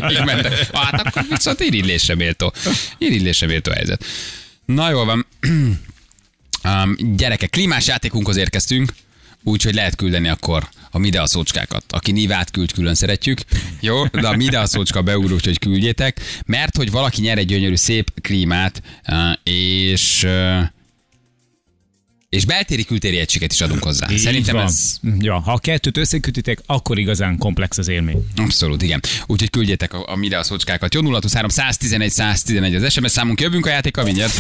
Igen. 0.07 0.53
Hát 0.73 1.07
akkor 1.07 1.25
viszont 1.29 1.61
irigylésre 1.61 2.15
méltó. 2.15 2.53
Irigylésre 2.99 3.47
méltó 3.47 3.73
helyzet. 3.73 4.05
Na 4.65 4.91
jól 4.91 5.05
van. 5.05 5.27
Um, 6.65 6.97
gyerekek, 7.17 7.51
klímás 7.51 7.87
játékunkhoz 7.87 8.37
érkeztünk, 8.37 8.93
úgyhogy 9.43 9.75
lehet 9.75 9.97
küldeni 9.97 10.29
akkor 10.29 10.69
a 10.91 10.99
Midea 10.99 11.27
szócskákat. 11.27 11.85
Aki 11.89 12.13
nívát 12.13 12.51
küld, 12.51 12.73
külön 12.73 12.95
szeretjük. 12.95 13.41
Jó, 13.81 14.05
de 14.05 14.29
a 14.29 14.37
Midea 14.37 14.67
szócska 14.67 15.03
beúr, 15.03 15.33
úgyhogy 15.33 15.59
küldjétek. 15.59 16.21
Mert 16.47 16.77
hogy 16.77 16.91
valaki 16.91 17.21
nyer 17.21 17.39
egy 17.39 17.47
gyönyörű 17.47 17.77
szép 17.77 18.21
klímát, 18.21 18.83
és 19.43 20.27
és 22.29 22.45
beltéri 22.45 22.85
kültéri 22.85 23.19
egységet 23.19 23.53
is 23.53 23.61
adunk 23.61 23.83
hozzá. 23.83 24.11
Így 24.11 24.19
Szerintem 24.19 24.55
van. 24.55 24.65
ez 24.65 24.97
Ja, 25.19 25.39
ha 25.41 25.53
a 25.53 25.59
kettőt 25.59 25.97
összekötitek, 25.97 26.59
akkor 26.67 26.99
igazán 26.99 27.39
komplex 27.39 27.79
az 27.79 27.89
élmény. 27.89 28.27
Abszolút, 28.37 28.83
igen. 28.83 29.01
Úgyhogy 29.27 29.51
küldjétek 29.51 29.93
a, 29.93 30.05
a 30.07 30.17
Midea 30.17 30.43
szócskákat. 30.43 30.95
Jó 30.95 31.01
0 31.01 31.21
111 31.49 32.11
111 32.11 32.75
az 32.75 32.93
SMS 32.93 33.11
számunk. 33.11 33.41
Jövünk 33.41 33.67
a 33.67 33.71
játékkal 33.71 34.05
mindjárt. 34.05 34.35